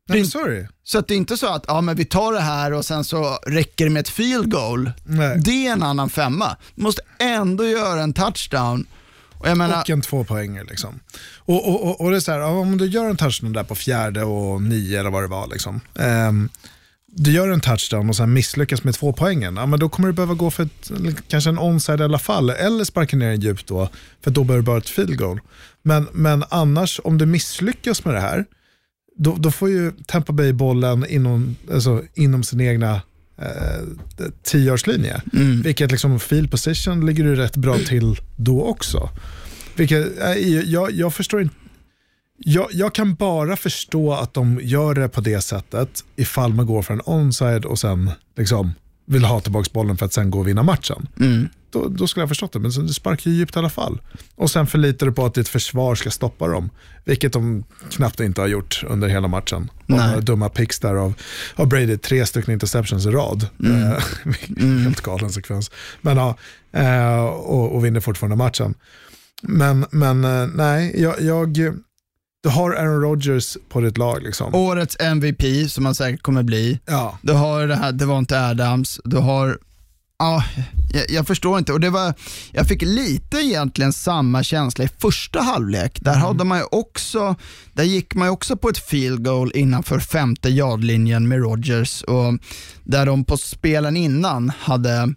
Nej, 0.09 0.19
men 0.19 0.27
sorry. 0.27 0.67
Så 0.83 0.97
att 0.97 1.07
det 1.07 1.13
är 1.13 1.17
inte 1.17 1.37
så 1.37 1.47
att 1.47 1.65
ja, 1.67 1.81
men 1.81 1.95
vi 1.95 2.05
tar 2.05 2.33
det 2.33 2.39
här 2.39 2.73
och 2.73 2.85
sen 2.85 3.03
så 3.03 3.39
räcker 3.47 3.85
det 3.85 3.91
med 3.91 3.99
ett 3.99 4.09
field 4.09 4.51
goal. 4.51 4.91
Nej. 5.03 5.37
Det 5.37 5.67
är 5.67 5.73
en 5.73 5.83
annan 5.83 6.09
femma. 6.09 6.57
Du 6.75 6.83
måste 6.83 7.01
ändå 7.19 7.65
göra 7.67 8.01
en 8.01 8.13
touchdown. 8.13 8.85
Och 9.37 9.49
jag 9.49 9.57
menar, 9.57 9.81
Och 9.81 9.89
en 9.89 10.01
två 10.01 10.23
poänger 10.23 10.63
liksom. 10.63 10.99
Och, 11.37 11.69
och, 11.69 11.83
och, 11.87 12.01
och 12.01 12.11
det 12.11 12.15
är 12.15 12.19
så 12.19 12.31
här, 12.31 12.39
ja, 12.39 12.47
om 12.47 12.77
du 12.77 12.85
gör 12.85 13.09
en 13.09 13.17
touchdown 13.17 13.53
där 13.53 13.63
på 13.63 13.75
fjärde 13.75 14.23
och 14.23 14.61
nio 14.61 14.99
eller 14.99 15.09
vad 15.09 15.23
det 15.23 15.27
var. 15.27 15.47
Liksom. 15.47 15.81
Ehm, 15.99 16.49
du 17.07 17.31
gör 17.31 17.47
en 17.47 17.61
touchdown 17.61 18.09
och 18.09 18.15
sen 18.15 18.33
misslyckas 18.33 18.83
med 18.83 18.93
två 18.93 19.13
poängen. 19.13 19.55
Ja, 19.55 19.65
men 19.65 19.79
då 19.79 19.89
kommer 19.89 20.07
du 20.07 20.13
behöva 20.13 20.33
gå 20.33 20.51
för 20.51 20.63
ett, 20.63 20.91
kanske 21.27 21.49
en 21.49 21.59
onside 21.59 21.99
i 21.99 22.03
alla 22.03 22.19
fall. 22.19 22.49
Eller 22.49 22.83
sparka 22.83 23.17
ner 23.17 23.29
den 23.29 23.41
djupt 23.41 23.67
då. 23.67 23.89
För 24.23 24.31
då 24.31 24.43
behöver 24.43 24.61
du 24.61 24.65
bara 24.65 24.77
ett 24.77 24.89
field 24.89 25.17
goal. 25.17 25.39
Men, 25.81 26.07
men 26.11 26.43
annars, 26.49 27.01
om 27.03 27.17
du 27.17 27.25
misslyckas 27.25 28.05
med 28.05 28.13
det 28.13 28.21
här. 28.21 28.45
Då, 29.15 29.36
då 29.39 29.52
får 29.52 29.69
ju 29.69 29.91
Tampa 30.08 30.34
Bay 30.34 30.54
bollen 30.54 31.06
inom, 31.10 31.56
alltså, 31.71 32.04
inom 32.13 32.43
sin 32.43 32.62
egna 32.62 33.02
eh, 33.38 34.28
tioårslinje. 34.43 35.21
Vilket 35.63 35.91
liksom 35.91 36.19
field 36.19 36.52
position 36.52 37.06
ligger 37.06 37.23
du 37.23 37.36
rätt 37.36 37.56
bra 37.58 37.78
till 37.78 38.15
då 38.36 38.63
också. 38.63 39.10
Vilket, 39.76 40.21
eh, 40.21 40.34
jag, 40.60 40.91
jag 40.91 41.13
förstår 41.13 41.41
inte. 41.41 41.56
Jag, 42.38 42.67
jag 42.71 42.93
kan 42.95 43.15
bara 43.15 43.56
förstå 43.56 44.13
att 44.13 44.34
de 44.34 44.60
gör 44.63 44.93
det 44.93 45.10
på 45.10 45.21
det 45.21 45.41
sättet 45.41 46.04
ifall 46.15 46.54
man 46.54 46.65
går 46.65 46.82
för 46.82 46.93
en 46.93 47.02
onside 47.06 47.65
och 47.65 47.80
sen 47.80 48.12
liksom 48.38 48.71
vill 49.06 49.23
ha 49.23 49.39
tillbaka 49.39 49.69
bollen 49.73 49.97
för 49.97 50.06
att 50.06 50.13
sen 50.13 50.32
gå 50.32 50.39
och 50.39 50.47
vinna 50.47 50.63
matchen. 50.63 51.08
Då, 51.73 51.88
då 51.88 52.07
skulle 52.07 52.21
jag 52.21 52.27
ha 52.27 52.29
förstått 52.29 52.53
det, 52.53 52.59
men 52.59 52.71
du 52.71 52.93
sparkar 52.93 53.31
ju 53.31 53.38
djupt 53.38 53.55
i 53.55 53.59
alla 53.59 53.69
fall. 53.69 54.01
Och 54.36 54.51
sen 54.51 54.67
förlitar 54.67 55.05
du 55.05 55.13
på 55.13 55.25
att 55.25 55.33
ditt 55.33 55.47
försvar 55.47 55.95
ska 55.95 56.12
stoppa 56.12 56.47
dem, 56.47 56.69
vilket 57.03 57.33
de 57.33 57.63
knappt 57.91 58.19
inte 58.19 58.41
har 58.41 58.47
gjort 58.47 58.83
under 58.88 59.07
hela 59.07 59.27
matchen. 59.27 59.71
Nej. 59.86 60.07
några 60.07 60.21
dumma 60.21 60.49
picks 60.49 60.79
där 60.79 60.95
av, 60.95 61.13
av 61.55 61.67
Brady, 61.67 61.97
tre 61.97 62.25
stycken 62.25 62.53
interceptions 62.53 63.05
i 63.05 63.09
rad. 63.09 63.47
Eh, 63.63 64.03
Helt 64.83 65.01
galen 65.01 65.31
sekvens. 65.31 65.71
Men 66.01 66.17
ja, 66.17 66.38
eh, 66.71 67.25
och, 67.25 67.75
och 67.75 67.86
vinner 67.86 67.99
fortfarande 67.99 68.36
matchen. 68.36 68.73
Men, 69.41 69.86
men 69.91 70.23
eh, 70.23 70.47
nej, 70.47 71.01
jag, 71.01 71.21
jag, 71.21 71.53
du 72.43 72.49
har 72.49 72.71
Aaron 72.71 73.01
Rodgers 73.01 73.57
på 73.69 73.81
ditt 73.81 73.97
lag. 73.97 74.23
Liksom. 74.23 74.55
årets 74.55 74.97
MVP 74.99 75.69
som 75.69 75.86
han 75.86 75.95
säkert 75.95 76.21
kommer 76.21 76.43
bli. 76.43 76.79
ja. 76.86 77.19
Du 77.21 77.33
har 77.33 77.67
det 77.67 77.75
här 77.75 77.91
Devonte 77.91 78.39
Adams, 78.41 78.99
du 79.03 79.17
har 79.17 79.57
Ja, 80.19 80.43
jag, 80.93 81.10
jag 81.10 81.28
förstår 81.28 81.60
inte. 81.60 81.73
Och 81.73 81.80
det 81.80 81.89
var, 81.89 82.13
jag 82.52 82.67
fick 82.67 82.82
lite 82.82 83.38
egentligen 83.38 83.93
samma 83.93 84.43
känsla 84.43 84.84
i 84.84 84.88
första 84.88 85.41
halvlek. 85.41 85.99
Där, 86.02 86.15
hade 86.15 86.43
man 86.43 86.63
också, 86.71 87.36
där 87.73 87.84
gick 87.84 88.15
man 88.15 88.28
ju 88.28 88.32
också 88.32 88.58
på 88.58 88.69
ett 88.69 88.78
field 88.78 89.26
goal 89.26 89.52
innanför 89.56 89.99
femte 89.99 90.49
yardlinjen 90.49 91.28
med 91.28 91.39
Rodgers. 91.39 92.04
Och 92.04 92.34
där 92.84 93.06
de 93.06 93.26
på 93.26 93.38
spelen 93.38 93.97
innan 93.97 94.52
hade 94.60 95.13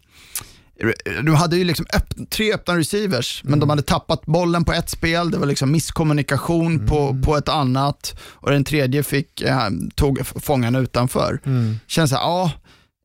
de 1.22 1.34
hade 1.34 1.56
ju 1.56 1.64
liksom 1.64 1.86
öpp, 1.94 2.30
tre 2.30 2.54
öppna 2.54 2.78
receivers, 2.78 3.42
men 3.44 3.60
de 3.60 3.70
hade 3.70 3.82
tappat 3.82 4.26
bollen 4.26 4.64
på 4.64 4.72
ett 4.72 4.90
spel, 4.90 5.30
det 5.30 5.38
var 5.38 5.46
liksom 5.46 5.72
misskommunikation 5.72 6.86
på, 6.86 7.16
på 7.24 7.36
ett 7.36 7.48
annat 7.48 8.18
och 8.20 8.50
den 8.50 8.64
tredje 8.64 9.02
fick, 9.02 9.40
eh, 9.40 9.68
tog 9.94 10.26
fångarna 10.26 10.78
utanför. 10.78 11.40
Känns 11.86 12.10
så 12.10 12.16
här, 12.16 12.22
ja, 12.22 12.50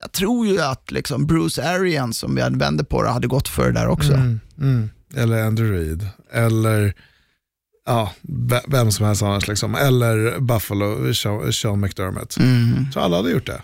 jag 0.01 0.11
tror 0.11 0.47
ju 0.47 0.61
att 0.61 0.91
liksom 0.91 1.25
Bruce 1.27 1.63
Arians, 1.69 2.17
som 2.17 2.35
vi 2.35 2.41
vände 2.41 2.83
på 2.83 3.03
det, 3.03 3.09
hade 3.09 3.27
gått 3.27 3.47
för 3.47 3.65
det 3.65 3.79
där 3.79 3.87
också. 3.87 4.13
Mm, 4.13 4.39
mm. 4.59 4.89
Eller 5.15 5.43
Andrew 5.43 5.77
Reid. 5.79 6.07
Eller 6.31 6.93
ja, 7.85 8.13
ve- 8.21 8.61
vem 8.67 8.91
som 8.91 9.05
helst 9.05 9.23
annars. 9.23 9.47
Liksom. 9.47 9.75
Eller 9.75 10.39
Buffalo, 10.39 11.13
Sean, 11.13 11.53
Sean 11.53 11.79
McDermott. 11.79 12.37
Mm. 12.37 12.91
Så 12.93 12.99
alla 12.99 13.17
hade 13.17 13.31
gjort 13.31 13.45
det. 13.47 13.61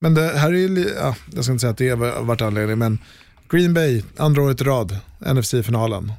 Men 0.00 0.14
det 0.14 0.38
här 0.38 0.48
är 0.48 0.56
ju, 0.56 0.88
ja, 0.96 1.16
jag 1.34 1.44
ska 1.44 1.52
inte 1.52 1.60
säga 1.60 1.70
att 1.70 1.78
det 1.78 1.88
har 1.88 2.22
varit 2.22 2.40
anledningen, 2.40 2.78
men 2.78 2.98
Green 3.50 3.74
Bay, 3.74 4.02
andra 4.16 4.42
året 4.42 4.60
i 4.60 4.64
rad, 4.64 4.96
NFC-finalen. 5.20 6.12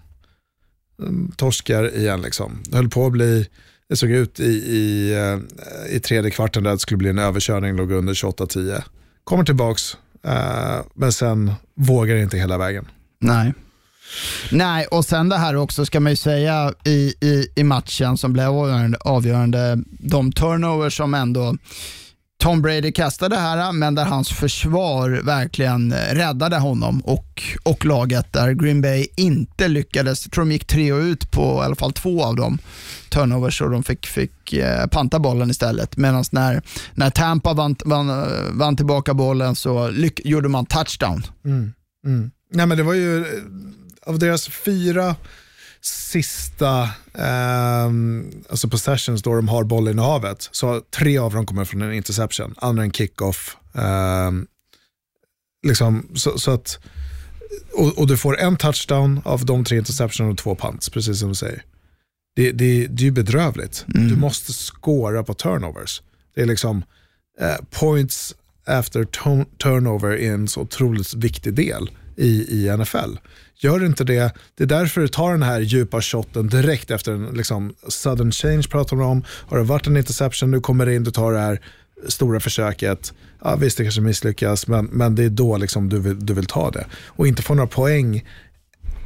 Mm, 1.02 1.32
Torskar 1.38 1.96
igen 1.98 2.22
liksom. 2.22 2.60
Det 2.66 2.76
höll 2.78 2.90
på 2.90 3.06
att 3.06 3.12
bli, 3.12 3.48
det 3.90 3.96
såg 3.96 4.10
ut 4.12 4.40
i, 4.40 4.44
i, 4.54 5.14
eh, 5.14 5.38
i 5.96 6.00
tredje 6.00 6.32
kvarten 6.32 6.64
där 6.64 6.72
det 6.72 6.80
skulle 6.80 6.98
bli 6.98 7.10
en 7.10 7.20
överkörning, 7.20 7.76
låg 7.76 7.92
under 7.92 8.14
28-10. 8.14 8.84
Kommer 9.24 9.44
tillbaks, 9.44 9.98
eh, 10.26 10.82
men 10.94 11.14
sen 11.14 11.54
vågar 11.76 12.16
inte 12.16 12.38
hela 12.38 12.58
vägen. 12.58 12.88
Nej. 13.20 13.54
Nej, 14.52 14.86
och 14.86 15.06
sen 15.06 15.30
det 15.30 15.38
här 15.38 15.56
också 15.56 15.86
ska 15.86 16.00
man 16.00 16.12
ju 16.12 16.16
säga 16.16 16.74
i, 16.86 17.14
i, 17.22 17.48
i 17.56 17.64
matchen 17.64 18.18
som 18.18 18.34
blev 18.34 18.50
avgörande, 18.50 18.98
avgörande, 19.02 19.78
de 20.00 20.32
turnovers 20.32 20.98
som 20.98 21.14
ändå 21.14 21.56
Tom 22.44 22.62
Brady 22.62 22.92
kastade 22.92 23.36
det 23.36 23.42
här, 23.42 23.72
men 23.72 23.96
där 23.96 24.06
hans 24.06 24.30
försvar 24.30 25.10
verkligen 25.10 25.94
räddade 25.94 26.58
honom 26.58 27.02
och, 27.02 27.44
och 27.64 27.86
laget 27.86 28.34
där 28.34 28.52
Green 28.52 28.82
Bay 28.82 29.08
inte 29.18 29.68
lyckades. 29.68 30.26
Jag 30.26 30.32
tror 30.32 30.46
de 30.46 30.52
gick 30.52 30.66
tre 30.66 30.92
och 30.92 31.02
ut 31.02 31.32
på 31.32 31.42
i 31.42 31.66
alla 31.66 31.76
fall 31.76 31.94
två 31.94 32.24
av 32.24 32.36
dem 32.36 32.58
turnovers 33.10 33.62
och 33.62 33.70
de 33.70 33.84
fick, 33.84 34.06
fick 34.06 34.54
eh, 34.54 34.88
panta 34.88 35.20
bollen 35.20 35.50
istället. 35.50 35.98
Medan 35.98 36.24
när, 36.32 36.62
när 36.94 37.10
Tampa 37.10 37.54
vann, 37.54 37.76
vann, 37.86 38.26
vann 38.58 38.76
tillbaka 38.76 39.14
bollen 39.14 39.56
så 39.56 39.88
lyck, 39.88 40.22
gjorde 40.26 40.50
man 40.50 40.66
touchdown. 40.66 41.24
Mm. 41.46 41.74
Mm. 42.06 42.32
Nej, 42.52 42.66
men 42.66 42.78
det 42.78 42.84
var 42.84 42.94
ju 42.94 43.18
eh, 43.18 43.26
av 44.06 44.20
deras 44.20 44.48
fyra 44.48 45.16
sista 45.86 46.82
eh, 47.14 47.86
alltså 48.50 48.70
possessions 48.70 49.22
då 49.22 49.36
de 49.36 49.48
har 49.48 49.64
bollen 49.64 50.00
i 50.00 50.02
havet, 50.02 50.50
så 50.52 50.82
tre 50.82 51.18
av 51.18 51.34
dem 51.34 51.46
kommer 51.46 51.66
från 51.66 51.82
en 51.82 51.94
interception, 51.94 52.56
andra 52.58 52.84
en 52.84 52.92
kickoff. 52.92 53.58
Eh, 53.76 54.32
liksom, 55.68 56.08
så, 56.16 56.40
så, 56.40 56.52
att, 56.52 56.80
och, 57.74 57.98
och, 57.98 58.08
du 58.08 58.18
får 58.18 58.40
en 58.40 58.58
touchdown 58.58 59.22
av 59.26 59.46
de 59.46 59.64
tre 59.64 59.78
interception 59.78 60.32
och 60.32 60.38
två 60.38 60.56
punts, 60.56 60.90
precis 60.90 61.20
som 61.20 61.30
du 61.30 61.36
säger. 61.36 61.64
Det, 62.36 62.52
det, 62.52 62.88
det 62.88 63.02
är 63.02 63.06
ju 63.06 63.12
bedrövligt. 63.12 63.86
Mm. 63.96 64.08
Du 64.08 64.16
måste 64.16 64.54
skåra 64.54 65.24
på 65.24 65.34
turnovers. 65.34 66.02
Det 66.36 66.42
är 66.42 66.46
liksom 66.46 66.84
eh, 67.40 67.56
points 67.80 68.36
after 68.66 69.06
turnover 69.58 70.10
är 70.10 70.34
en 70.34 70.48
så 70.48 70.62
otroligt 70.62 71.14
viktig 71.14 71.54
del 71.54 71.90
i, 72.16 72.46
i 72.50 72.78
NFL. 72.78 73.18
Gör 73.56 73.86
inte 73.86 74.04
det, 74.04 74.34
det 74.56 74.64
är 74.64 74.68
därför 74.68 75.02
du 75.02 75.08
tar 75.08 75.32
den 75.32 75.44
här 75.44 75.60
djupa 75.60 76.02
shotten 76.02 76.48
direkt 76.48 76.92
efter 76.92 77.12
en 77.12 77.26
liksom, 77.26 77.74
sudden 77.88 78.32
change 78.32 78.64
pratar 78.70 78.98
man 78.98 79.06
om. 79.06 79.24
Har 79.28 79.58
det 79.58 79.64
varit 79.64 79.88
en 79.88 79.98
interception, 79.98 80.52
du 80.52 80.62
kommer 80.62 80.90
in, 80.90 81.04
du 81.04 81.12
tar 81.12 81.34
det 81.34 81.40
här 81.40 81.62
stora 82.08 82.40
försöket. 82.40 83.14
Ja, 83.44 83.56
visst, 83.56 83.78
det 83.78 83.84
kanske 83.84 84.02
misslyckas, 84.02 84.68
men, 84.68 84.86
men 84.86 85.16
det 85.16 85.24
är 85.24 85.30
då 85.30 85.58
liksom 85.58 85.90
du, 85.90 86.00
vill, 86.00 86.26
du 86.26 86.34
vill 86.34 86.46
ta 86.46 86.72
det. 86.72 86.86
Och 87.08 87.28
inte 87.28 87.42
få 87.42 87.54
några 87.54 87.68
poäng, 87.68 88.26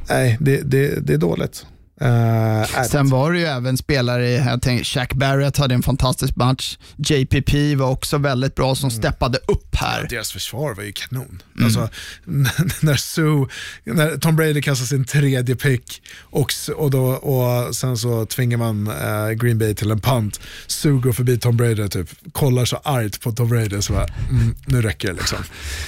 nej, 0.08 0.36
det, 0.40 0.62
det, 0.62 1.06
det 1.06 1.14
är 1.14 1.18
dåligt. 1.18 1.66
Uh, 2.02 2.82
Sen 2.82 3.08
var 3.08 3.32
det 3.32 3.38
ju 3.38 3.44
även 3.44 3.76
spelare, 3.76 4.30
jag 4.30 4.62
tänker 4.62 4.84
Shaq 4.84 5.14
Barrett 5.14 5.56
hade 5.56 5.74
en 5.74 5.82
fantastisk 5.82 6.36
match. 6.36 6.78
JPP 6.96 7.76
var 7.76 7.90
också 7.90 8.18
väldigt 8.18 8.54
bra 8.54 8.74
som 8.74 8.90
mm. 8.90 9.02
steppade 9.02 9.38
upp 9.38 9.76
här. 9.76 10.00
Ja, 10.02 10.06
deras 10.10 10.32
försvar 10.32 10.74
var 10.74 10.82
ju 10.82 10.92
kanon. 10.92 11.42
Mm. 11.56 11.64
Alltså, 11.64 11.88
när, 12.86 12.96
Sue, 12.96 13.46
när 13.84 14.16
Tom 14.16 14.36
Brady 14.36 14.62
kastar 14.62 14.86
sin 14.86 15.04
tredje 15.04 15.56
pick 15.56 16.02
och, 16.22 16.52
och, 16.76 16.90
då, 16.90 17.04
och 17.04 17.76
sen 17.76 17.96
så 17.96 18.26
tvingar 18.26 18.58
man 18.58 18.88
uh, 18.88 19.30
Green 19.30 19.58
Bay 19.58 19.74
till 19.74 19.90
en 19.90 20.00
punt. 20.00 20.40
Sue 20.66 21.00
går 21.00 21.12
förbi 21.12 21.38
Tom 21.38 21.56
Brady 21.56 21.88
typ, 21.88 22.08
kollar 22.32 22.64
så 22.64 22.76
argt 22.76 23.20
på 23.20 23.32
Tom 23.32 23.48
Brady 23.48 23.82
så 23.82 23.92
bara, 23.92 24.06
mm, 24.30 24.54
nu 24.66 24.82
räcker 24.82 25.08
det 25.08 25.14
liksom. 25.14 25.38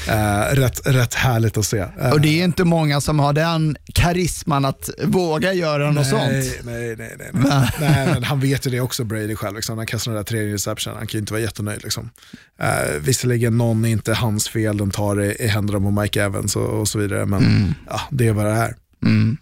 Uh, 0.08 0.54
rätt, 0.54 0.86
rätt 0.86 1.14
härligt 1.14 1.56
att 1.56 1.66
se. 1.66 1.86
och 2.12 2.20
det 2.20 2.40
är 2.40 2.44
inte 2.44 2.64
många 2.64 3.00
som 3.00 3.18
har 3.18 3.32
den 3.32 3.76
karisman 3.94 4.64
att 4.64 4.90
våga 5.04 5.52
göra 5.52 5.90
något 6.00 6.08
sånt. 6.10 6.32
Nej, 6.64 6.96
nej, 6.96 6.96
nej. 6.98 7.30
nej, 7.32 7.70
nej. 7.80 8.06
men 8.06 8.24
han 8.24 8.40
vet 8.40 8.66
ju 8.66 8.70
det 8.70 8.80
också, 8.80 9.04
Brady 9.04 9.34
själv. 9.34 9.56
Liksom. 9.56 9.78
Han 9.78 9.86
kastar 9.86 10.12
den 10.12 10.16
där 10.16 10.24
tredje 10.24 10.54
reception, 10.54 10.94
han 10.96 11.06
kan 11.06 11.18
ju 11.18 11.20
inte 11.20 11.32
vara 11.32 11.42
jättenöjd. 11.42 11.84
Liksom. 11.84 12.10
Uh, 12.62 12.98
visserligen 13.00 13.58
någon 13.58 13.84
är 13.84 13.88
inte 13.88 14.14
hans 14.14 14.48
fel, 14.48 14.76
den 14.76 14.90
tar 14.90 15.16
det 15.16 15.34
i 15.34 15.46
händerna 15.46 15.80
på 15.80 15.90
Mike 15.90 16.22
Evans 16.22 16.56
och, 16.56 16.80
och 16.80 16.88
så 16.88 16.98
vidare, 16.98 17.26
men 17.26 17.44
mm. 17.44 17.74
ja, 17.86 18.00
det 18.10 18.26
är 18.26 18.32
vad 18.32 18.46
det 18.46 18.52
är. 18.52 18.76
Mm. 19.02 19.36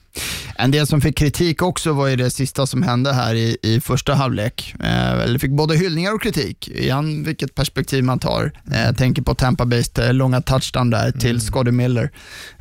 En 0.57 0.71
del 0.71 0.87
som 0.87 1.01
fick 1.01 1.19
kritik 1.19 1.62
också 1.62 1.93
var 1.93 2.07
ju 2.07 2.16
det 2.16 2.31
sista 2.31 2.66
som 2.66 2.83
hände 2.83 3.12
här 3.12 3.35
i, 3.35 3.57
i 3.62 3.81
första 3.81 4.14
halvlek. 4.14 4.75
Eh, 4.81 5.12
eller 5.12 5.39
fick 5.39 5.51
både 5.51 5.77
hyllningar 5.77 6.14
och 6.14 6.23
kritik, 6.23 6.69
igen 6.69 7.25
vilket 7.25 7.55
perspektiv 7.55 8.05
man 8.05 8.19
tar. 8.19 8.53
Eh, 8.73 8.95
tänker 8.95 9.23
på 9.23 9.35
Tampa 9.35 9.64
Bays 9.64 9.99
eh, 9.99 10.14
långa 10.14 10.41
touchdown 10.41 10.91
där 10.91 11.11
till 11.11 11.31
mm. 11.31 11.41
Scotty 11.41 11.71
Miller. 11.71 12.11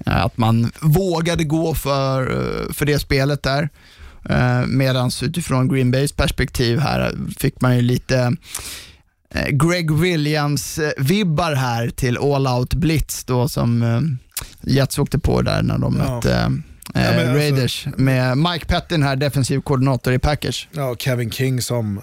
Eh, 0.05 0.25
att 0.25 0.37
man 0.37 0.71
vågade 0.79 1.43
gå 1.43 1.75
för, 1.75 2.21
eh, 2.31 2.73
för 2.73 2.85
det 2.85 2.99
spelet 2.99 3.43
där. 3.43 3.69
Eh, 4.29 4.65
Medan 4.67 5.11
utifrån 5.23 5.67
Green 5.67 5.91
Bays 5.91 6.11
perspektiv 6.11 6.79
här 6.79 7.15
fick 7.39 7.61
man 7.61 7.75
ju 7.75 7.81
lite 7.81 8.35
Greg 9.49 9.91
Williams-vibbar 9.91 11.55
här 11.55 11.89
till 11.89 12.17
All 12.17 12.47
Out 12.47 12.73
Blitz 12.73 13.23
då 13.23 13.47
som 13.47 13.83
Jets 14.61 14.99
åkte 14.99 15.19
på 15.19 15.41
där 15.41 15.61
när 15.63 15.77
de 15.77 15.97
ja. 15.97 16.15
mötte 16.15 16.51
eh, 16.95 17.01
ja, 17.01 17.09
alltså, 17.09 17.33
Raiders 17.33 17.87
med 17.97 18.37
Mike 18.37 18.65
Pettin 18.65 19.03
här, 19.03 19.15
defensiv 19.15 19.61
koordinator 19.61 20.13
i 20.13 20.19
Packers. 20.19 20.67
Ja, 20.71 20.89
och 20.89 21.01
Kevin 21.01 21.31
King 21.31 21.61
som, 21.61 22.01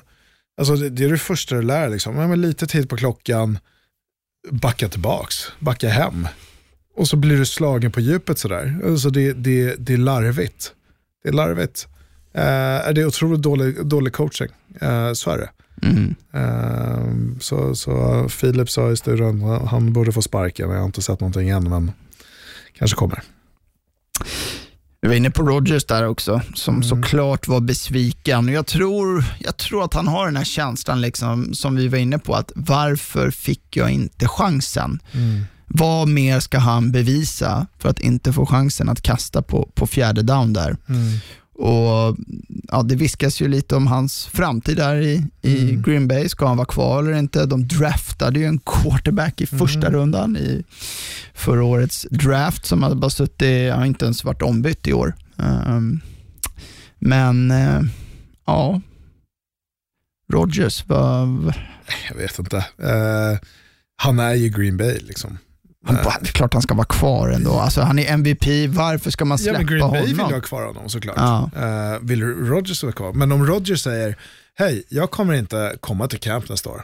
alltså 0.58 0.76
det, 0.76 0.90
det 0.90 1.04
är 1.04 1.08
det 1.08 1.18
första 1.18 1.54
du 1.54 1.62
lär 1.62 1.88
liksom. 1.88 2.16
Ja, 2.16 2.28
men 2.28 2.40
lite 2.40 2.66
tid 2.66 2.88
på 2.88 2.96
klockan, 2.96 3.58
backa 4.50 4.88
tillbaks, 4.88 5.36
backa 5.58 5.88
hem. 5.88 6.28
Och 6.96 7.08
så 7.08 7.16
blir 7.16 7.36
du 7.36 7.46
slagen 7.46 7.92
på 7.92 8.00
djupet 8.00 8.38
sådär. 8.38 8.80
Alltså 8.84 9.10
det, 9.10 9.32
det, 9.32 9.74
det 9.78 9.92
är 9.92 9.98
larvigt. 9.98 10.72
Det 11.22 11.28
är 11.28 11.32
larvigt. 11.32 11.88
Uh, 12.36 12.92
det 12.94 13.00
är 13.00 13.06
otroligt 13.06 13.42
dålig, 13.42 13.86
dålig 13.86 14.12
coaching, 14.12 14.48
uh, 14.82 15.12
så 15.12 15.30
är 15.30 15.38
det. 15.38 15.50
Mm. 15.82 16.14
Uh, 16.34 17.38
så, 17.40 17.74
så 17.74 18.28
Philip 18.40 18.70
sa 18.70 18.90
i 18.90 18.96
studion, 18.96 19.40
han 19.66 19.92
borde 19.92 20.12
få 20.12 20.22
sparken. 20.22 20.70
Jag 20.70 20.78
har 20.78 20.84
inte 20.86 21.02
sett 21.02 21.20
någonting 21.20 21.48
än, 21.48 21.70
men 21.70 21.92
kanske 22.78 22.96
kommer. 22.96 23.22
Du 25.04 25.08
var 25.08 25.16
inne 25.16 25.30
på 25.30 25.42
Rogers 25.42 25.84
där 25.84 26.06
också, 26.06 26.40
som 26.54 26.74
mm. 26.74 26.88
såklart 26.88 27.48
var 27.48 27.60
besviken. 27.60 28.48
Jag 28.48 28.66
tror, 28.66 29.24
jag 29.38 29.56
tror 29.56 29.84
att 29.84 29.94
han 29.94 30.08
har 30.08 30.26
den 30.26 30.36
här 30.36 30.44
känslan, 30.44 31.00
liksom, 31.00 31.54
som 31.54 31.76
vi 31.76 31.88
var 31.88 31.98
inne 31.98 32.18
på, 32.18 32.34
att 32.34 32.52
varför 32.54 33.30
fick 33.30 33.76
jag 33.76 33.90
inte 33.90 34.28
chansen? 34.28 35.00
Mm. 35.12 35.44
Vad 35.66 36.08
mer 36.08 36.40
ska 36.40 36.58
han 36.58 36.92
bevisa 36.92 37.66
för 37.78 37.88
att 37.88 38.00
inte 38.00 38.32
få 38.32 38.46
chansen 38.46 38.88
att 38.88 39.02
kasta 39.02 39.42
på, 39.42 39.68
på 39.74 39.86
fjärde 39.86 40.22
down 40.22 40.52
där? 40.52 40.76
Mm. 40.88 41.18
Och 41.54 42.16
ja, 42.68 42.82
Det 42.82 42.96
viskas 42.96 43.40
ju 43.40 43.48
lite 43.48 43.76
om 43.76 43.86
hans 43.86 44.26
framtid 44.26 44.76
där 44.76 44.96
i, 44.96 45.22
i 45.42 45.62
mm. 45.62 45.82
Green 45.82 46.08
Bay. 46.08 46.28
Ska 46.28 46.46
han 46.46 46.56
vara 46.56 46.66
kvar 46.66 47.02
eller 47.02 47.18
inte? 47.18 47.46
De 47.46 47.68
draftade 47.68 48.38
ju 48.38 48.44
en 48.44 48.58
quarterback 48.58 49.40
i 49.40 49.46
första 49.46 49.86
mm. 49.86 49.92
rundan 49.92 50.36
i 50.36 50.64
förra 51.34 51.64
årets 51.64 52.06
draft 52.10 52.66
som 52.66 52.82
hade 52.82 52.94
bara 52.94 53.10
suttit, 53.10 53.72
har 53.72 53.84
inte 53.84 54.04
ens 54.04 54.24
varit 54.24 54.42
ombytt 54.42 54.86
i 54.86 54.92
år. 54.92 55.14
Um, 55.36 56.00
men 56.98 57.50
uh, 57.50 57.82
ja, 58.46 58.80
Rogers 60.32 60.88
var... 60.88 61.54
Jag 62.08 62.16
vet 62.16 62.38
inte. 62.38 62.56
Uh, 62.56 63.38
han 63.96 64.18
är 64.18 64.34
ju 64.34 64.48
Green 64.48 64.76
Bay 64.76 64.98
liksom. 64.98 65.38
Han, 65.86 65.94
det 65.94 66.28
är 66.28 66.32
klart 66.32 66.52
han 66.52 66.62
ska 66.62 66.74
vara 66.74 66.86
kvar 66.86 67.28
ändå. 67.28 67.52
Alltså, 67.52 67.80
han 67.80 67.98
är 67.98 68.12
MVP, 68.12 68.46
varför 68.68 69.10
ska 69.10 69.24
man 69.24 69.38
släppa 69.38 69.58
honom? 69.58 69.76
Ja, 69.78 69.86
men 69.86 69.92
Green 69.92 70.16
Bay 70.16 70.26
vill 70.26 70.34
ha 70.34 70.40
kvar 70.40 70.66
honom 70.66 70.88
såklart. 70.88 71.16
Ja. 71.16 71.50
Uh, 71.56 72.06
vill 72.06 72.22
Rodgers 72.24 72.82
vara 72.82 72.92
kvar? 72.92 73.12
Men 73.12 73.32
om 73.32 73.46
Rodgers 73.46 73.82
säger, 73.82 74.16
hej, 74.54 74.84
jag 74.88 75.10
kommer 75.10 75.34
inte 75.34 75.76
komma 75.80 76.08
till 76.08 76.18
camp 76.20 76.48
nästa 76.48 76.70
år. 76.70 76.82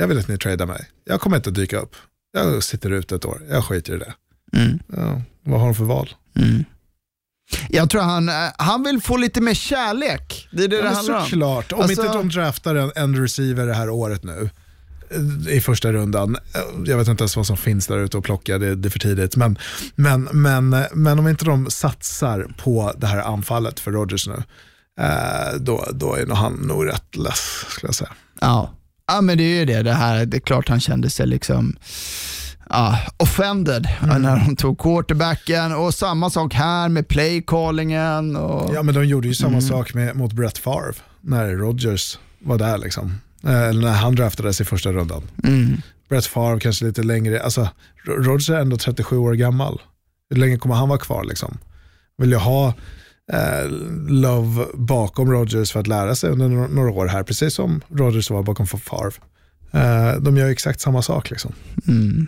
Jag 0.00 0.08
vill 0.08 0.18
att 0.18 0.28
ni 0.28 0.38
tradar 0.38 0.66
mig. 0.66 0.88
Jag 1.04 1.20
kommer 1.20 1.36
inte 1.36 1.50
dyka 1.50 1.78
upp. 1.78 1.96
Jag 2.32 2.62
sitter 2.62 2.90
ute 2.90 3.14
ett 3.14 3.24
år, 3.24 3.42
jag 3.50 3.64
skiter 3.64 3.94
i 3.94 3.98
det. 3.98 4.14
Mm. 4.52 4.78
Ja, 4.96 5.22
vad 5.44 5.60
har 5.60 5.66
de 5.66 5.74
för 5.74 5.84
val? 5.84 6.14
Mm. 6.36 6.64
Jag 7.68 7.90
tror 7.90 8.02
han, 8.02 8.28
eh, 8.28 8.34
han 8.58 8.82
vill 8.82 9.00
få 9.00 9.16
lite 9.16 9.40
mer 9.40 9.54
kärlek. 9.54 10.48
Det 10.52 10.64
är 10.64 10.68
det 10.68 10.76
ja, 10.76 10.82
det 10.82 10.88
handlar 10.88 11.18
om. 11.18 11.26
Såklart, 11.26 11.72
om 11.72 11.80
alltså... 11.80 12.02
inte 12.02 12.16
de 12.16 12.28
draftar 12.28 12.74
en, 12.74 12.92
en 12.96 13.22
receiver 13.22 13.66
det 13.66 13.74
här 13.74 13.90
året 13.90 14.24
nu 14.24 14.50
i 15.48 15.60
första 15.60 15.92
rundan. 15.92 16.36
Jag 16.86 16.98
vet 16.98 17.08
inte 17.08 17.22
ens 17.22 17.36
vad 17.36 17.46
som 17.46 17.56
finns 17.56 17.86
där 17.86 17.98
ute 17.98 18.18
att 18.18 18.24
plocka, 18.24 18.58
det, 18.58 18.74
det 18.74 18.88
är 18.88 18.90
för 18.90 18.98
tidigt. 18.98 19.36
Men, 19.36 19.58
men, 19.94 20.28
men, 20.32 20.76
men 20.94 21.18
om 21.18 21.28
inte 21.28 21.44
de 21.44 21.70
satsar 21.70 22.46
på 22.56 22.92
det 22.96 23.06
här 23.06 23.18
anfallet 23.18 23.80
för 23.80 23.92
Rodgers 23.92 24.28
nu, 24.28 24.42
eh, 25.00 25.60
då, 25.60 25.84
då 25.92 26.14
är 26.14 26.26
nog 26.26 26.36
han 26.36 26.54
nog 26.54 26.86
rätt 26.86 27.16
less, 27.16 27.64
skulle 27.68 27.88
jag 27.88 27.94
säga. 27.94 28.12
Ja. 28.40 28.70
ja, 29.06 29.20
men 29.20 29.38
det 29.38 29.44
är 29.44 29.58
ju 29.58 29.64
det. 29.64 29.82
Det, 29.82 29.92
här, 29.92 30.26
det 30.26 30.36
är 30.36 30.40
klart 30.40 30.68
han 30.68 30.80
kände 30.80 31.10
sig 31.10 31.26
liksom 31.26 31.76
ja, 32.70 32.98
offended 33.16 33.88
mm. 34.02 34.22
när 34.22 34.36
de 34.36 34.56
tog 34.56 34.78
quarterbacken 34.78 35.72
och 35.72 35.94
samma 35.94 36.30
sak 36.30 36.54
här 36.54 36.88
med 36.88 37.08
playcallingen. 37.08 38.36
Och... 38.36 38.74
Ja, 38.74 38.82
men 38.82 38.94
de 38.94 39.04
gjorde 39.04 39.28
ju 39.28 39.34
samma 39.34 39.48
mm. 39.48 39.60
sak 39.60 39.94
med, 39.94 40.16
mot 40.16 40.32
Brett 40.32 40.58
Favre 40.58 40.92
när 41.20 41.48
Rodgers 41.48 42.18
var 42.38 42.58
där. 42.58 42.78
Liksom. 42.78 43.20
Eh, 43.46 43.72
när 43.72 43.92
han 43.92 44.14
draftades 44.14 44.60
i 44.60 44.64
första 44.64 44.92
rundan. 44.92 45.22
Mm. 45.44 45.76
Brett 46.08 46.26
Favre 46.26 46.60
kanske 46.60 46.84
lite 46.84 47.02
längre, 47.02 47.42
alltså 47.42 47.68
Rodgers 48.04 48.50
är 48.50 48.60
ändå 48.60 48.76
37 48.76 49.16
år 49.16 49.32
gammal. 49.32 49.80
Hur 50.30 50.36
länge 50.36 50.58
kommer 50.58 50.74
han 50.74 50.88
vara 50.88 50.98
kvar 50.98 51.24
liksom? 51.24 51.58
Vill 52.18 52.32
jag 52.32 52.40
ha 52.40 52.68
eh, 53.32 53.70
Love 54.08 54.66
bakom 54.74 55.32
Rodgers 55.32 55.72
för 55.72 55.80
att 55.80 55.86
lära 55.86 56.14
sig 56.14 56.30
under 56.30 56.48
några 56.48 56.90
år 56.90 57.06
här, 57.06 57.22
precis 57.22 57.54
som 57.54 57.80
Rodgers 57.88 58.30
var 58.30 58.42
bakom 58.42 58.66
Favre. 58.66 59.12
Eh, 59.72 60.20
de 60.20 60.36
gör 60.36 60.48
exakt 60.48 60.80
samma 60.80 61.02
sak 61.02 61.30
liksom. 61.30 61.52
Mm. 61.88 62.26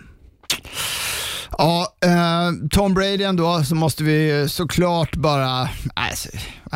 Ja, 1.57 1.95
eh, 2.05 2.67
Tom 2.69 2.93
Brady 2.93 3.23
ändå, 3.23 3.63
så 3.63 3.75
måste 3.75 4.03
vi 4.03 4.49
såklart 4.49 5.15
bara, 5.15 5.69
alltså, 5.93 6.29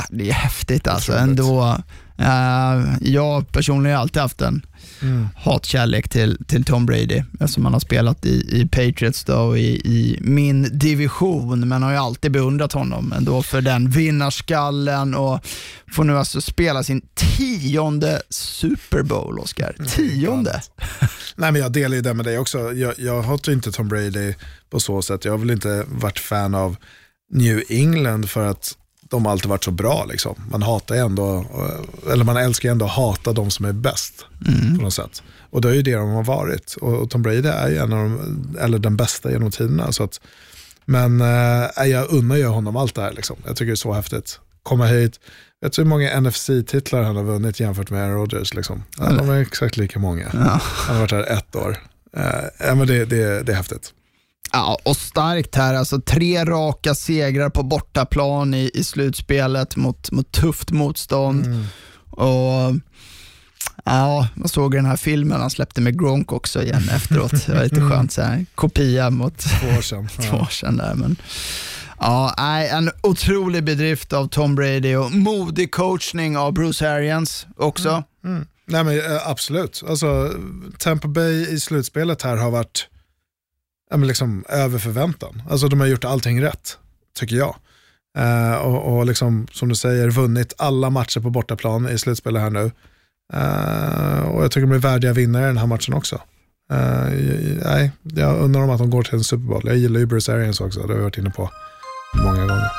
det 0.10 0.30
är 0.30 0.34
häftigt 0.34 0.88
alltså 0.88 1.14
ändå. 1.14 1.78
Uh, 2.20 2.96
jag 3.02 3.52
personligen 3.52 3.96
har 3.96 4.02
alltid 4.02 4.22
haft 4.22 4.42
en 4.42 4.66
Mm. 5.02 5.28
hatkärlek 5.36 6.10
till, 6.10 6.38
till 6.48 6.66
Tom 6.66 6.86
Brady 6.86 7.24
eftersom 7.40 7.64
han 7.64 7.74
har 7.74 7.80
spelat 7.80 8.26
i, 8.26 8.60
i 8.62 8.68
Patriots 8.68 9.24
då, 9.24 9.36
och 9.36 9.58
i, 9.58 9.76
i 9.76 10.18
min 10.22 10.80
division, 10.80 11.68
men 11.68 11.84
har 11.84 11.92
ju 11.92 11.98
alltid 11.98 12.32
beundrat 12.32 12.74
honom 12.74 13.14
ändå 13.14 13.44
för 13.44 13.62
den 13.62 13.90
vinnarskallen 13.90 15.16
och 15.16 15.40
får 15.92 16.04
nu 16.04 16.18
alltså 16.18 16.42
spela 16.42 16.84
sin 16.84 17.02
tionde 17.14 18.22
Super 18.30 19.04
Bowl, 19.04 19.40
Oscar. 19.40 19.76
Tionde! 19.88 20.62
Nej, 21.36 21.52
men 21.52 21.62
jag 21.62 21.72
delar 21.72 21.96
ju 21.96 22.02
det 22.02 22.14
med 22.14 22.26
dig 22.26 22.38
också. 22.38 22.74
Jag, 22.74 22.94
jag 22.98 23.22
hatar 23.22 23.52
inte 23.52 23.72
Tom 23.72 23.88
Brady 23.88 24.34
på 24.70 24.80
så 24.80 25.02
sätt. 25.02 25.26
Jag 25.26 25.34
har 25.34 25.38
väl 25.38 25.52
inte 25.52 25.86
varit 25.88 26.20
fan 26.20 26.56
av 26.56 26.76
New 27.34 27.64
England 27.70 28.30
för 28.30 28.48
att 28.48 28.78
de 29.14 29.26
har 29.26 29.32
alltid 29.32 29.50
varit 29.50 29.64
så 29.64 29.72
bra. 29.72 30.06
Liksom. 30.06 30.36
Man 30.52 30.62
hatar 30.62 30.96
ändå, 30.96 31.46
eller 32.12 32.24
man 32.24 32.38
älskar 32.38 32.72
ändå 32.72 32.86
att 32.86 32.92
hata 32.92 33.34
de 33.34 33.52
som 33.52 33.66
är 33.66 33.72
bäst 33.72 34.26
på 34.78 34.84
något 34.84 34.94
sätt. 34.94 35.24
Och 35.50 35.62
det 35.62 35.70
är 35.70 35.74
ju 35.74 35.82
det 35.82 35.96
de 35.96 36.10
har 36.10 36.24
varit. 36.24 36.76
Och, 36.82 37.10
Tom 37.10 37.22
Brady 37.22 37.48
är 37.48 37.70
ju 37.70 37.78
en 37.78 37.94
av 37.94 38.00
de, 38.00 38.58
eller 38.60 38.80
den 38.80 38.98
bästa 38.98 39.32
genom 39.32 39.52
tiderna. 39.52 39.92
Så 39.92 40.04
att, 40.04 40.22
men 40.86 41.22
eh, 41.22 41.86
jag 41.86 42.12
unnar 42.12 42.36
ju 42.36 42.46
honom 42.46 42.76
allt 42.76 42.96
det 42.96 43.02
här. 43.02 43.14
Liksom. 43.14 43.36
Jag 43.46 43.56
tycker 43.56 43.66
det 43.66 43.74
är 43.74 43.76
så 43.76 43.94
häftigt. 43.94 44.40
Komma 44.64 44.86
hit. 44.86 45.20
Vet 45.62 45.74
du 45.74 45.82
hur 45.82 45.90
många 45.90 46.20
NFC-titlar 46.22 47.04
han 47.04 47.16
har 47.16 47.24
vunnit 47.24 47.60
jämfört 47.60 47.90
med 47.90 48.04
Aaron 48.04 48.16
Rodgers? 48.16 48.54
Liksom? 48.54 48.84
Ja, 48.98 49.10
de 49.10 49.30
är 49.30 49.42
exakt 49.42 49.78
lika 49.78 50.00
många. 50.00 50.30
Ja. 50.34 50.62
Han 50.62 50.96
har 50.96 51.02
varit 51.02 51.12
här 51.12 51.38
ett 51.38 51.56
år. 51.56 51.78
Eh, 52.18 52.76
men 52.76 52.88
det, 52.88 53.06
det, 53.06 53.44
det 53.44 53.52
är 53.52 53.56
häftigt. 53.56 53.94
Ja, 54.54 54.80
och 54.84 54.98
starkt 54.98 55.56
här. 55.56 55.74
Alltså 55.74 56.02
tre 56.02 56.46
raka 56.46 56.96
segrar 56.96 57.50
på 57.50 57.64
bortaplan 57.64 58.54
i, 58.54 58.72
i 58.74 58.84
slutspelet 58.84 59.76
mot, 59.76 60.12
mot 60.12 60.32
tufft 60.32 60.72
motstånd. 60.72 61.68
Och 62.10 62.76
Ja, 63.86 64.28
man 64.36 64.48
såg 64.48 64.72
den 64.72 64.86
här 64.86 64.96
filmen 64.96 65.42
han 65.42 65.50
släppte 65.50 65.82
med 65.82 66.00
Gronk 66.00 66.32
också 66.32 66.64
igen 66.64 66.90
efteråt. 66.92 67.46
Det 67.46 67.54
var 67.54 67.64
lite 67.64 67.82
skönt, 67.82 68.12
så 68.12 68.22
här, 68.22 68.46
kopia 68.56 69.10
mot 69.10 69.38
Två 69.38 69.68
år 69.78 69.82
sedan. 69.82 70.08
två 70.30 70.38
år 70.38 70.52
sedan 70.52 70.78
där. 70.78 70.94
Men, 70.96 71.16
ja, 72.00 72.34
en 72.72 72.92
otrolig 73.04 73.64
bedrift 73.64 74.14
av 74.14 74.28
Tom 74.28 74.56
Brady 74.56 74.96
och 74.96 75.12
modig 75.12 75.72
coachning 75.72 76.38
av 76.38 76.54
Bruce 76.54 76.90
Arians 76.90 77.48
också. 77.58 78.04
Nej, 78.66 78.84
men, 78.84 78.98
eh, 78.98 79.28
absolut. 79.28 79.84
Alltså, 79.90 80.32
Tampa 80.78 81.08
Bay 81.08 81.48
i 81.50 81.60
slutspelet 81.60 82.22
här 82.22 82.38
har 82.38 82.52
varit 82.52 82.88
ja, 83.94 83.98
men 83.98 84.08
liksom, 84.08 84.46
över 84.50 84.80
förväntan. 84.80 85.44
Alltså, 85.50 85.68
de 85.68 85.80
har 85.80 85.88
gjort 85.88 86.06
allting 86.06 86.44
rätt, 86.44 86.78
tycker 87.20 87.36
jag. 87.36 87.56
Eh, 88.18 88.56
och, 88.56 88.98
och 88.98 89.06
liksom, 89.06 89.48
som 89.52 89.70
du 89.70 89.76
säger, 89.76 90.10
vunnit 90.10 90.54
alla 90.58 90.90
matcher 90.90 91.20
på 91.20 91.30
bortaplan 91.30 91.90
i 91.90 91.98
slutspelet 91.98 92.42
här 92.42 92.50
nu. 92.50 92.72
Eh, 93.34 94.30
och 94.30 94.44
jag 94.44 94.52
tycker 94.52 94.68
de 94.68 94.76
är 94.76 94.80
värdiga 94.80 95.14
vinnare 95.14 95.44
i 95.44 95.48
den 95.48 95.58
här 95.58 95.68
matchen 95.68 95.94
också. 95.94 96.16
Eh, 96.72 97.10
nej, 97.64 97.92
jag 98.04 98.40
undrar 98.40 98.62
om 98.62 98.70
att 98.70 98.80
de 98.80 98.90
går 98.90 99.04
till 99.04 99.14
en 99.14 99.24
Super 99.24 99.46
Bowl. 99.46 99.62
Jag 99.66 99.78
gillar 99.78 100.00
ju 100.00 100.06
Bruce 100.06 100.34
Arians 100.34 100.62
också, 100.62 100.80
det 100.80 100.88
har 100.88 100.98
vi 100.98 101.04
varit 101.04 101.18
inne 101.18 101.30
på 101.30 101.50
många 102.24 102.46
gånger. 102.48 102.70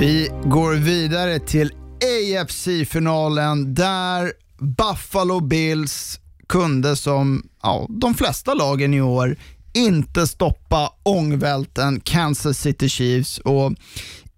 Vi 0.00 0.30
går 0.44 0.74
vidare 0.74 1.38
till 1.38 1.72
AFC-finalen 2.02 3.74
där 3.74 4.32
Buffalo 4.60 5.40
Bills 5.40 6.20
kunde 6.48 6.96
som 6.96 7.42
ja, 7.62 7.86
de 7.88 8.14
flesta 8.14 8.54
lagen 8.54 8.94
i 8.94 9.00
år 9.00 9.36
inte 9.74 10.26
stoppa 10.26 10.92
ångvälten 11.02 12.00
Kansas 12.00 12.58
City 12.58 12.88
Chiefs. 12.88 13.38
Och 13.38 13.72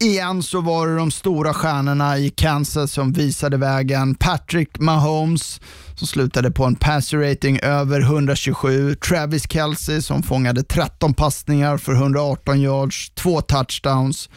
igen 0.00 0.42
så 0.42 0.60
var 0.60 0.86
det 0.86 0.96
de 0.96 1.10
stora 1.10 1.54
stjärnorna 1.54 2.18
i 2.18 2.30
Kansas 2.30 2.92
som 2.92 3.12
visade 3.12 3.56
vägen. 3.56 4.14
Patrick 4.14 4.78
Mahomes 4.78 5.60
som 5.94 6.06
slutade 6.06 6.50
på 6.50 6.64
en 6.64 6.76
passer 6.76 7.18
rating 7.18 7.58
över 7.62 8.00
127. 8.00 8.94
Travis 8.94 9.52
Kelce 9.52 10.02
som 10.02 10.22
fångade 10.22 10.62
13 10.62 11.14
passningar 11.14 11.76
för 11.76 11.92
118 11.92 12.60
yards, 12.60 13.10
två 13.14 13.40
touchdowns 13.40 14.28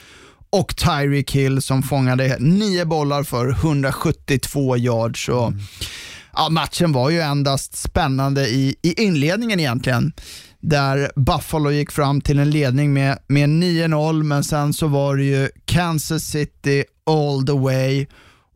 och 0.60 0.76
Tyreek 0.76 1.32
Hill 1.32 1.62
som 1.62 1.84
fångade 1.84 2.38
nio 2.40 2.86
bollar 2.86 3.24
för 3.24 3.50
172 3.50 4.78
yards. 4.78 5.30
Och, 5.30 5.54
ja, 6.34 6.50
matchen 6.50 6.92
var 6.92 7.10
ju 7.10 7.22
endast 7.22 7.78
spännande 7.78 8.48
i, 8.48 8.76
i 8.82 9.04
inledningen 9.04 9.60
egentligen 9.60 10.14
där 10.60 11.12
Buffalo 11.16 11.72
gick 11.72 11.92
fram 11.92 12.22
till 12.22 12.40
en 12.40 12.50
ledning 12.50 12.94
med, 12.94 13.18
med 13.28 13.50
9-0 13.50 14.24
men 14.24 14.44
sen 14.44 14.74
så 14.74 14.88
var 14.88 15.16
det 15.16 15.24
ju 15.24 15.50
Kansas 15.66 16.24
City 16.24 16.84
all 17.06 17.46
the 17.46 17.54
way 17.54 18.06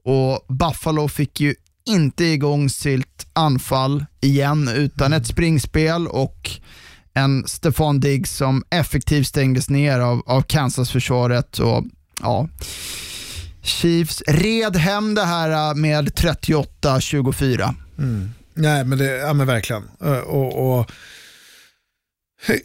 och 0.06 0.56
Buffalo 0.56 1.08
fick 1.08 1.40
ju 1.40 1.56
inte 1.88 2.24
igång 2.24 2.70
sitt 2.70 3.28
anfall 3.34 4.06
igen 4.22 4.68
utan 4.68 5.14
ett 5.14 5.28
springspel 5.28 6.08
och 6.08 6.52
en 7.14 7.48
Stefan 7.48 8.00
Diggs 8.00 8.38
som 8.38 8.64
effektivt 8.70 9.28
stängdes 9.28 9.70
ner 9.70 10.00
av, 10.00 10.24
av 10.26 10.42
Kansas-försvaret. 10.42 11.60
Och, 11.60 11.84
ja. 12.22 12.48
Chiefs 13.62 14.24
red 14.28 14.76
hem 14.76 15.16
det 15.16 15.26
här 15.26 15.70
äh, 15.70 15.76
med 15.76 16.10
38-24. 16.10 17.74
Mm. 17.98 18.30
Nej, 18.54 18.86
men, 18.86 18.98
det, 18.98 19.18
ja, 19.18 19.34
men 19.34 19.48
verkligen. 19.48 19.84
Och, 20.26 20.80
och 20.80 20.92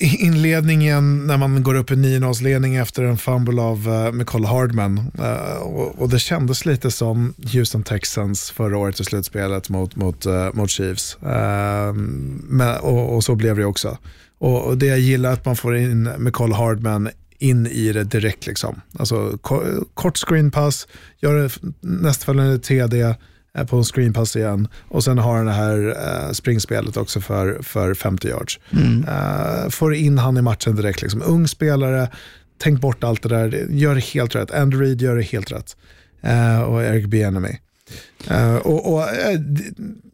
inledningen 0.01 1.27
när 1.27 1.37
man 1.37 1.63
går 1.63 1.75
upp 1.75 1.91
i 1.91 1.95
9-0-ledning 1.95 2.77
efter 2.77 3.03
en 3.03 3.19
fumble 3.19 3.63
av 3.63 3.89
äh, 3.89 4.07
uh, 4.07 4.13
Nicole 4.13 4.47
Hardman. 4.47 5.11
Uh, 5.19 5.63
och, 5.63 5.99
och 5.99 6.09
det 6.09 6.19
kändes 6.19 6.67
lite 6.67 6.91
som 6.91 7.35
Houston 7.53 7.83
Texans 7.83 8.51
förra 8.51 8.79
året 8.79 9.01
i 9.01 9.05
slutspelet 9.05 9.69
mot, 9.69 9.97
mot, 9.97 10.27
uh, 10.27 10.53
mot 10.53 10.71
Chiefs. 10.71 11.19
Ehm, 11.27 12.43
men, 12.49 12.77
och, 12.77 13.15
och 13.15 13.25
så 13.25 13.35
blev 13.35 13.57
det 13.57 13.65
också. 13.65 13.99
Och, 14.45 14.67
och 14.67 14.79
det 14.79 14.87
jag 14.87 14.99
gillar 14.99 15.33
att 15.33 15.45
man 15.45 15.57
får 15.57 15.77
in 15.77 16.03
Nicole 16.19 16.55
Hardman 16.55 17.09
in 17.39 17.67
i 17.67 17.93
det 17.93 18.05
direkt. 18.05 18.47
Liksom. 18.47 18.81
Alltså, 18.99 19.39
ko- 19.43 19.85
kort 19.95 20.17
screenpass, 20.19 20.87
gör 21.21 21.51
nästföljande 21.81 22.59
TD 22.59 23.15
på 23.69 23.77
en 23.77 23.85
screenpass 23.85 24.37
igen 24.37 24.69
och 24.89 25.05
sen 25.05 25.19
har 25.19 25.37
han 25.37 25.47
det 25.47 25.53
här 25.53 25.89
eh, 25.89 26.33
springspelet 26.33 26.97
också 26.97 27.21
för, 27.21 27.59
för 27.63 27.95
50 27.95 28.29
yards. 28.29 28.61
Eh, 29.09 29.69
får 29.71 29.95
in 29.95 30.19
han 30.19 30.37
i 30.37 30.43
matchen 30.43 30.77
direkt. 30.77 31.03
Liksom. 31.03 31.23
Ung 31.27 31.49
spelare, 31.49 32.09
tänk 32.59 32.81
bort 32.81 33.05
allt 33.05 33.23
det 33.23 33.29
där, 33.29 33.67
gör 33.71 33.95
det 33.95 34.05
helt 34.05 34.35
rätt. 34.35 34.51
Andrew 34.51 34.87
Reid 34.87 35.03
gör 35.03 35.17
det 35.17 35.23
helt 35.23 35.53
rätt. 35.53 35.77
Eh, 36.23 36.61
och 36.61 36.83
Eric 36.85 37.07
Bieniemy. 37.07 37.59
Uh, 38.31 38.57
och, 38.57 38.93
och, 38.93 39.03
eh, 39.03 39.41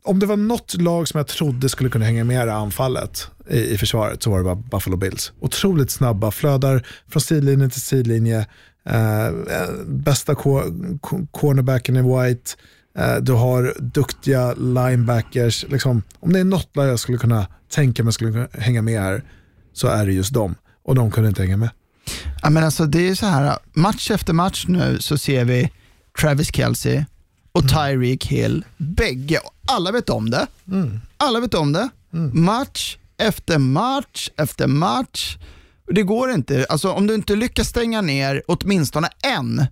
om 0.02 0.18
det 0.18 0.26
var 0.26 0.36
något 0.36 0.74
lag 0.74 1.08
som 1.08 1.18
jag 1.18 1.26
trodde 1.26 1.68
skulle 1.68 1.90
kunna 1.90 2.04
hänga 2.04 2.24
med 2.24 2.34
i 2.34 2.46
det 2.46 2.52
här 2.52 2.58
anfallet 2.58 3.30
i, 3.50 3.58
i 3.58 3.78
försvaret 3.78 4.22
så 4.22 4.30
var 4.30 4.38
det 4.38 4.44
bara 4.44 4.54
Buffalo 4.54 4.96
Bills. 4.96 5.32
Otroligt 5.40 5.90
snabba, 5.90 6.30
flödar 6.30 6.86
från 7.08 7.20
sidlinje 7.20 7.68
till 7.68 7.80
sidlinje. 7.80 8.46
Uh, 8.90 9.50
bästa 9.86 10.34
cornerbacken 11.30 11.96
i 11.96 12.02
White. 12.02 12.50
Du 13.20 13.32
har 13.32 13.74
duktiga 13.78 14.54
linebackers. 14.54 15.66
Liksom, 15.68 16.02
om 16.20 16.32
det 16.32 16.40
är 16.40 16.44
något 16.44 16.76
lag 16.76 16.86
jag 16.86 17.00
skulle 17.00 17.18
kunna 17.18 17.46
tänka 17.70 18.04
mig 18.04 18.12
skulle 18.12 18.32
kunna 18.32 18.48
hänga 18.52 18.82
med 18.82 19.00
här 19.00 19.22
så 19.72 19.88
är 19.88 20.06
det 20.06 20.12
just 20.12 20.34
dem. 20.34 20.54
Och 20.84 20.94
de 20.94 21.10
kunde 21.10 21.28
inte 21.28 21.42
hänga 21.42 21.56
med. 21.56 21.70
Ja, 22.42 22.50
men 22.50 22.64
alltså, 22.64 22.86
det 22.86 23.08
är 23.08 23.14
så 23.14 23.26
här, 23.26 23.58
match 23.72 24.10
efter 24.10 24.32
match 24.32 24.64
nu 24.68 24.98
så 25.00 25.18
ser 25.18 25.44
vi 25.44 25.70
Travis 26.20 26.54
Kelce 26.54 27.06
och 27.52 27.68
Tyreek 27.68 28.26
Hill, 28.26 28.64
bägge. 28.76 29.40
Alla 29.66 29.92
vet 29.92 30.10
om 30.10 30.30
det. 30.30 30.46
Alla 31.16 31.40
vet 31.40 31.54
om 31.54 31.72
det. 31.72 31.88
Match 32.32 32.96
efter 33.18 33.58
match 33.58 34.30
efter 34.36 34.66
match. 34.66 35.36
Det 35.86 36.02
går 36.02 36.30
inte. 36.30 36.66
Alltså, 36.68 36.92
om 36.92 37.06
du 37.06 37.14
inte 37.14 37.36
lyckas 37.36 37.68
stänga 37.68 38.00
ner 38.00 38.42
åtminstone 38.46 39.08
en, 39.22 39.66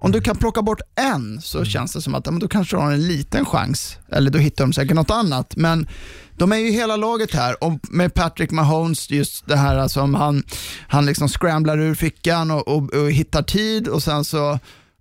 om 0.00 0.12
du 0.12 0.20
kan 0.20 0.36
plocka 0.36 0.62
bort 0.62 0.80
en 0.94 1.40
så 1.40 1.64
känns 1.64 1.92
det 1.92 2.02
som 2.02 2.14
att 2.14 2.26
men 2.26 2.38
då 2.38 2.48
kanske 2.48 2.76
du 2.76 2.80
har 2.80 2.92
en 2.92 3.08
liten 3.08 3.44
chans. 3.44 3.96
Eller 4.08 4.30
då 4.30 4.38
hittar 4.38 4.64
de 4.64 4.72
säkert 4.72 4.94
något 4.94 5.10
annat. 5.10 5.56
Men 5.56 5.88
de 6.36 6.52
är 6.52 6.56
ju 6.56 6.70
hela 6.70 6.96
laget 6.96 7.34
här 7.34 7.64
och 7.64 7.72
med 7.90 8.14
Patrick 8.14 8.50
Mahomes, 8.50 9.10
just 9.10 9.46
det 9.46 9.56
här 9.56 9.76
alltså, 9.76 10.00
om 10.00 10.14
han, 10.14 10.42
han 10.88 11.06
liksom 11.06 11.28
scramblar 11.28 11.78
ur 11.78 11.94
fickan 11.94 12.50
och, 12.50 12.68
och, 12.68 12.94
och 12.94 13.10
hittar 13.10 13.42
tid 13.42 13.88
och 13.88 14.02
sen 14.02 14.24
så, 14.24 14.58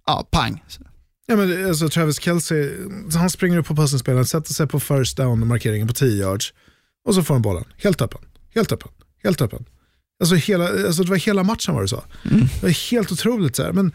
ja, 0.07 0.27
pang. 0.31 0.63
Ja, 1.27 1.35
men 1.35 1.67
alltså, 1.67 1.89
Travis 1.89 2.19
Kelce, 2.19 2.69
han 3.13 3.29
springer 3.29 3.57
upp 3.57 3.67
på 3.67 3.75
passningsspelaren, 3.75 4.25
sätter 4.25 4.53
sig 4.53 4.67
på 4.67 4.79
first 4.79 5.17
down-markeringen 5.17 5.87
på 5.87 5.93
10 5.93 6.21
yards 6.21 6.53
och 7.07 7.15
så 7.15 7.23
får 7.23 7.33
han 7.33 7.41
bollen. 7.41 7.63
Helt 7.77 8.01
öppen, 8.01 8.21
helt 8.55 8.71
öppen, 8.71 8.91
helt 9.23 9.41
öppen. 9.41 9.65
Alltså, 10.19 10.35
hela, 10.35 10.67
alltså 10.67 11.03
det 11.03 11.09
var 11.09 11.17
hela 11.17 11.43
matchen 11.43 11.75
var 11.75 11.81
det 11.81 11.87
så. 11.87 12.03
Det 12.23 12.63
var 12.63 12.91
helt 12.91 13.11
otroligt. 13.11 13.55
Så 13.55 13.63
här. 13.63 13.71
Men, 13.71 13.91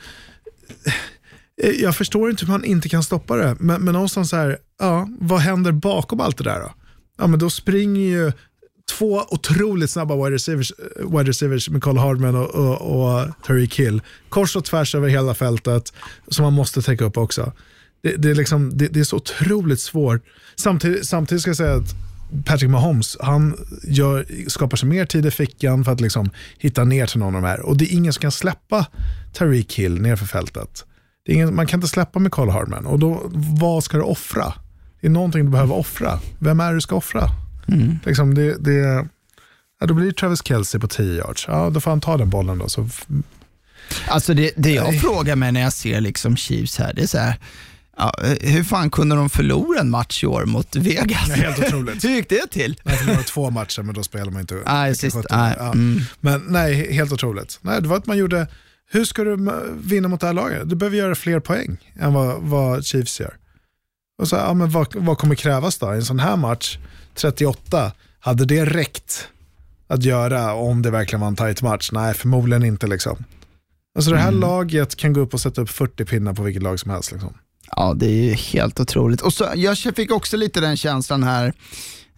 eh, 1.63 1.71
jag 1.71 1.97
förstår 1.97 2.31
inte 2.31 2.45
hur 2.45 2.53
man 2.53 2.65
inte 2.65 2.89
kan 2.89 3.03
stoppa 3.03 3.37
det, 3.37 3.57
men, 3.61 3.83
men 3.83 3.93
någonstans 3.95 4.31
så 4.31 4.37
här, 4.37 4.59
ja, 4.79 5.09
vad 5.21 5.41
händer 5.41 5.73
bakom 5.73 6.21
allt 6.21 6.39
det 6.39 6.45
där 6.45 6.61
då? 6.61 6.75
Ja, 7.19 7.27
men 7.27 7.39
då 7.39 7.51
springer 7.51 8.01
ju 8.01 8.33
två 8.91 9.23
otroligt 9.29 9.91
snabba 9.91 10.17
wide 10.17 10.35
receivers, 10.35 10.73
eh, 10.79 11.11
wide 11.11 11.31
receivers 11.31 11.69
med 11.69 11.83
Carl 11.83 11.97
Hardman 11.97 12.37
och, 12.37 12.51
och, 12.51 12.81
och 12.81 13.29
Terry 13.47 13.69
Kill. 13.69 14.03
Kors 14.29 14.57
och 14.57 14.65
tvärs 14.65 14.95
över 14.95 15.09
hela 15.09 15.35
fältet 15.35 15.93
som 16.29 16.43
man 16.43 16.53
måste 16.53 16.83
täcka 16.83 17.05
upp 17.05 17.17
också. 17.17 17.53
Det, 18.03 18.17
det, 18.17 18.31
är, 18.31 18.35
liksom, 18.35 18.79
det, 18.79 18.89
det 18.89 19.01
är 19.01 19.05
så 19.05 19.17
otroligt 19.17 19.81
svårt. 19.81 20.23
Samtidigt, 20.57 21.07
samtidigt 21.07 21.43
ska 21.43 21.49
jag 21.49 21.57
säga 21.57 21.75
att 21.75 21.95
Patrick 22.45 22.71
Mahomes, 22.71 23.17
han 23.21 23.57
gör, 23.83 24.27
skapar 24.49 24.77
sig 24.77 24.89
mer 24.89 25.07
tid 25.07 25.27
i 25.27 25.31
fickan 25.31 25.85
för 25.85 25.93
att 25.93 26.01
liksom 26.01 26.31
hitta 26.59 26.85
ner 26.85 27.07
till 27.07 27.19
någon 27.19 27.37
av 27.37 27.43
de 27.43 27.49
här. 27.49 27.61
Och 27.61 27.77
det 27.77 27.85
är 27.85 27.97
ingen 27.97 28.13
som 28.13 28.21
kan 28.21 28.33
släppa 28.33 28.87
Tariq 29.35 29.79
Hill 29.79 30.01
nerför 30.01 30.27
fältet. 30.27 30.85
Det 31.25 31.33
är 31.33 31.35
ingen, 31.35 31.55
man 31.55 31.67
kan 31.67 31.79
inte 31.79 31.89
släppa 31.89 32.19
med 32.19 32.33
Carl 32.33 32.49
Hardman. 32.49 32.87
Och 32.87 32.99
då, 32.99 33.23
vad 33.61 33.85
ska 33.85 33.97
du 33.97 34.03
offra? 34.03 34.53
Det 35.01 35.07
är 35.07 35.11
någonting 35.11 35.45
du 35.45 35.51
behöver 35.51 35.75
offra. 35.75 36.21
Vem 36.39 36.61
är 36.61 36.69
det 36.69 36.77
du 36.77 36.81
ska 36.81 36.97
offra? 36.97 37.31
Mm. 37.69 37.99
Liksom 38.05 38.35
det, 38.35 38.57
det, 38.65 39.07
ja, 39.81 39.87
då 39.87 39.95
blir 39.95 40.07
det 40.07 40.13
Travis 40.13 40.43
Kelce 40.45 40.79
på 40.79 40.89
10 40.89 41.15
yards. 41.17 41.45
Ja, 41.49 41.71
då 41.71 41.81
får 41.81 41.91
han 41.91 42.01
ta 42.01 42.17
den 42.17 42.31
bollen 42.31 42.59
då. 42.59 42.69
Så, 42.69 42.89
Alltså 44.09 44.35
det, 44.35 44.53
det 44.57 44.71
jag 44.73 45.01
frågar 45.01 45.37
mig 45.37 45.53
när 45.53 45.61
jag 45.61 45.73
ser 45.73 46.01
liksom 46.01 46.37
Chiefs 46.37 46.79
här, 46.79 46.93
det 46.95 47.03
är 47.03 47.07
så 47.07 47.19
här, 47.19 47.35
ja, 47.97 48.15
hur 48.41 48.65
fan 48.65 48.91
kunde 48.91 49.17
de 49.17 49.31
förlora 49.31 49.81
en 49.81 49.91
match 49.91 50.25
i 50.25 50.27
år 50.27 50.45
mot 50.45 50.77
Vegas? 50.77 51.29
Ja, 51.29 51.35
helt 51.35 51.59
otroligt. 51.59 52.05
hur 52.05 52.11
gick 52.11 52.29
det 52.29 52.47
till? 52.51 52.77
jag 52.85 52.99
förlorade 52.99 53.23
två 53.25 53.51
matcher, 53.51 53.83
men 53.83 53.95
då 53.95 54.03
spelar 54.03 54.31
man 54.33 54.41
inte. 54.41 54.63
Nej, 54.67 54.95
sist, 54.95 55.17
17. 55.17 55.39
nej, 55.39 55.55
Ja. 55.59 55.65
mm. 55.73 56.01
Men 56.21 56.45
nej, 56.49 56.93
helt 56.93 57.13
otroligt. 57.13 57.59
Nej, 57.63 57.83
det 57.83 57.89
var 57.89 57.97
att 57.97 58.07
man 58.07 58.19
gjorde, 58.19 58.49
hur 58.91 59.05
ska 59.05 59.25
du 59.25 59.37
vinna 59.77 60.09
mot 60.09 60.21
det 60.21 60.27
här 60.27 60.35
laget? 60.35 60.69
Du 60.69 60.77
behöver 60.77 60.97
göra 60.97 61.15
fler 61.15 61.41
poäng 61.41 61.77
än 62.01 62.13
vad, 62.13 62.43
vad 62.43 62.85
Chiefs 62.85 63.21
gör. 63.21 63.35
Och 64.19 64.29
så, 64.29 64.37
ja, 64.37 64.55
men 64.55 64.71
vad, 64.71 64.95
vad 64.97 65.19
kommer 65.19 65.35
krävas 65.35 65.79
då? 65.79 65.93
I 65.95 65.97
en 65.97 66.05
sån 66.05 66.19
här 66.21 66.37
match, 66.37 66.79
38, 67.17 67.93
hade 68.21 68.45
det 68.45 68.65
räckt 68.65 69.29
att 69.89 70.03
göra 70.05 70.55
om 70.55 70.83
det 70.83 70.91
verkligen 70.91 71.21
var 71.21 71.29
en 71.29 71.37
tight 71.37 71.63
match? 71.63 71.91
Nej, 71.93 72.15
förmodligen 72.15 72.65
inte. 72.65 72.87
Liksom. 72.87 73.25
Alltså 73.97 74.11
det 74.11 74.19
här 74.19 74.33
laget 74.33 74.97
kan 74.97 75.13
gå 75.13 75.21
upp 75.21 75.35
och 75.35 75.41
sätta 75.41 75.61
upp 75.61 75.71
40 75.71 76.05
pinnar 76.05 76.35
på 76.35 76.43
vilket 76.43 76.63
lag 76.63 76.81
som 76.81 76.91
helst. 76.91 77.13
Liksom. 77.13 77.35
Ja, 77.77 77.95
det 77.97 78.07
är 78.07 78.25
ju 78.25 78.33
helt 78.33 78.81
otroligt. 78.81 79.21
Och 79.21 79.33
så, 79.33 79.49
jag 79.55 79.79
fick 79.79 80.13
också 80.13 80.37
lite 80.37 80.61
den 80.61 80.77
känslan 80.77 81.23
här, 81.23 81.53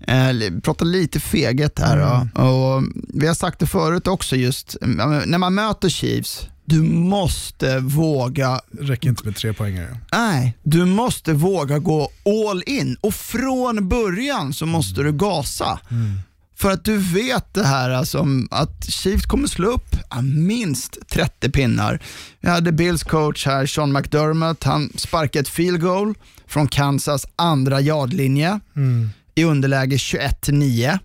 eh, 0.06 0.60
prata 0.62 0.84
lite 0.84 1.20
feghet 1.20 1.78
här. 1.78 1.96
då. 2.34 2.42
Och 2.42 2.82
vi 3.14 3.26
har 3.26 3.34
sagt 3.34 3.58
det 3.58 3.66
förut 3.66 4.06
också, 4.06 4.36
just 4.36 4.76
när 4.80 5.38
man 5.38 5.54
möter 5.54 5.88
Chiefs, 5.88 6.46
du 6.68 6.82
måste 6.82 7.78
våga 7.78 8.60
räcker 8.80 9.08
inte 9.08 9.24
med 9.24 9.36
tre 9.36 9.52
poängare. 9.52 9.98
Nej, 10.12 10.58
du 10.62 10.84
måste 10.84 11.32
våga 11.32 11.78
gå 11.78 12.10
all 12.24 12.62
in 12.66 12.96
och 13.00 13.14
från 13.14 13.88
början 13.88 14.52
så 14.52 14.66
måste 14.66 15.02
du 15.02 15.12
gasa. 15.12 15.80
För 16.56 16.70
att 16.70 16.84
du 16.84 16.96
vet 16.96 17.54
det 17.54 17.66
här 17.66 17.90
alltså, 17.90 18.26
att 18.50 18.90
Chiefs 18.90 19.26
kommer 19.26 19.48
slå 19.48 19.68
upp 19.68 19.96
minst 20.22 20.98
30 21.08 21.50
pinnar. 21.50 22.02
Vi 22.40 22.48
hade 22.48 22.72
Bills 22.72 23.02
coach 23.02 23.46
här, 23.46 23.66
Sean 23.66 23.92
McDermott, 23.92 24.64
han 24.64 24.92
sparkade 24.94 25.40
ett 25.40 25.48
field 25.48 25.80
goal 25.80 26.14
från 26.46 26.68
Kansas 26.68 27.26
andra 27.36 27.80
yardlinje 27.80 28.60
i 29.34 29.44
underläge 29.44 29.96
21-9. 29.96 30.98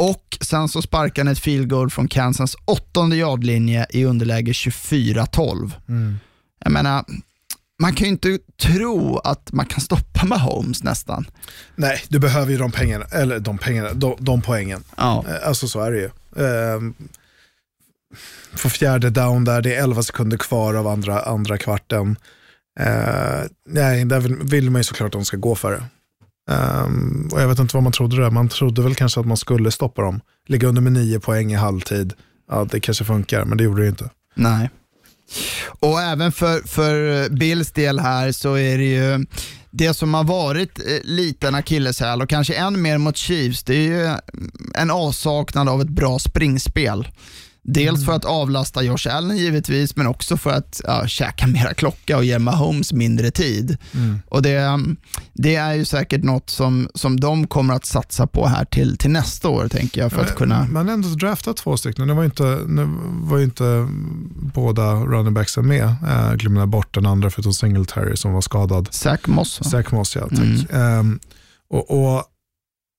Och 0.00 0.38
sen 0.40 0.68
så 0.68 0.82
sparkade 0.82 1.20
han 1.28 1.32
ett 1.32 1.38
field 1.38 1.70
goal 1.70 1.90
från 1.90 2.08
Kansas 2.08 2.56
åttonde 2.64 3.16
yardlinje 3.16 3.86
i 3.90 4.04
underläge 4.04 4.52
24-12. 4.52 5.72
Jag 6.64 6.72
menar, 6.72 7.04
man 7.82 7.94
kan 7.94 8.04
ju 8.04 8.10
inte 8.10 8.38
tro 8.62 9.18
att 9.18 9.52
man 9.52 9.66
kan 9.66 9.80
stoppa 9.80 10.26
Mahomes 10.26 10.82
nästan. 10.82 11.26
Nej, 11.76 12.02
du 12.08 12.18
behöver 12.18 12.52
ju 12.52 12.58
de 12.58 12.72
pengarna, 12.72 13.04
eller 13.04 13.38
de 13.38 13.58
pengarna, 13.58 13.92
de, 13.92 14.16
de 14.18 14.42
poängen. 14.42 14.84
Ja. 14.96 15.24
Eh, 15.28 15.48
Alltså 15.48 15.68
så 15.68 15.80
är 15.80 15.90
det 15.92 15.98
ju. 15.98 16.10
Ehm, 16.46 16.94
För 18.54 18.68
fjärde 18.68 19.10
down 19.10 19.44
där, 19.44 19.62
det 19.62 19.74
är 19.74 19.82
11 19.82 20.02
sekunder 20.02 20.36
kvar 20.36 20.74
av 20.74 20.86
andra, 20.86 21.22
andra 21.22 21.58
kvarten. 21.58 22.16
Eh, 22.80 23.40
nej, 23.68 24.04
där 24.04 24.20
vill, 24.20 24.36
vill 24.36 24.70
man 24.70 24.80
ju 24.80 24.84
såklart 24.84 25.06
att 25.06 25.12
de 25.12 25.24
ska 25.24 25.36
gå 25.36 25.54
för 25.54 25.72
det. 25.72 25.84
Um, 26.50 27.28
och 27.32 27.40
jag 27.40 27.48
vet 27.48 27.58
inte 27.58 27.76
vad 27.76 27.82
man 27.82 27.92
trodde 27.92 28.16
där, 28.16 28.30
man 28.30 28.48
trodde 28.48 28.82
väl 28.82 28.94
kanske 28.94 29.20
att 29.20 29.26
man 29.26 29.36
skulle 29.36 29.70
stoppa 29.70 30.02
dem. 30.02 30.20
Ligga 30.48 30.68
under 30.68 30.82
med 30.82 30.92
nio 30.92 31.20
poäng 31.20 31.52
i 31.52 31.54
halvtid, 31.54 32.12
ja 32.50 32.66
det 32.70 32.80
kanske 32.80 33.04
funkar, 33.04 33.44
men 33.44 33.58
det 33.58 33.64
gjorde 33.64 33.80
det 33.80 33.84
ju 33.84 33.90
inte. 33.90 34.10
Nej. 34.34 34.70
Och 35.80 36.00
även 36.00 36.32
för, 36.32 36.68
för 36.68 37.28
Bills 37.28 37.72
del 37.72 37.98
här 37.98 38.32
så 38.32 38.54
är 38.54 38.78
det 38.78 38.84
ju 38.84 39.26
det 39.70 39.94
som 39.94 40.14
har 40.14 40.24
varit 40.24 40.78
eh, 40.78 40.84
lite 41.02 41.48
en 41.48 41.54
akilleshäl 41.54 42.22
och 42.22 42.28
kanske 42.28 42.54
än 42.54 42.82
mer 42.82 42.98
mot 42.98 43.16
Chiefs, 43.16 43.62
det 43.62 43.74
är 43.74 43.82
ju 43.82 44.16
en 44.74 44.90
avsaknad 44.90 45.68
av 45.68 45.80
ett 45.80 45.88
bra 45.88 46.18
springspel. 46.18 47.08
Dels 47.62 48.04
för 48.04 48.12
att 48.12 48.24
avlasta 48.24 48.82
Josh 48.82 49.08
Allen 49.10 49.36
givetvis, 49.36 49.96
men 49.96 50.06
också 50.06 50.36
för 50.36 50.50
att 50.50 50.80
ja, 50.84 51.06
käka 51.06 51.46
mera 51.46 51.74
klocka 51.74 52.16
och 52.16 52.24
ge 52.24 52.38
Mahomes 52.38 52.92
mindre 52.92 53.30
tid. 53.30 53.76
Och 54.28 54.42
det, 54.42 54.80
det 55.32 55.56
är 55.56 55.74
ju 55.74 55.84
säkert 55.84 56.22
något 56.22 56.50
som, 56.50 56.88
som 56.94 57.20
de 57.20 57.46
kommer 57.46 57.74
att 57.74 57.84
satsa 57.84 58.26
på 58.26 58.46
här 58.46 58.64
till, 58.64 58.96
till 58.96 59.10
nästa 59.10 59.48
år, 59.48 59.68
tänker 59.68 60.00
jag, 60.00 60.12
för 60.12 60.20
att 60.20 60.34
kunna... 60.34 60.66
Man 60.70 60.86
har 60.86 60.94
ändå 60.94 61.08
draftat 61.08 61.56
två 61.56 61.76
stycken, 61.76 62.06
nu 62.06 62.12
var 62.12 62.22
ju 62.22 62.26
inte, 62.26 62.60
nu 62.66 62.88
var 63.22 63.38
ju 63.38 63.44
inte 63.44 63.88
båda 64.54 64.94
running 64.94 65.34
backsen 65.34 65.66
med. 65.66 65.84
Uh, 65.84 66.34
glömde 66.34 66.66
bort 66.66 66.94
den 66.94 67.06
andra 67.06 67.30
förutom 67.30 67.52
Singletary 67.52 68.16
som 68.16 68.32
var 68.32 68.40
skadad. 68.40 68.88
Zach 68.90 69.20
Moss. 69.26 69.60
va? 69.60 69.70
Zach 69.70 69.92
Moss, 69.92 70.16
ja. 70.16 70.28
Tack. 70.28 70.72
Ehm, 70.72 71.20
och, 71.70 71.90
och, 71.90 72.24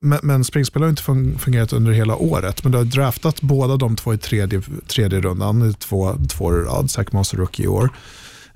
men, 0.01 0.19
men 0.23 0.43
springspel 0.43 0.81
har 0.81 0.89
inte 0.89 1.03
fungerat 1.39 1.73
under 1.73 1.91
hela 1.91 2.15
året, 2.15 2.63
men 2.63 2.71
du 2.71 2.77
har 2.77 2.85
draftat 2.85 3.41
båda 3.41 3.77
de 3.77 3.95
två 3.95 4.13
i 4.13 4.17
tredje, 4.17 4.61
tredje 4.87 5.21
rundan, 5.21 5.69
i 5.69 5.73
två, 5.73 6.15
två 6.29 6.45
år 6.45 6.61
i 6.61 6.63
rad, 6.63 6.91
Zach 6.91 7.11
Moss 7.11 7.33
rookie 7.33 7.65
i 7.65 7.67
år. 7.67 7.89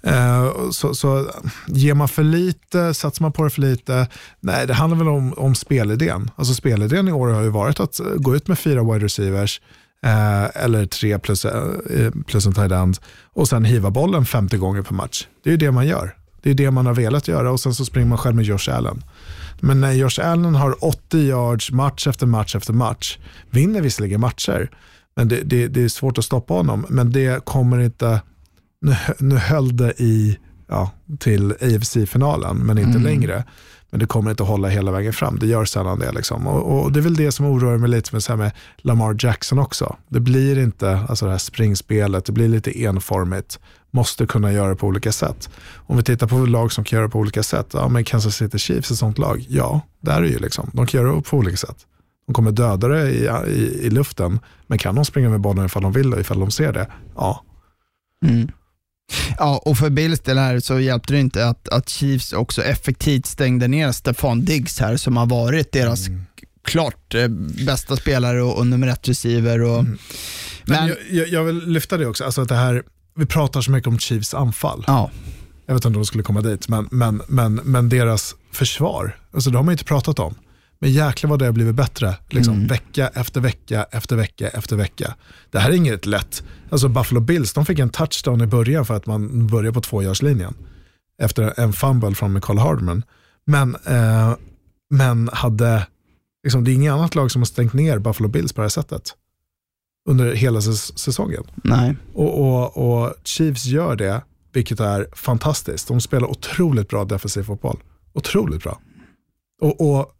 Eh, 0.03 0.69
så, 0.71 0.95
så 0.95 1.31
ger 1.67 1.93
man 1.93 2.07
för 2.07 2.23
lite, 2.23 2.93
satsar 2.93 3.23
man 3.23 3.31
på 3.31 3.43
det 3.43 3.49
för 3.49 3.61
lite, 3.61 4.07
nej 4.39 4.67
det 4.67 4.73
handlar 4.73 4.97
väl 4.97 5.07
om, 5.07 5.33
om 5.33 5.55
spelidén. 5.55 6.31
Alltså 6.35 6.53
spelidén 6.53 7.07
i 7.07 7.11
år 7.11 7.27
har 7.27 7.41
ju 7.41 7.49
varit 7.49 7.79
att 7.79 7.99
gå 8.15 8.35
ut 8.35 8.47
med 8.47 8.59
fyra 8.59 8.83
wide 8.83 9.05
receivers, 9.05 9.61
eh, 10.05 10.63
eller 10.63 10.85
tre 10.85 11.19
plus, 11.19 11.45
eh, 11.45 12.11
plus 12.27 12.45
en 12.45 12.53
tight 12.53 12.71
end, 12.71 12.97
och 13.33 13.47
sen 13.47 13.65
hiva 13.65 13.89
bollen 13.89 14.25
50 14.25 14.57
gånger 14.57 14.81
per 14.81 14.95
match. 14.95 15.27
Det 15.43 15.49
är 15.49 15.51
ju 15.51 15.57
det 15.57 15.71
man 15.71 15.87
gör. 15.87 16.15
Det 16.41 16.49
är 16.49 16.53
det 16.53 16.71
man 16.71 16.85
har 16.85 16.93
velat 16.93 17.27
göra 17.27 17.51
och 17.51 17.59
sen 17.59 17.75
så 17.75 17.85
springer 17.85 18.07
man 18.07 18.17
själv 18.17 18.35
med 18.35 18.45
Josh 18.45 18.69
Allen. 18.69 19.03
Men 19.61 19.81
när 19.81 19.91
Josh 19.91 20.19
Allen 20.21 20.55
har 20.55 20.85
80 20.85 21.17
yards 21.17 21.71
match 21.71 22.07
efter 22.07 22.25
match 22.25 22.55
efter 22.55 22.73
match, 22.73 23.17
vinner 23.49 23.81
visserligen 23.81 24.21
matcher, 24.21 24.69
men 25.15 25.27
det, 25.27 25.41
det, 25.41 25.67
det 25.67 25.83
är 25.83 25.89
svårt 25.89 26.17
att 26.17 26.25
stoppa 26.25 26.53
honom. 26.53 26.85
Men 26.89 27.11
det 27.11 27.45
kommer 27.45 27.79
inte, 27.79 28.21
nu, 28.81 28.95
nu 29.19 29.35
höll 29.35 29.77
det 29.77 30.01
i, 30.01 30.39
ja, 30.67 30.91
till 31.19 31.51
AFC-finalen, 31.51 32.57
men 32.57 32.77
inte 32.77 32.99
längre. 32.99 33.43
Men 33.95 33.99
det 33.99 34.05
kommer 34.05 34.31
inte 34.31 34.43
att 34.43 34.49
hålla 34.49 34.67
hela 34.67 34.91
vägen 34.91 35.13
fram. 35.13 35.39
Det 35.39 35.47
gör 35.47 35.65
sällan 35.65 35.99
det. 35.99 36.11
Liksom. 36.11 36.47
Och, 36.47 36.83
och 36.83 36.91
Det 36.91 36.99
är 36.99 37.01
väl 37.01 37.15
det 37.15 37.31
som 37.31 37.45
oroar 37.45 37.77
mig 37.77 37.89
lite 37.89 38.09
med, 38.15 38.23
så 38.23 38.31
här 38.31 38.37
med 38.37 38.51
Lamar 38.77 39.15
Jackson 39.19 39.59
också. 39.59 39.95
Det 40.07 40.19
blir 40.19 40.59
inte 40.59 40.99
alltså 41.09 41.25
det 41.25 41.31
här 41.31 41.37
springspelet, 41.37 42.25
det 42.25 42.31
blir 42.31 42.47
lite 42.47 42.83
enformigt. 42.83 43.59
Måste 43.91 44.25
kunna 44.25 44.51
göra 44.53 44.69
det 44.69 44.75
på 44.75 44.87
olika 44.87 45.11
sätt. 45.11 45.49
Om 45.75 45.97
vi 45.97 46.03
tittar 46.03 46.27
på 46.27 46.37
lag 46.37 46.71
som 46.71 46.83
kan 46.83 46.97
göra 46.97 47.07
det 47.07 47.11
på 47.11 47.19
olika 47.19 47.43
sätt, 47.43 47.67
ja 47.73 47.87
men 47.87 48.03
Kansas 48.03 48.35
City 48.35 48.57
Chiefs 48.57 48.89
är 48.89 48.93
ett 48.93 48.99
sånt 48.99 49.17
lag. 49.17 49.45
Ja, 49.49 49.81
det 49.99 50.11
är 50.11 50.21
det 50.21 50.27
ju 50.27 50.39
liksom. 50.39 50.69
De 50.73 50.87
kan 50.87 51.01
göra 51.01 51.15
det 51.15 51.21
på 51.21 51.37
olika 51.37 51.57
sätt. 51.57 51.77
De 52.27 52.33
kommer 52.33 52.51
döda 52.51 52.87
det 52.87 53.11
i, 53.11 53.29
i, 53.47 53.85
i 53.85 53.89
luften, 53.89 54.39
men 54.67 54.77
kan 54.77 54.95
de 54.95 55.05
springa 55.05 55.29
med 55.29 55.41
bollen 55.41 55.65
ifall 55.65 55.83
de 55.83 55.91
vill 55.91 56.13
och 56.13 56.19
ifall 56.19 56.39
de 56.39 56.51
ser 56.51 56.73
det? 56.73 56.87
Ja. 57.15 57.43
Mm. 58.25 58.47
Ja, 59.37 59.61
och 59.65 59.77
för 59.77 59.89
Bills 59.89 60.19
del 60.19 60.37
här 60.37 60.59
så 60.59 60.79
hjälpte 60.79 61.13
det 61.13 61.19
inte 61.19 61.47
att, 61.47 61.69
att 61.69 61.89
Chiefs 61.89 62.33
också 62.33 62.63
effektivt 62.63 63.25
stängde 63.25 63.67
ner 63.67 63.91
Stefan 63.91 64.45
Diggs 64.45 64.79
här 64.79 64.97
som 64.97 65.17
har 65.17 65.25
varit 65.25 65.71
deras 65.71 66.07
klart 66.63 67.15
eh, 67.15 67.27
bästa 67.65 67.95
spelare 67.95 68.41
och, 68.41 68.57
och 68.57 68.67
nummer 68.67 68.87
ett 68.87 69.09
receiver. 69.09 69.61
Och, 69.61 69.83
Men, 69.83 69.97
Men, 70.65 70.95
jag, 71.09 71.27
jag, 71.27 71.43
vill 71.43 71.67
lyfta 71.67 71.97
det 71.97 72.05
också, 72.07 72.23
alltså 72.23 72.41
att 72.41 72.49
det 72.49 72.55
här, 72.55 72.83
vi 73.15 73.25
pratar 73.25 73.61
så 73.61 73.71
mycket 73.71 73.87
om 73.87 73.99
Chiefs 73.99 74.33
anfall. 74.33 74.83
ja, 74.87 75.11
Jag 75.65 75.73
vet 75.73 75.79
inte 75.79 75.87
om 75.87 75.93
de 75.93 76.05
skulle 76.05 76.23
komma 76.23 76.41
dit, 76.41 76.67
men, 76.67 76.87
men, 76.91 77.21
men, 77.27 77.55
men 77.55 77.89
deras 77.89 78.35
försvar, 78.51 79.17
alltså 79.33 79.49
det 79.49 79.57
har 79.57 79.63
man 79.63 79.71
inte 79.71 79.83
pratat 79.85 80.19
om. 80.19 80.35
Men 80.79 80.91
jäklar 80.91 81.29
vad 81.29 81.39
det 81.39 81.45
har 81.45 81.51
blivit 81.51 81.75
bättre, 81.75 82.15
liksom, 82.29 82.67
vecka 82.67 83.07
efter 83.07 83.41
vecka 83.41 83.83
efter 83.91 84.15
vecka 84.15 84.49
efter 84.49 84.75
vecka. 84.75 85.15
Det 85.51 85.59
här 85.59 85.69
är 85.69 85.73
inget 85.75 86.05
lätt. 86.05 86.43
Alltså 86.69 86.87
Buffalo 86.87 87.19
Bills, 87.21 87.53
de 87.53 87.65
fick 87.65 87.79
en 87.79 87.89
touchdown 87.89 88.41
i 88.41 88.47
början 88.47 88.85
för 88.85 88.93
att 88.93 89.05
man 89.05 89.47
börjar 89.47 89.71
på 89.71 89.81
tvågörslinjen. 89.81 90.53
Efter 91.21 91.59
en 91.59 91.73
fumble 91.73 92.15
från 92.15 92.33
Michael 92.33 92.59
Hardman. 92.59 93.03
Men, 93.45 93.75
eh, 93.85 94.35
men 94.89 95.29
hade, 95.33 95.87
liksom, 96.43 96.63
det 96.63 96.71
är 96.71 96.73
inget 96.73 96.93
annat 96.93 97.15
lag 97.15 97.31
som 97.31 97.41
har 97.41 97.45
stängt 97.45 97.73
ner 97.73 97.99
Buffalo 97.99 98.29
Bills 98.29 98.53
på 98.53 98.61
det 98.61 98.65
här 98.65 98.69
sättet. 98.69 99.13
Under 100.09 100.33
hela 100.33 100.59
säs- 100.59 100.97
säsongen. 100.97 101.43
nej. 101.63 101.95
Och, 102.13 102.41
och, 102.41 102.77
och 103.03 103.13
Chiefs 103.23 103.65
gör 103.65 103.95
det, 103.95 104.21
vilket 104.53 104.79
är 104.79 105.07
fantastiskt. 105.13 105.87
De 105.87 106.01
spelar 106.01 106.27
otroligt 106.27 106.89
bra 106.89 107.05
defensiv 107.05 107.43
fotboll. 107.43 107.79
Otroligt 108.13 108.63
bra. 108.63 108.79
Och, 109.61 109.91
och 109.91 110.11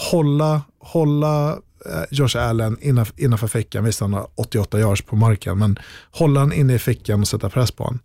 hålla, 0.00 0.62
hålla 0.78 1.52
eh, 1.52 2.02
Josh 2.10 2.36
Allen 2.36 2.78
innanför, 2.80 3.14
innanför 3.20 3.48
fickan, 3.48 3.84
visst 3.84 4.00
han 4.00 4.12
har 4.12 4.26
88 4.34 4.80
yards 4.80 5.02
på 5.02 5.16
marken, 5.16 5.58
men 5.58 5.78
hålla 6.10 6.40
han 6.40 6.52
inne 6.52 6.74
i 6.74 6.78
fickan 6.78 7.20
och 7.20 7.28
sätta 7.28 7.50
press 7.50 7.70
på 7.70 7.84
honom. 7.84 8.00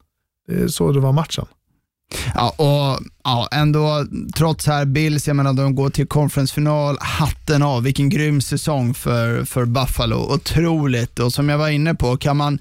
Det 0.47 0.53
är 0.53 0.67
så 0.67 0.91
det 0.91 0.99
var 0.99 1.11
matchen. 1.11 1.45
Ja, 2.35 2.49
och 2.49 3.05
ja, 3.23 3.47
ändå, 3.51 4.05
trots 4.35 4.67
här 4.67 4.85
Bills, 4.85 5.27
jag 5.27 5.35
menar 5.35 5.53
de 5.53 5.75
går 5.75 5.89
till 5.89 6.07
konferensfinal, 6.07 6.97
hatten 6.99 7.63
av, 7.63 7.83
vilken 7.83 8.09
grym 8.09 8.41
säsong 8.41 8.93
för, 8.93 9.45
för 9.45 9.65
Buffalo. 9.65 10.33
Otroligt, 10.33 11.19
och 11.19 11.33
som 11.33 11.49
jag 11.49 11.57
var 11.57 11.69
inne 11.69 11.95
på, 11.95 12.17
kan 12.17 12.37
man, 12.37 12.59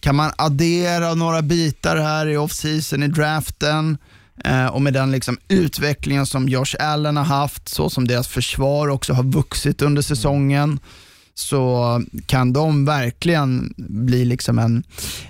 kan 0.00 0.16
man 0.16 0.30
addera 0.36 1.14
några 1.14 1.42
bitar 1.42 1.96
här 1.96 2.26
i 2.26 2.36
offseason 2.36 3.02
i 3.02 3.08
draften, 3.08 3.90
eh, 3.90 3.96
och 4.72 4.82
med 4.82 4.92
den 4.92 5.10
liksom 5.10 5.38
utvecklingen 5.48 6.26
som 6.26 6.48
Josh 6.48 6.74
Allen 6.78 7.16
har 7.16 7.24
haft, 7.24 7.68
så 7.68 7.90
som 7.90 8.08
deras 8.08 8.28
försvar 8.28 8.88
också 8.88 9.12
har 9.12 9.22
vuxit 9.22 9.82
under 9.82 10.02
säsongen, 10.02 10.80
så 11.40 12.02
kan 12.26 12.52
de 12.52 12.84
verkligen 12.84 13.74
bli 13.76 14.24
liksom 14.24 14.58
en, 14.58 14.84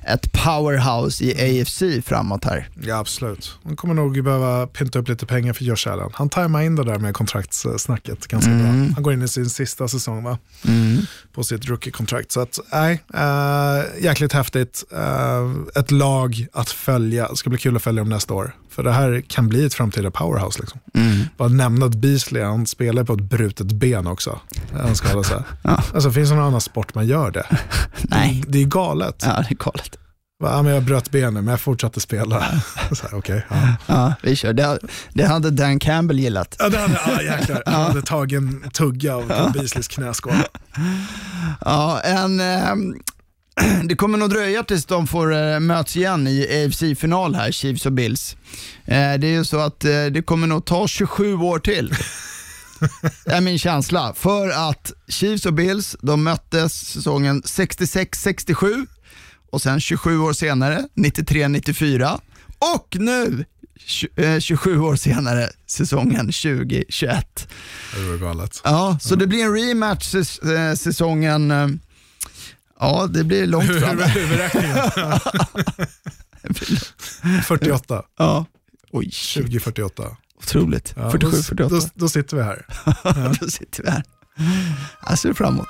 ett 0.06 0.32
powerhouse 0.32 1.24
i 1.24 1.60
AFC 1.60 1.82
framåt 2.04 2.44
här. 2.44 2.68
Ja, 2.82 2.98
absolut. 2.98 3.58
Han 3.64 3.76
kommer 3.76 3.94
nog 3.94 4.24
behöva 4.24 4.66
pynta 4.66 4.98
upp 4.98 5.08
lite 5.08 5.26
pengar 5.26 5.52
för 5.52 5.64
Josh 5.64 5.88
Allen. 5.88 6.10
Han 6.12 6.28
tajmar 6.28 6.62
in 6.62 6.76
det 6.76 6.84
där 6.84 6.98
med 6.98 7.14
kontraktssnacket 7.14 8.26
ganska 8.26 8.50
bra. 8.50 8.66
Han 8.66 9.02
går 9.02 9.12
in 9.12 9.22
i 9.22 9.28
sin 9.28 9.50
sista 9.50 9.88
säsong 9.88 10.22
va? 10.22 10.38
på 11.32 11.44
sitt 11.44 11.68
rookie-kontrakt. 11.68 12.32
Så 12.32 12.40
att, 12.40 12.58
nej, 12.72 13.02
äh, 13.14 14.04
jäkligt 14.04 14.32
häftigt. 14.32 14.84
Äh, 14.92 15.80
ett 15.80 15.90
lag 15.90 16.46
att 16.52 16.70
följa. 16.70 17.28
Det 17.28 17.36
ska 17.36 17.50
bli 17.50 17.58
kul 17.58 17.76
att 17.76 17.82
följa 17.82 18.02
om 18.02 18.08
nästa 18.08 18.34
år. 18.34 18.54
För 18.80 18.84
det 18.84 18.92
här 18.92 19.22
kan 19.28 19.48
bli 19.48 19.66
ett 19.66 19.74
framtida 19.74 20.10
powerhouse. 20.10 20.60
Liksom. 20.60 20.80
Bara 21.36 21.48
nämna 21.48 21.86
att 21.86 21.94
Beasley, 21.94 22.42
han 22.42 22.66
spelar 22.66 23.04
på 23.04 23.12
ett 23.12 23.20
brutet 23.20 23.66
ben 23.66 24.06
också. 24.06 24.40
Han 24.72 24.94
skadade 24.96 25.24
sig. 25.24 25.42
Alltså, 25.94 26.10
finns 26.10 26.28
det 26.30 26.34
någon 26.34 26.44
annan 26.44 26.60
sport 26.60 26.94
man 26.94 27.06
gör 27.06 27.30
det? 27.30 27.46
Nej. 28.02 28.44
Det 28.48 28.58
är 28.62 28.64
galet. 28.64 29.22
Ja, 29.26 29.44
det 29.48 29.50
är 29.50 29.54
galet. 29.54 29.98
Ja, 30.42 30.62
men 30.62 30.72
jag 30.72 30.82
bröt 30.82 31.10
benet, 31.10 31.44
men 31.44 31.46
jag 31.46 31.60
fortsatte 31.60 32.00
spela. 32.00 32.44
Så 32.92 33.06
här, 33.06 33.18
okay, 33.18 33.40
ja. 33.48 33.56
Ja, 33.86 34.14
vi 34.22 34.36
kör. 34.36 34.52
Det, 34.52 34.78
det 35.12 35.26
hade 35.26 35.50
Dan 35.50 35.78
Campbell 35.78 36.18
gillat. 36.18 36.56
Ja, 36.58 36.68
det 36.68 36.78
hade, 36.78 37.00
ja, 37.06 37.22
jäklar. 37.22 37.62
Jag 37.66 37.72
hade 37.72 38.02
tagit 38.02 38.36
en 38.36 38.70
tugga 38.70 39.14
av 39.14 39.52
Beasleys 39.52 39.88
knäskål. 39.88 40.32
Ja, 41.60 42.00
en, 42.00 42.40
ehm, 42.40 42.94
det 43.84 43.94
kommer 43.96 44.18
nog 44.18 44.30
dröja 44.30 44.62
tills 44.64 44.84
de 44.84 45.06
får 45.06 45.34
eh, 45.34 45.60
möts 45.60 45.96
igen 45.96 46.26
i 46.26 46.64
AFC-final 46.66 47.34
här, 47.34 47.52
Chiefs 47.52 47.86
och 47.86 47.92
Bills. 47.92 48.36
Eh, 48.84 49.14
det 49.14 49.26
är 49.26 49.32
ju 49.32 49.44
så 49.44 49.58
att 49.58 49.84
eh, 49.84 50.04
det 50.06 50.22
kommer 50.26 50.46
nog 50.46 50.64
ta 50.64 50.88
27 50.88 51.34
år 51.34 51.58
till. 51.58 51.94
Det 53.24 53.32
är 53.32 53.40
min 53.40 53.58
känsla. 53.58 54.14
För 54.16 54.48
att 54.70 54.92
Chiefs 55.08 55.46
och 55.46 55.54
Bills, 55.54 55.96
de 56.02 56.24
möttes 56.24 56.72
säsongen 56.74 57.42
66-67 57.42 58.86
och 59.52 59.62
sen 59.62 59.80
27 59.80 60.18
år 60.18 60.32
senare, 60.32 60.84
93-94 60.96 62.20
och 62.74 62.96
nu 63.00 63.44
tj- 63.86 64.34
eh, 64.34 64.40
27 64.40 64.80
år 64.80 64.96
senare, 64.96 65.48
säsongen 65.66 66.26
2021. 66.26 67.48
Det 67.94 68.00
var 68.10 68.16
galet. 68.16 68.60
Ja, 68.64 68.98
så 69.00 69.14
det 69.14 69.26
blir 69.26 69.44
en 69.44 69.54
rematch 69.54 70.14
eh, 70.14 70.74
säsongen, 70.76 71.50
eh, 71.50 71.68
ja 72.80 73.06
det 73.06 73.24
blir 73.24 73.46
långt 73.46 73.80
fram. 73.80 73.98
Huvudräkningen. 73.98 74.76
48. 77.44 78.02
Ja. 78.18 78.44
Oj, 78.92 79.10
shit, 79.12 79.42
2048. 79.42 80.02
otroligt. 80.38 80.92
Ja, 80.96 81.10
47, 81.10 81.36
då, 81.36 81.42
48. 81.42 81.74
Då, 81.74 81.80
då 81.94 82.08
sitter 82.08 82.36
vi 82.36 82.42
här. 82.42 82.66
Då 83.40 83.46
sitter 83.48 83.82
vi 83.82 83.90
här. 83.90 84.02
Jag 85.08 85.18
ser 85.18 85.32
framåt. 85.32 85.66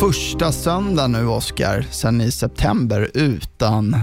Första 0.00 0.52
söndag 0.52 1.06
nu, 1.06 1.26
Oscar, 1.26 1.86
sen 1.90 2.20
i 2.20 2.32
september 2.32 3.10
utan 3.14 3.96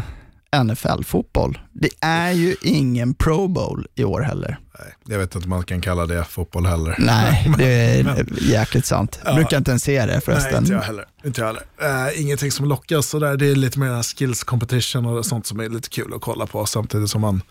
NFL-fotboll. 0.56 1.60
Det 1.72 1.90
är 2.02 2.32
ju 2.32 2.56
ingen 2.62 3.14
Pro 3.14 3.48
Bowl 3.48 3.88
i 3.96 4.04
år 4.04 4.22
heller. 4.22 4.60
Nej, 4.80 4.94
jag 5.06 5.20
vet 5.20 5.36
inte 5.36 5.46
om 5.46 5.50
man 5.50 5.64
kan 5.64 5.82
kalla 5.82 6.06
det 6.06 6.24
fotboll 6.24 6.66
heller. 6.66 6.96
Nej, 7.00 7.54
det 7.58 7.74
är 7.74 8.26
jäkligt 8.42 8.86
sant. 8.86 9.20
Jag 9.26 9.36
brukar 9.36 9.58
inte 9.58 9.72
ens 9.72 9.84
se 9.84 10.00
det 10.00 10.06
Nej, 10.06 10.22
förresten. 10.22 10.58
inte 10.58 10.74
jag 10.74 10.82
heller. 10.82 11.06
Inte 11.26 11.42
jag 11.42 11.48
heller. 11.48 12.08
Uh, 12.08 12.22
ingenting 12.22 12.52
som 12.52 12.66
lockas 12.66 13.08
sådär. 13.08 13.38
Det 13.38 13.46
är 13.46 13.56
lite 13.56 13.80
mer 13.80 14.04
skills 14.04 14.44
competition 14.44 15.06
och 15.06 15.26
sånt 15.26 15.48
som 15.48 15.60
är 15.60 15.70
lite 15.70 15.90
kul 15.90 16.14
att 16.14 16.22
kolla 16.22 16.48
på 16.48 16.66
samtidigt 16.66 17.10
som 17.10 17.22
man 17.22 17.42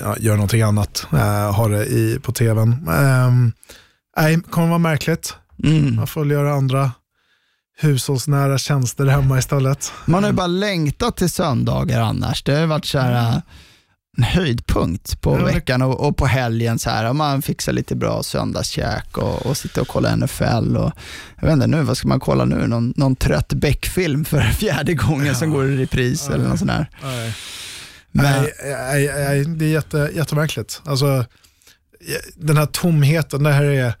ja, 0.00 0.16
gör 0.18 0.34
någonting 0.34 0.62
annat. 0.62 1.06
Uh, 1.12 1.18
har 1.52 1.70
det 1.70 1.86
i, 1.86 2.18
på 2.22 2.32
tvn. 2.32 2.88
Um, 2.88 3.52
nej, 4.16 4.40
kommer 4.50 4.68
vara 4.68 4.78
märkligt. 4.78 5.34
Mm. 5.64 5.96
Man 5.96 6.06
får 6.06 6.20
väl 6.20 6.30
göra 6.30 6.52
andra 6.52 6.90
hushållsnära 7.76 8.58
tjänster 8.58 9.06
hemma 9.06 9.38
istället. 9.38 9.92
Man 10.04 10.22
har 10.22 10.30
ju 10.30 10.36
bara 10.36 10.46
längtat 10.46 11.16
till 11.16 11.30
söndagar 11.30 12.00
annars. 12.00 12.42
Det 12.42 12.52
har 12.52 12.60
ju 12.60 12.66
varit 12.66 12.84
så 12.84 12.98
här, 12.98 13.12
äh, 13.32 13.38
en 14.16 14.22
höjdpunkt 14.22 15.20
på 15.20 15.38
Ja, 15.38 15.44
veckan 15.44 15.82
och, 15.82 16.08
och 16.08 16.16
på 16.16 16.26
helgen. 16.26 16.78
Så 16.78 16.90
här, 16.90 17.12
man 17.12 17.42
fixar 17.42 17.72
lite 17.72 17.96
bra 17.96 18.22
söndagskäk 18.22 19.18
och, 19.18 19.46
och 19.46 19.56
sitter 19.56 19.80
och 19.80 19.88
kollar 19.88 20.16
NFL. 20.16 20.76
Och, 20.76 20.92
jag 21.40 21.46
vet 21.46 21.52
inte 21.52 21.66
nu, 21.66 21.82
vad 21.82 21.96
ska 21.96 22.08
man 22.08 22.20
kolla 22.20 22.44
nu? 22.44 22.66
Någon, 22.66 22.92
någon 22.96 23.16
trött 23.16 23.52
Beck-film 23.52 24.24
för 24.24 24.40
fjärde 24.58 24.94
gången 24.94 25.34
som 25.34 25.50
går 25.50 25.70
i 25.70 25.76
repris 25.76 26.28
eller 26.28 26.48
något 26.48 26.58
sånt 26.58 26.70
där. 26.70 26.86
Men, 28.12 28.42
Nej, 28.42 28.52
nej, 28.64 29.10
nej, 29.14 29.44
det 29.44 29.64
är 29.64 29.68
jätte, 29.68 30.10
jättemärkligt. 30.14 30.82
Alltså, 30.84 31.24
den 32.36 32.56
här 32.56 32.66
tomheten, 32.66 33.42
det 33.42 33.52
här 33.52 33.64
är 33.64 33.94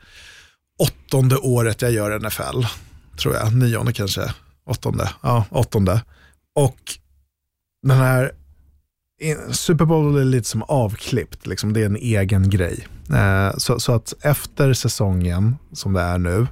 åttonde 0.78 1.36
året 1.36 1.82
jag 1.82 1.92
gör 1.92 2.18
NFL, 2.18 2.66
tror 3.18 3.34
jag. 3.34 3.54
Nionde 3.56 3.92
kanske, 3.92 4.34
åttonde. 4.66 5.10
Ja, 5.22 5.44
åttonde. 5.50 6.02
Och 6.54 6.78
den 7.82 7.96
här 7.96 8.32
Super 9.50 9.84
Bowl 9.84 10.16
är 10.20 10.24
lite 10.24 10.48
som 10.48 10.62
avklippt, 10.62 11.46
liksom. 11.46 11.72
det 11.72 11.80
är 11.80 11.86
en 11.86 11.96
egen 11.96 12.50
grej. 12.50 12.86
Eh, 13.12 13.56
så, 13.56 13.80
så 13.80 13.92
att 13.92 14.14
efter 14.20 14.72
säsongen, 14.72 15.56
som 15.72 15.92
det 15.92 16.00
är 16.00 16.18
nu, 16.18 16.46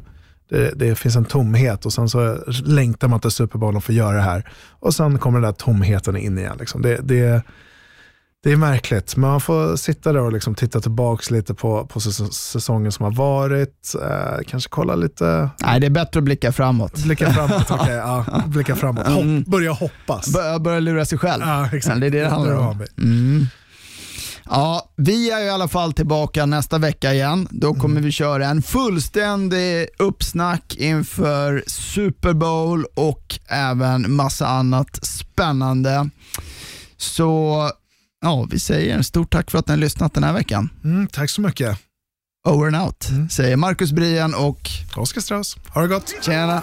det, 0.49 0.73
det 0.77 0.95
finns 0.95 1.17
en 1.17 1.25
tomhet 1.25 1.87
och 1.87 1.93
sen 1.93 2.09
så 2.09 2.39
längtar 2.65 3.09
man 3.09 3.21
till 3.21 3.31
Super 3.31 3.59
Bowl 3.59 3.77
och 3.77 3.85
får 3.85 3.95
göra 3.95 4.17
det 4.17 4.23
här. 4.23 4.51
Och 4.71 4.95
sen 4.95 5.19
kommer 5.19 5.41
den 5.41 5.47
där 5.47 5.53
tomheten 5.53 6.17
in 6.17 6.39
igen. 6.39 6.57
Liksom. 6.61 6.83
Det, 6.83 6.97
det, 7.03 7.43
det 8.45 8.53
är 8.53 8.57
märkligt, 8.57 9.17
men 9.17 9.31
man 9.31 9.41
får 9.41 9.77
sitta 9.77 10.13
där 10.13 10.21
och 10.21 10.33
liksom 10.33 10.55
titta 10.55 10.81
tillbaka 10.81 11.35
lite 11.35 11.55
på, 11.55 11.87
på 11.87 12.01
säs- 12.01 12.31
säsongen 12.33 12.93
som 12.93 13.05
har 13.05 13.13
varit. 13.13 13.95
Eh, 14.03 14.45
kanske 14.47 14.69
kolla 14.71 14.95
lite, 14.95 15.51
nej, 15.61 15.81
det 15.81 15.87
är 15.87 15.91
bättre 15.91 16.19
att 16.19 16.25
blicka 16.25 16.53
framåt. 16.53 17.05
blicka 17.05 17.33
framåt. 17.33 17.71
Okej, 17.71 17.95
ja, 17.95 18.25
blicka 18.47 18.77
framåt. 18.77 19.07
Hopp, 19.07 19.47
börja 19.47 19.73
hoppas. 19.73 20.33
Börja, 20.33 20.59
börja 20.59 20.81
lura 20.81 21.05
sig 21.05 21.19
själv. 21.19 21.43
Ja, 21.47 21.69
exakt. 21.73 22.01
Det 22.01 22.07
är 22.07 22.11
det 22.11 22.21
det 22.21 22.29
handlar 22.29 22.55
om. 22.55 22.85
Mm. 22.99 23.47
Ja, 24.45 24.93
vi 24.97 25.31
är 25.31 25.45
i 25.45 25.51
alla 25.51 25.69
fall 25.69 25.93
tillbaka 25.93 26.47
nästa 26.47 26.79
vecka 26.79 27.13
igen. 27.15 27.49
Då 27.51 27.75
kommer 27.75 28.01
vi 28.01 28.11
köra 28.13 28.47
en 28.47 28.63
fullständig 28.63 29.89
uppsnack 29.99 30.77
inför 30.79 31.65
Super 31.67 32.33
Bowl 32.33 32.85
och 32.95 33.39
även 33.49 34.15
massa 34.15 34.47
annat 34.47 35.05
spännande. 35.07 36.09
Så 36.97 37.71
ja, 38.23 38.47
vi 38.51 38.61
säger 38.61 38.95
en 38.95 39.05
stort 39.05 39.31
tack 39.33 39.51
för 39.51 39.59
att 39.59 39.67
ni 39.69 39.73
har 39.73 39.79
lyssnat 39.79 40.15
den 40.15 40.25
här 40.25 40.33
veckan. 40.33 40.71
Mm, 40.85 41.07
tack 41.09 41.31
så 41.31 41.41
mycket. 41.41 41.79
Over 42.49 42.67
and 42.67 42.77
out, 42.77 43.09
säger 43.31 43.57
Marcus 43.57 43.93
Brien 43.93 44.35
och 44.35 44.71
Oskar 44.97 45.21
Strauss, 45.21 45.57
ha 45.69 45.83
det 45.83 45.89
gott. 45.89 46.15
tjena. 46.23 46.63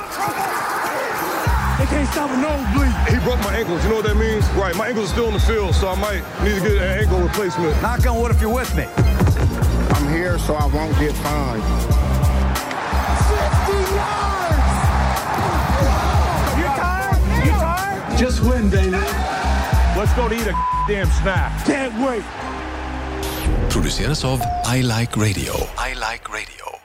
They 1.77 1.87
can't 1.87 2.07
stop 2.11 2.29
a 2.31 2.35
nosebleed. 2.37 2.91
He 3.07 3.19
broke 3.25 3.39
my 3.51 3.57
ankles. 3.59 3.83
You 3.83 3.89
know 3.89 4.01
what 4.01 4.05
that 4.05 4.17
means? 4.17 4.43
Right. 4.63 4.75
My 4.75 4.87
ankles 4.87 5.05
are 5.09 5.13
still 5.13 5.27
in 5.27 5.33
the 5.33 5.39
field, 5.39 5.73
so 5.75 5.87
I 5.87 5.95
might 5.95 6.23
need 6.43 6.55
to 6.59 6.69
get 6.69 6.77
an 6.77 6.99
ankle 6.99 7.19
replacement. 7.21 7.81
Knock 7.81 8.05
on 8.05 8.19
wood 8.21 8.31
if 8.35 8.41
you're 8.41 8.53
with 8.53 8.75
me. 8.75 8.83
I'm 9.95 10.07
here 10.13 10.37
so 10.39 10.55
I 10.55 10.65
won't 10.75 10.99
get 10.99 11.13
fined. 11.23 11.63
60 13.29 13.95
yards! 13.95 14.69
You 16.59 16.67
tired? 16.83 17.21
You 17.45 17.51
tired? 17.51 18.17
Just 18.19 18.43
win, 18.43 18.69
David. 18.69 18.88
Let's 19.99 20.13
go 20.13 20.29
to 20.29 20.35
eat 20.35 20.47
a 20.47 20.55
damn 20.87 21.07
snack. 21.07 21.65
Can't 21.65 21.93
wait. 21.99 22.23
produceras 23.69 24.23
av 24.23 24.39
I 24.77 24.81
Like 24.81 25.19
Radio. 25.19 25.53
I 25.77 25.93
like 25.93 26.31
radio. 26.31 26.78